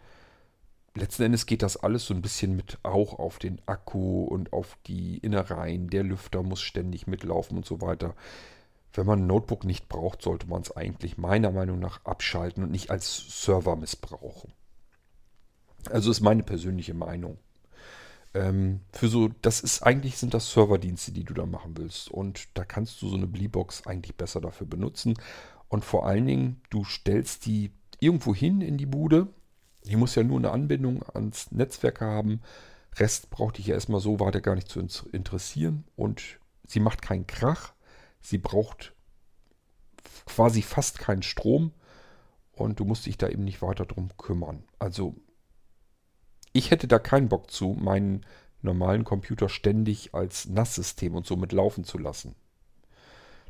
letzten 0.97 1.25
Endes 1.25 1.47
geht 1.47 1.63
das 1.63 1.77
alles 1.77 2.07
so 2.07 2.15
ein 2.15 2.23
bisschen 2.23 2.57
mit 2.57 2.79
auch 2.83 3.19
auf 3.19 3.39
den 3.39 3.61
Akku 3.67 4.25
und 4.25 4.53
auf 4.53 4.77
die 4.87 5.19
Innereien. 5.19 5.89
Der 5.89 6.03
Lüfter 6.03 6.43
muss 6.43 6.61
ständig 6.61 7.07
mitlaufen 7.07 7.57
und 7.57 7.67
so 7.67 7.81
weiter. 7.81 8.15
Wenn 8.93 9.07
man 9.07 9.21
ein 9.21 9.27
Notebook 9.27 9.65
nicht 9.65 9.89
braucht, 9.89 10.23
sollte 10.23 10.47
man 10.47 10.63
es 10.63 10.75
eigentlich 10.75 11.19
meiner 11.19 11.51
Meinung 11.51 11.79
nach 11.79 12.05
abschalten 12.05 12.63
und 12.63 12.71
nicht 12.71 12.91
als 12.91 13.43
Server 13.45 13.77
missbrauchen. 13.77 14.53
Also 15.91 16.11
ist 16.11 16.23
meine 16.23 16.43
persönliche 16.43 16.95
Meinung. 16.95 17.39
Ähm, 18.35 18.81
für 18.93 19.09
so, 19.09 19.31
das 19.43 19.61
ist 19.61 19.83
eigentlich 19.83 20.17
sind 20.17 20.35
das 20.35 20.51
Serverdienste, 20.53 21.13
die 21.13 21.25
du 21.25 21.35
da 21.35 21.47
machen 21.47 21.77
willst. 21.77 22.11
Und 22.11 22.49
da 22.55 22.65
kannst 22.65 23.01
du 23.03 23.09
so 23.09 23.17
eine 23.17 23.27
Bleebox 23.27 23.87
eigentlich 23.87 24.17
besser 24.17 24.41
dafür 24.41 24.67
benutzen. 24.67 25.15
Und 25.69 25.85
vor 25.85 26.07
allen 26.07 26.27
Dingen, 26.27 26.61
du 26.71 26.85
stellst 26.85 27.47
die 27.47 27.73
irgendwo 28.01 28.35
hin 28.35 28.61
in 28.61 28.79
die 28.79 28.87
Bude. 28.87 29.29
Die 29.87 29.97
muss 29.97 30.15
ja 30.15 30.23
nur 30.23 30.39
eine 30.39 30.51
Anbindung 30.51 31.05
ans 31.15 31.51
Netzwerk 31.53 32.01
haben. 32.01 32.41
Rest 32.97 33.31
braucht 33.31 33.59
dich 33.59 33.67
ja 33.69 33.75
erstmal 33.75 34.01
so 34.01 34.21
weiter 34.21 34.41
gar 34.41 34.55
nicht 34.55 34.69
zu 34.69 34.81
interessieren. 35.13 35.85
Und 35.97 36.23
sie 36.67 36.81
macht 36.81 37.03
keinen 37.03 37.27
Krach. 37.27 37.75
Sie 38.21 38.39
braucht 38.39 38.95
quasi 40.27 40.63
fast 40.63 40.99
keinen 40.99 41.23
Strom 41.23 41.73
und 42.53 42.81
du 42.81 42.85
musst 42.85 43.07
dich 43.07 43.19
da 43.19 43.29
eben 43.29 43.45
nicht 43.45 43.63
weiter 43.63 43.87
drum 43.87 44.11
kümmern. 44.17 44.65
Also 44.79 45.15
ich 46.53 46.71
hätte 46.71 46.89
da 46.89 46.99
keinen 46.99 47.29
Bock 47.29 47.51
zu, 47.51 47.77
meinen 47.79 48.25
normalen 48.63 49.05
Computer 49.05 49.49
ständig 49.49 50.15
als 50.15 50.49
NAS-System 50.49 51.15
und 51.15 51.27
somit 51.27 51.53
laufen 51.53 51.85
zu 51.85 51.99
lassen. 51.99 52.35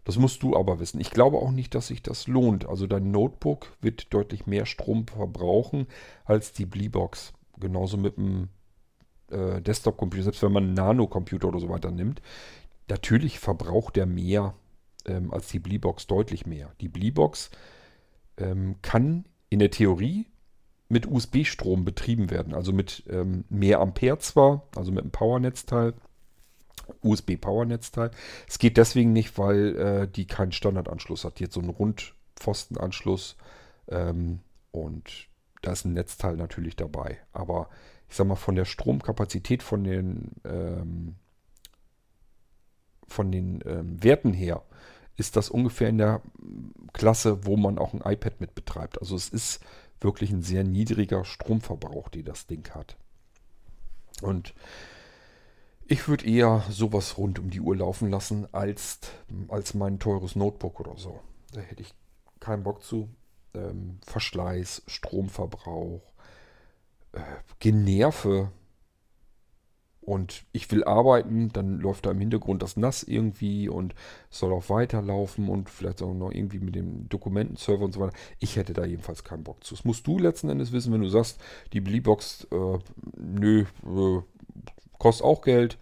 Das 0.07 0.19
musst 0.19 0.45
du 0.45 0.57
aber 0.57 0.79
wissen. 0.79 1.01
Ich 1.01 1.11
glaube 1.11 1.39
auch 1.39 1.51
nicht, 1.51 1.75
dass 1.75 1.89
sich 1.89 2.01
das 2.01 2.29
lohnt. 2.29 2.69
Also 2.69 2.87
dein 2.87 3.11
Notebook 3.11 3.77
wird 3.81 4.15
deutlich 4.15 4.47
mehr 4.47 4.65
Strom 4.65 5.09
verbrauchen 5.09 5.89
als 6.25 6.53
die 6.53 6.65
Bleebox. 6.65 7.33
Genauso 7.59 7.97
mit 7.97 8.17
dem 8.17 8.49
äh, 9.33 9.61
Desktop-Computer. 9.61 10.23
Selbst 10.23 10.45
wenn 10.45 10.53
man 10.53 10.63
einen 10.63 10.75
Nano-Computer 10.75 11.49
oder 11.49 11.59
so 11.59 11.69
weiter 11.69 11.91
nimmt. 11.91 12.23
Natürlich 12.89 13.41
verbraucht 13.41 13.97
der 13.97 14.07
mehr 14.07 14.55
ähm, 15.07 15.35
als 15.35 15.49
die 15.49 15.59
Bleebox 15.59 16.07
deutlich 16.07 16.47
mehr. 16.47 16.71
Die 16.81 16.89
Bleebox 16.89 17.51
ähm, 18.37 18.77
kann 18.83 19.25
in 19.49 19.59
der 19.59 19.73
Theorie 19.73 20.27
mit 20.89 21.09
USB-Strom 21.09 21.85
betrieben 21.85 22.31
werden, 22.31 22.55
also 22.55 22.73
mit 22.73 23.03
ähm, 23.11 23.45
mehr 23.49 23.81
Ampere 23.81 24.19
zwar, 24.19 24.69
also 24.77 24.93
mit 24.93 25.03
einem 25.03 25.11
Powernetzteil, 25.11 25.95
USB-Powernetzteil. 27.03 28.11
Es 28.49 28.59
geht 28.59 28.77
deswegen 28.77 29.13
nicht, 29.13 29.39
weil 29.39 29.77
äh, 29.77 30.09
die 30.09 30.27
keinen 30.27 30.53
Standardanschluss 30.53 31.25
hat. 31.25 31.39
Die 31.39 31.45
hat 31.45 31.53
so 31.53 31.61
einen 31.61 31.71
Rundpfostenanschluss 31.71 33.37
ähm, 33.89 34.41
und 34.71 35.29
da 35.63 35.73
ist 35.73 35.85
ein 35.85 35.95
Netzteil 35.95 36.37
natürlich 36.37 36.77
dabei. 36.77 37.19
Aber 37.33 37.69
ich 38.09 38.17
sag 38.17 38.27
mal, 38.27 38.37
von 38.37 38.55
der 38.55 38.65
Stromkapazität, 38.65 39.63
von 39.63 39.85
den, 39.85 40.33
ähm, 40.45 41.17
von 43.09 43.33
den 43.33 43.63
ähm, 43.67 44.03
Werten 44.03 44.33
her, 44.33 44.63
ist 45.17 45.37
das 45.37 45.49
ungefähr 45.49 45.89
in 45.89 45.99
der 45.99 46.23
Klasse, 46.93 47.47
wo 47.47 47.57
man 47.57 47.79
auch 47.79 47.95
ein 47.95 48.03
iPad 48.05 48.41
mit 48.41 48.55
betreibt. 48.55 49.01
Also 49.01 49.17
es 49.17 49.29
ist 49.29 49.61
wirklich 50.01 50.31
ein 50.31 50.43
sehr 50.43 50.63
niedriger 50.63 51.25
Stromverbrauch, 51.25 52.11
die 52.11 52.23
das 52.23 52.47
Ding 52.47 52.69
hat. 52.75 52.97
Und 54.23 54.55
ich 55.89 56.09
würde 56.09 56.27
eher 56.27 56.65
sowas 56.71 57.17
rund 57.19 57.39
um 57.39 57.51
die 57.51 57.61
Uhr 57.61 57.77
laufen 57.77 58.11
lassen, 58.11 58.47
als, 58.53 59.01
als 59.49 59.75
mein 59.75 59.99
teures 59.99 60.37
Notebook 60.37 60.81
oder 60.81 60.97
so. 60.97 61.21
Da 61.53 61.61
hätte 61.61 61.83
ich 61.83 61.95
keinen 62.41 62.63
Bock 62.63 62.83
zu. 62.83 63.09
Ähm, 63.55 63.99
Verschleiß, 64.07 64.83
Stromverbrauch, 64.87 66.03
äh, 67.13 67.21
Generve. 67.61 68.51
und 70.01 70.45
ich 70.53 70.71
will 70.71 70.85
arbeiten, 70.85 71.49
dann 71.53 71.81
läuft 71.81 72.07
da 72.07 72.13
im 72.13 72.21
Hintergrund 72.21 72.63
das 72.63 72.77
NAS 72.77 73.03
irgendwie 73.03 73.69
und 73.69 73.95
soll 74.31 74.53
auch 74.53 74.71
weiterlaufen 74.71 75.49
und 75.49 75.69
vielleicht 75.69 76.01
auch 76.01 76.15
noch 76.15 76.31
irgendwie 76.31 76.61
mit 76.61 76.77
dem 76.77 77.09
Dokumentenserver 77.09 77.85
und 77.85 77.93
so 77.93 78.01
weiter. 78.01 78.17
Ich 78.39 78.55
hätte 78.57 78.73
da 78.73 78.85
jedenfalls 78.85 79.25
keinen 79.25 79.43
Bock 79.43 79.65
zu. 79.65 79.75
Das 79.75 79.85
musst 79.85 80.07
du 80.07 80.19
letzten 80.19 80.49
Endes 80.49 80.71
wissen, 80.71 80.93
wenn 80.93 81.01
du 81.01 81.09
sagst, 81.09 81.41
die 81.73 81.81
Bleebox, 81.81 82.47
äh, 82.53 82.79
nö, 83.17 83.65
äh, 83.85 84.23
kostet 85.07 85.25
auch 85.25 85.43
Geld. 85.43 85.79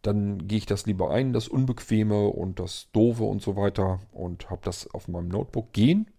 Dann 0.00 0.48
gehe 0.48 0.56
ich 0.56 0.64
das 0.64 0.86
lieber 0.86 1.10
ein, 1.10 1.34
das 1.34 1.48
Unbequeme 1.48 2.28
und 2.28 2.58
das 2.58 2.88
Doofe 2.92 3.24
und 3.24 3.42
so 3.42 3.56
weiter 3.56 4.00
und 4.10 4.48
habe 4.48 4.62
das 4.64 4.88
auf 4.94 5.06
meinem 5.06 5.28
Notebook. 5.28 5.74
Gehen 5.74 6.10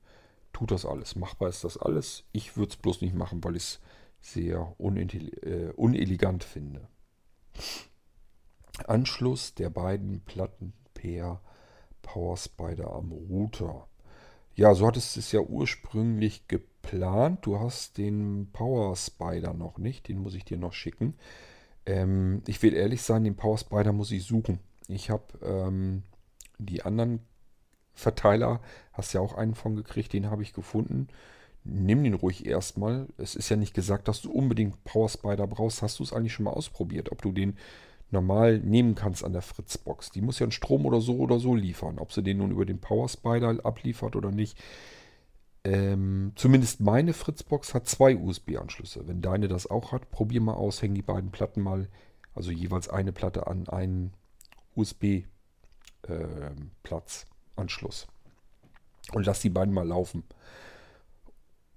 tut 0.54 0.70
das 0.70 0.86
alles. 0.86 1.16
Machbar 1.16 1.50
ist 1.50 1.64
das 1.64 1.76
alles. 1.76 2.26
Ich 2.32 2.56
würde 2.56 2.70
es 2.70 2.78
bloß 2.78 3.02
nicht 3.02 3.16
machen, 3.16 3.44
weil 3.44 3.56
ich 3.56 3.64
es 3.64 3.80
sehr 4.22 4.76
äh, 4.78 5.72
unelegant 5.76 6.44
finde. 6.44 6.88
Anschluss 8.86 9.56
der 9.56 9.72
beiden 9.72 10.22
Platten 10.22 10.74
per 10.94 11.42
Power 12.04 12.38
Spider 12.38 12.94
am 12.94 13.12
Router. 13.12 13.88
Ja, 14.54 14.76
so 14.76 14.86
hattest 14.86 15.16
du 15.16 15.20
es 15.22 15.32
ja 15.32 15.40
ursprünglich 15.40 16.48
geplant. 16.48 17.44
Du 17.48 17.60
hast 17.60 17.98
den 17.98 18.50
Power 18.52 18.96
Spider 18.96 19.56
noch 19.56 19.80
nicht. 19.80 20.08
Den 20.10 20.20
muss 20.20 20.36
ich 20.36 20.46
dir 20.46 20.58
noch 20.58 20.74
schicken. 20.74 21.16
Ähm, 21.90 22.44
ich 22.46 22.62
will 22.62 22.74
ehrlich 22.76 23.02
sein, 23.02 23.24
den 23.24 23.36
Power 23.36 23.58
Spider 23.58 23.92
muss 23.92 24.12
ich 24.12 24.24
suchen. 24.24 24.60
Ich 24.88 25.10
habe 25.10 25.24
ähm, 25.44 26.04
die 26.60 26.84
anderen 26.84 27.20
Verteiler, 27.94 28.62
hast 28.94 29.14
ja 29.14 29.22
auch 29.22 29.34
einen 29.34 29.56
von 29.56 29.76
gekriegt, 29.76 30.14
den 30.14 30.30
habe 30.30 30.44
ich 30.44 30.54
gefunden. 30.54 31.08
Nimm 31.64 32.04
den 32.04 32.14
ruhig 32.14 32.46
erstmal. 32.46 33.08
Es 33.18 33.36
ist 33.36 33.50
ja 33.50 33.58
nicht 33.58 33.74
gesagt, 33.74 34.08
dass 34.08 34.22
du 34.22 34.32
unbedingt 34.32 34.84
Power 34.84 35.10
Spider 35.10 35.48
brauchst. 35.48 35.82
Hast 35.82 36.00
du 36.00 36.04
es 36.04 36.14
eigentlich 36.14 36.34
schon 36.34 36.46
mal 36.46 36.54
ausprobiert, 36.54 37.12
ob 37.12 37.22
du 37.22 37.32
den 37.32 37.58
normal 38.12 38.60
nehmen 38.60 38.96
kannst 38.96 39.24
an 39.24 39.34
der 39.34 39.42
Fritzbox? 39.42 40.12
Die 40.12 40.22
muss 40.22 40.40
ja 40.40 40.46
einen 40.46 40.52
Strom 40.52 40.86
oder 40.86 41.02
so 41.02 41.18
oder 41.18 41.40
so 41.40 41.56
liefern. 41.56 42.00
Ob 42.00 42.14
sie 42.14 42.24
den 42.24 42.38
nun 42.38 42.52
über 42.52 42.66
den 42.66 42.80
Power 42.80 43.10
Spider 43.10 43.58
abliefert 43.66 44.16
oder 44.16 44.32
nicht. 44.32 44.58
Ähm, 45.64 46.32
zumindest 46.36 46.80
meine 46.80 47.14
Fritzbox 47.14 47.74
hat 47.74 47.88
zwei 47.88 48.16
USB-Anschlüsse. 48.16 49.07
Wenn 49.07 49.22
deine 49.22 49.47
das 49.47 49.68
auch 49.68 49.91
hat, 49.91 50.10
probier 50.12 50.41
mal 50.41 50.53
aus, 50.53 50.82
häng 50.82 50.93
die 50.93 51.01
beiden 51.01 51.32
Platten 51.32 51.62
mal, 51.62 51.88
also 52.34 52.51
jeweils 52.51 52.88
eine 52.89 53.12
Platte 53.12 53.47
an 53.47 53.68
einen 53.68 54.14
USB-Platz, 54.76 55.28
ähm, 56.07 56.72
Anschluss. 57.55 58.07
Und 59.12 59.26
lass 59.26 59.41
die 59.41 59.49
beiden 59.49 59.74
mal 59.74 59.88
laufen. 59.88 60.24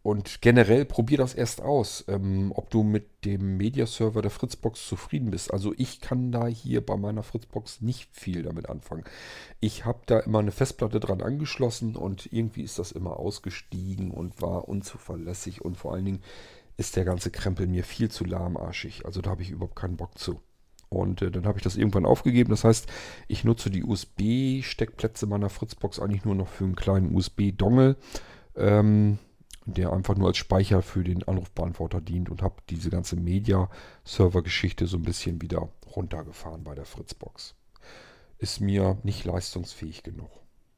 Und 0.03 0.43
generell 0.43 0.85
probier 0.85 1.19
das 1.19 1.33
erst 1.33 1.63
aus, 1.63 2.05
ähm, 2.09 2.51
ob 2.57 2.71
du 2.71 2.83
mit 2.83 3.25
dem 3.25 3.57
Mediaserver 3.57 4.21
der 4.21 4.33
Fritzbox 4.33 4.87
zufrieden 4.89 5.31
bist. 5.31 5.53
Also 5.53 5.73
ich 5.77 6.01
kann 6.01 6.33
da 6.33 6.49
hier 6.49 6.85
bei 6.85 6.97
meiner 6.97 7.23
Fritzbox 7.23 7.83
nicht 7.83 8.13
viel 8.13 8.43
damit 8.43 8.69
anfangen. 8.69 9.05
Ich 9.61 9.85
habe 9.85 10.01
da 10.07 10.19
immer 10.19 10.41
eine 10.41 10.51
Festplatte 10.51 10.99
dran 10.99 11.23
angeschlossen 11.23 11.95
und 11.95 12.33
irgendwie 12.33 12.63
ist 12.63 12.81
das 12.81 12.91
immer 12.91 13.17
ausgestiegen 13.17 14.11
und 14.11 14.43
war 14.43 14.69
unzuverlässig 14.69 15.63
und 15.63 15.77
vor 15.77 15.95
allen 15.95 16.05
Dingen 16.05 16.23
ist 16.77 16.97
der 16.97 17.05
ganze 17.05 17.31
Krempel 17.31 17.69
mir 17.69 17.85
viel 17.85 18.11
zu 18.11 18.25
lahmarschig. 18.25 19.07
Also 19.07 19.21
da 19.21 19.31
habe 19.31 19.43
ich 19.43 19.51
überhaupt 19.51 19.77
keinen 19.77 19.97
Bock 19.97 20.19
zu. 20.19 20.41
Und 20.89 21.23
äh, 21.23 21.31
dann 21.31 21.47
habe 21.47 21.59
ich 21.59 21.65
das 21.65 21.77
irgendwann 21.77 22.07
aufgegeben. 22.07 22.51
Das 22.51 22.65
heißt, 22.65 22.87
ich 23.29 23.45
nutze 23.45 23.71
die 23.71 23.85
USB-Steckplätze 23.85 25.27
meiner 25.27 25.49
Fritzbox 25.49 26.01
eigentlich 26.01 26.25
nur 26.25 26.35
noch 26.35 26.49
für 26.49 26.65
einen 26.65 26.77
kleinen 26.77 27.15
USB-Dongle. 27.15 27.97
Ähm, 28.57 29.19
der 29.65 29.93
einfach 29.93 30.17
nur 30.17 30.29
als 30.29 30.39
Speicher 30.39 30.83
für 30.83 31.05
den 31.05 31.27
Anrufbeantworter 31.27 32.01
dient 32.01 32.31
und 32.31 32.43
habe 32.43 32.57
diese 32.69 32.91
ganze 32.91 33.17
Media-Server-Geschichte 33.17 34.87
so 34.87 34.97
ein 34.97 35.03
bisschen 35.03 35.41
wieder 35.41 35.69
runtergefahren 35.95 36.65
bei 36.65 36.75
der 36.75 36.85
Fritzbox. 36.85 37.55
Ist 38.39 38.61
mir 38.61 38.99
nicht 39.03 39.25
leistungsfähig 39.25 40.03
genug. 40.03 40.31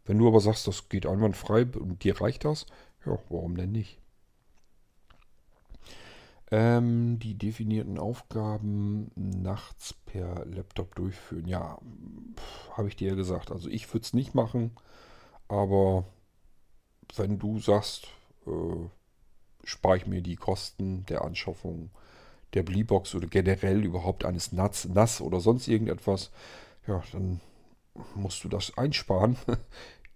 Wenn 0.05 0.19
du 0.19 0.29
aber 0.29 0.41
sagst, 0.41 0.67
das 0.67 0.89
geht 0.89 1.07
einwandfrei 1.07 1.65
und 1.65 2.05
dir 2.05 2.21
reicht 2.21 2.45
das, 2.45 2.67
ja, 3.07 3.19
warum 3.31 3.57
denn 3.57 3.73
nicht? 3.73 3.99
Ähm, 6.51 7.19
die 7.19 7.35
definierten 7.37 7.99
Aufgaben 7.99 9.11
nachts 9.15 9.95
per 10.05 10.45
Laptop 10.45 10.95
durchführen. 10.95 11.49
Ja, 11.49 11.79
habe 12.77 12.89
ich 12.89 12.97
dir 12.97 13.09
ja 13.09 13.15
gesagt. 13.15 13.51
Also 13.51 13.71
ich 13.71 13.93
würde 13.93 14.05
es 14.05 14.13
nicht 14.13 14.35
machen, 14.35 14.73
aber 15.49 16.05
wenn 17.17 17.39
du 17.39 17.59
sagst, 17.59 18.09
äh, 18.47 18.89
spare 19.65 19.97
ich 19.97 20.07
mir 20.07 20.23
die 20.23 20.37
Kosten 20.37 21.07
der 21.07 21.23
Anschaffung 21.23 21.91
der 22.55 22.63
Bleebox 22.63 23.15
oder 23.15 23.27
generell 23.27 23.85
überhaupt 23.85 24.25
eines 24.25 24.53
NAS, 24.53 24.87
NAS 24.87 25.21
oder 25.21 25.41
sonst 25.41 25.69
irgendetwas, 25.69 26.31
ja, 26.87 27.03
dann 27.13 27.41
musst 28.15 28.45
du 28.45 28.49
das 28.49 28.77
einsparen. 28.79 29.37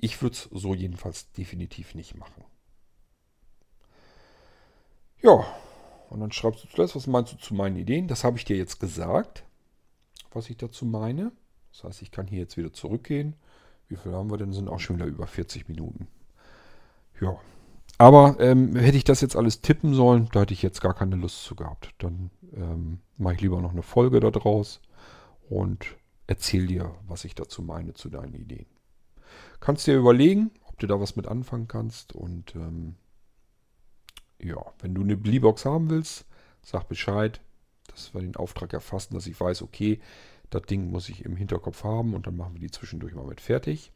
Ich 0.00 0.22
würde 0.22 0.34
es 0.34 0.48
so 0.52 0.76
jedenfalls 0.76 1.32
definitiv 1.32 1.96
nicht 1.96 2.14
machen. 2.14 2.44
Ja, 5.20 5.44
und 6.08 6.20
dann 6.20 6.30
schreibst 6.30 6.62
du 6.62 6.68
zuletzt, 6.68 6.94
was 6.94 7.08
meinst 7.08 7.32
du 7.32 7.36
zu 7.36 7.52
meinen 7.52 7.74
Ideen? 7.74 8.06
Das 8.06 8.22
habe 8.22 8.38
ich 8.38 8.44
dir 8.44 8.56
jetzt 8.56 8.78
gesagt, 8.78 9.42
was 10.30 10.48
ich 10.50 10.56
dazu 10.56 10.86
meine. 10.86 11.32
Das 11.72 11.82
heißt, 11.82 12.02
ich 12.02 12.12
kann 12.12 12.28
hier 12.28 12.38
jetzt 12.38 12.56
wieder 12.56 12.72
zurückgehen. 12.72 13.34
Wie 13.88 13.96
viel 13.96 14.12
haben 14.12 14.30
wir 14.30 14.36
denn? 14.36 14.52
Sind 14.52 14.68
auch 14.68 14.78
schon 14.78 14.96
wieder 14.96 15.06
über 15.06 15.26
40 15.26 15.68
Minuten. 15.68 16.06
Ja, 17.20 17.36
aber 17.98 18.36
ähm, 18.38 18.76
hätte 18.76 18.96
ich 18.96 19.04
das 19.04 19.20
jetzt 19.20 19.36
alles 19.36 19.60
tippen 19.60 19.92
sollen, 19.92 20.28
da 20.32 20.40
hätte 20.40 20.54
ich 20.54 20.62
jetzt 20.62 20.80
gar 20.80 20.94
keine 20.94 21.16
Lust 21.16 21.42
zu 21.42 21.56
gehabt. 21.56 21.94
Dann 21.98 22.30
ähm, 22.54 23.00
mache 23.16 23.34
ich 23.34 23.40
lieber 23.40 23.60
noch 23.60 23.72
eine 23.72 23.82
Folge 23.82 24.20
daraus 24.20 24.80
und 25.50 25.96
erzähle 26.28 26.66
dir, 26.66 26.94
was 27.06 27.24
ich 27.24 27.34
dazu 27.34 27.60
meine 27.62 27.94
zu 27.94 28.08
deinen 28.08 28.34
Ideen. 28.34 28.66
Kannst 29.60 29.86
dir 29.86 29.96
überlegen, 29.96 30.52
ob 30.64 30.78
du 30.78 30.86
da 30.86 31.00
was 31.00 31.16
mit 31.16 31.26
anfangen 31.26 31.66
kannst. 31.66 32.12
Und 32.12 32.54
ähm, 32.54 32.94
ja, 34.40 34.64
wenn 34.80 34.94
du 34.94 35.02
eine 35.02 35.16
Bleebox 35.16 35.64
haben 35.64 35.90
willst, 35.90 36.26
sag 36.62 36.88
Bescheid, 36.88 37.40
dass 37.88 38.14
wir 38.14 38.20
den 38.20 38.36
Auftrag 38.36 38.72
erfassen, 38.72 39.14
dass 39.14 39.26
ich 39.26 39.40
weiß, 39.40 39.62
okay, 39.62 40.00
das 40.50 40.62
Ding 40.62 40.90
muss 40.90 41.08
ich 41.08 41.24
im 41.24 41.36
Hinterkopf 41.36 41.82
haben 41.84 42.14
und 42.14 42.26
dann 42.26 42.36
machen 42.36 42.54
wir 42.54 42.60
die 42.60 42.70
zwischendurch 42.70 43.14
mal 43.14 43.26
mit 43.26 43.40
fertig. 43.40 43.92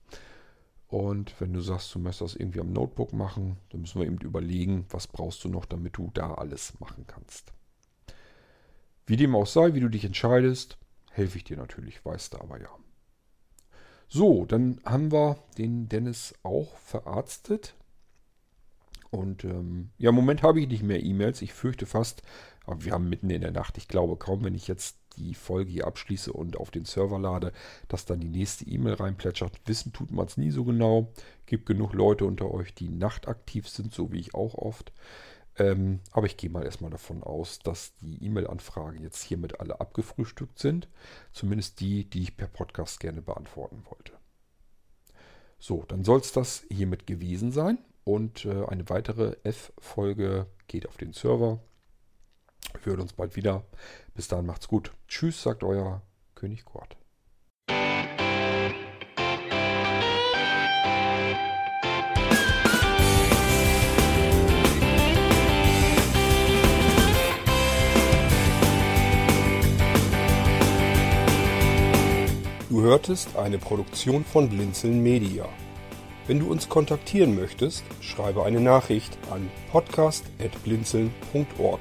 Und 0.93 1.41
wenn 1.41 1.55
du 1.55 1.63
sagst, 1.63 1.95
du 1.95 1.99
möchtest 1.99 2.21
das 2.21 2.37
irgendwie 2.37 2.61
am 2.61 2.71
Notebook 2.71 3.15
machen, 3.15 3.57
dann 3.71 3.81
müssen 3.81 3.99
wir 3.99 4.07
eben 4.07 4.19
überlegen, 4.19 4.85
was 4.91 5.07
brauchst 5.07 5.43
du 5.43 5.49
noch, 5.49 5.65
damit 5.65 5.97
du 5.97 6.11
da 6.13 6.35
alles 6.35 6.79
machen 6.81 7.07
kannst. 7.07 7.55
Wie 9.07 9.17
dem 9.17 9.35
auch 9.35 9.47
sei, 9.47 9.73
wie 9.73 9.81
du 9.81 9.89
dich 9.89 10.05
entscheidest, 10.05 10.77
helfe 11.11 11.39
ich 11.39 11.45
dir 11.45 11.57
natürlich, 11.57 12.05
weißt 12.05 12.35
du 12.35 12.41
aber 12.43 12.61
ja. 12.61 12.69
So, 14.07 14.45
dann 14.45 14.83
haben 14.85 15.11
wir 15.13 15.39
den 15.57 15.89
Dennis 15.89 16.35
auch 16.43 16.77
verarztet. 16.77 17.75
Und 19.09 19.45
ähm, 19.45 19.93
ja, 19.97 20.11
im 20.11 20.15
Moment 20.15 20.43
habe 20.43 20.61
ich 20.61 20.69
nicht 20.69 20.83
mehr 20.83 21.03
E-Mails. 21.03 21.41
Ich 21.41 21.55
fürchte 21.55 21.87
fast, 21.87 22.21
aber 22.67 22.85
wir 22.85 22.93
haben 22.93 23.09
mitten 23.09 23.31
in 23.31 23.41
der 23.41 23.53
Nacht. 23.53 23.79
Ich 23.79 23.89
glaube 23.89 24.19
kaum, 24.19 24.45
wenn 24.45 24.55
ich 24.55 24.69
jetzt 24.69 24.99
die 25.15 25.35
Folge 25.35 25.71
hier 25.71 25.87
abschließe 25.87 26.33
und 26.33 26.57
auf 26.57 26.71
den 26.71 26.85
Server 26.85 27.19
lade, 27.19 27.53
dass 27.89 28.05
dann 28.05 28.21
die 28.21 28.29
nächste 28.29 28.65
E-Mail 28.67 28.95
reinplätschert. 28.95 29.61
Wissen 29.67 29.93
tut 29.93 30.11
man 30.11 30.27
es 30.27 30.37
nie 30.37 30.51
so 30.51 30.65
genau. 30.65 31.13
Gibt 31.47 31.67
genug 31.67 31.93
Leute 31.93 32.25
unter 32.25 32.51
euch, 32.51 32.75
die 32.75 32.89
nachtaktiv 32.89 33.69
sind, 33.69 33.93
so 33.93 34.13
wie 34.13 34.21
ich 34.21 34.35
auch 34.35 34.55
oft. 34.55 34.93
Ähm, 35.59 36.01
aber 36.13 36.27
ich 36.27 36.37
gehe 36.37 36.51
mal 36.51 36.65
erstmal 36.65 36.91
davon 36.91 37.23
aus, 37.23 37.59
dass 37.59 37.95
die 37.97 38.25
E-Mail-Anfragen 38.25 39.03
jetzt 39.03 39.23
hiermit 39.23 39.61
alle 39.61 39.81
abgefrühstückt 39.81 40.59
sind. 40.59 40.89
Zumindest 41.33 41.81
die, 41.81 42.09
die 42.09 42.23
ich 42.23 42.37
per 42.37 42.47
Podcast 42.49 43.01
gerne 43.01 43.21
beantworten 43.21 43.85
wollte. 43.91 44.13
So, 45.59 45.85
dann 45.87 46.05
soll 46.05 46.21
es 46.21 46.33
das 46.33 46.65
hiermit 46.71 47.07
gewesen 47.07 47.53
sein. 47.53 47.79
Und 48.05 48.47
äh, 48.47 48.65
eine 48.67 48.89
weitere 48.89 49.37
F-Folge 49.45 50.47
geht 50.67 50.89
auf 50.89 50.97
den 50.97 51.13
Server. 51.13 51.61
Wir 52.83 52.93
hören 52.93 53.01
uns 53.01 53.13
bald 53.13 53.37
wieder. 53.37 53.65
Bis 54.15 54.29
dahin 54.29 54.47
macht's 54.47 54.69
gut. 54.69 54.93
Tschüss, 55.09 55.43
sagt 55.43 55.65
euer 55.65 56.03
König 56.35 56.65
Kurt. 56.65 56.97
Du 72.69 72.81
hörtest 72.81 73.37
eine 73.37 73.59
Produktion 73.59 74.25
von 74.25 74.49
Blinzeln 74.49 75.03
Media. 75.03 75.47
Wenn 76.27 76.41
du 76.41 76.51
uns 76.51 76.69
kontaktieren 76.69 77.37
möchtest, 77.37 77.85
schreibe 78.01 78.45
eine 78.45 78.61
Nachricht 78.61 79.17
an 79.31 79.49
podcast.blinzeln.org 79.71 81.81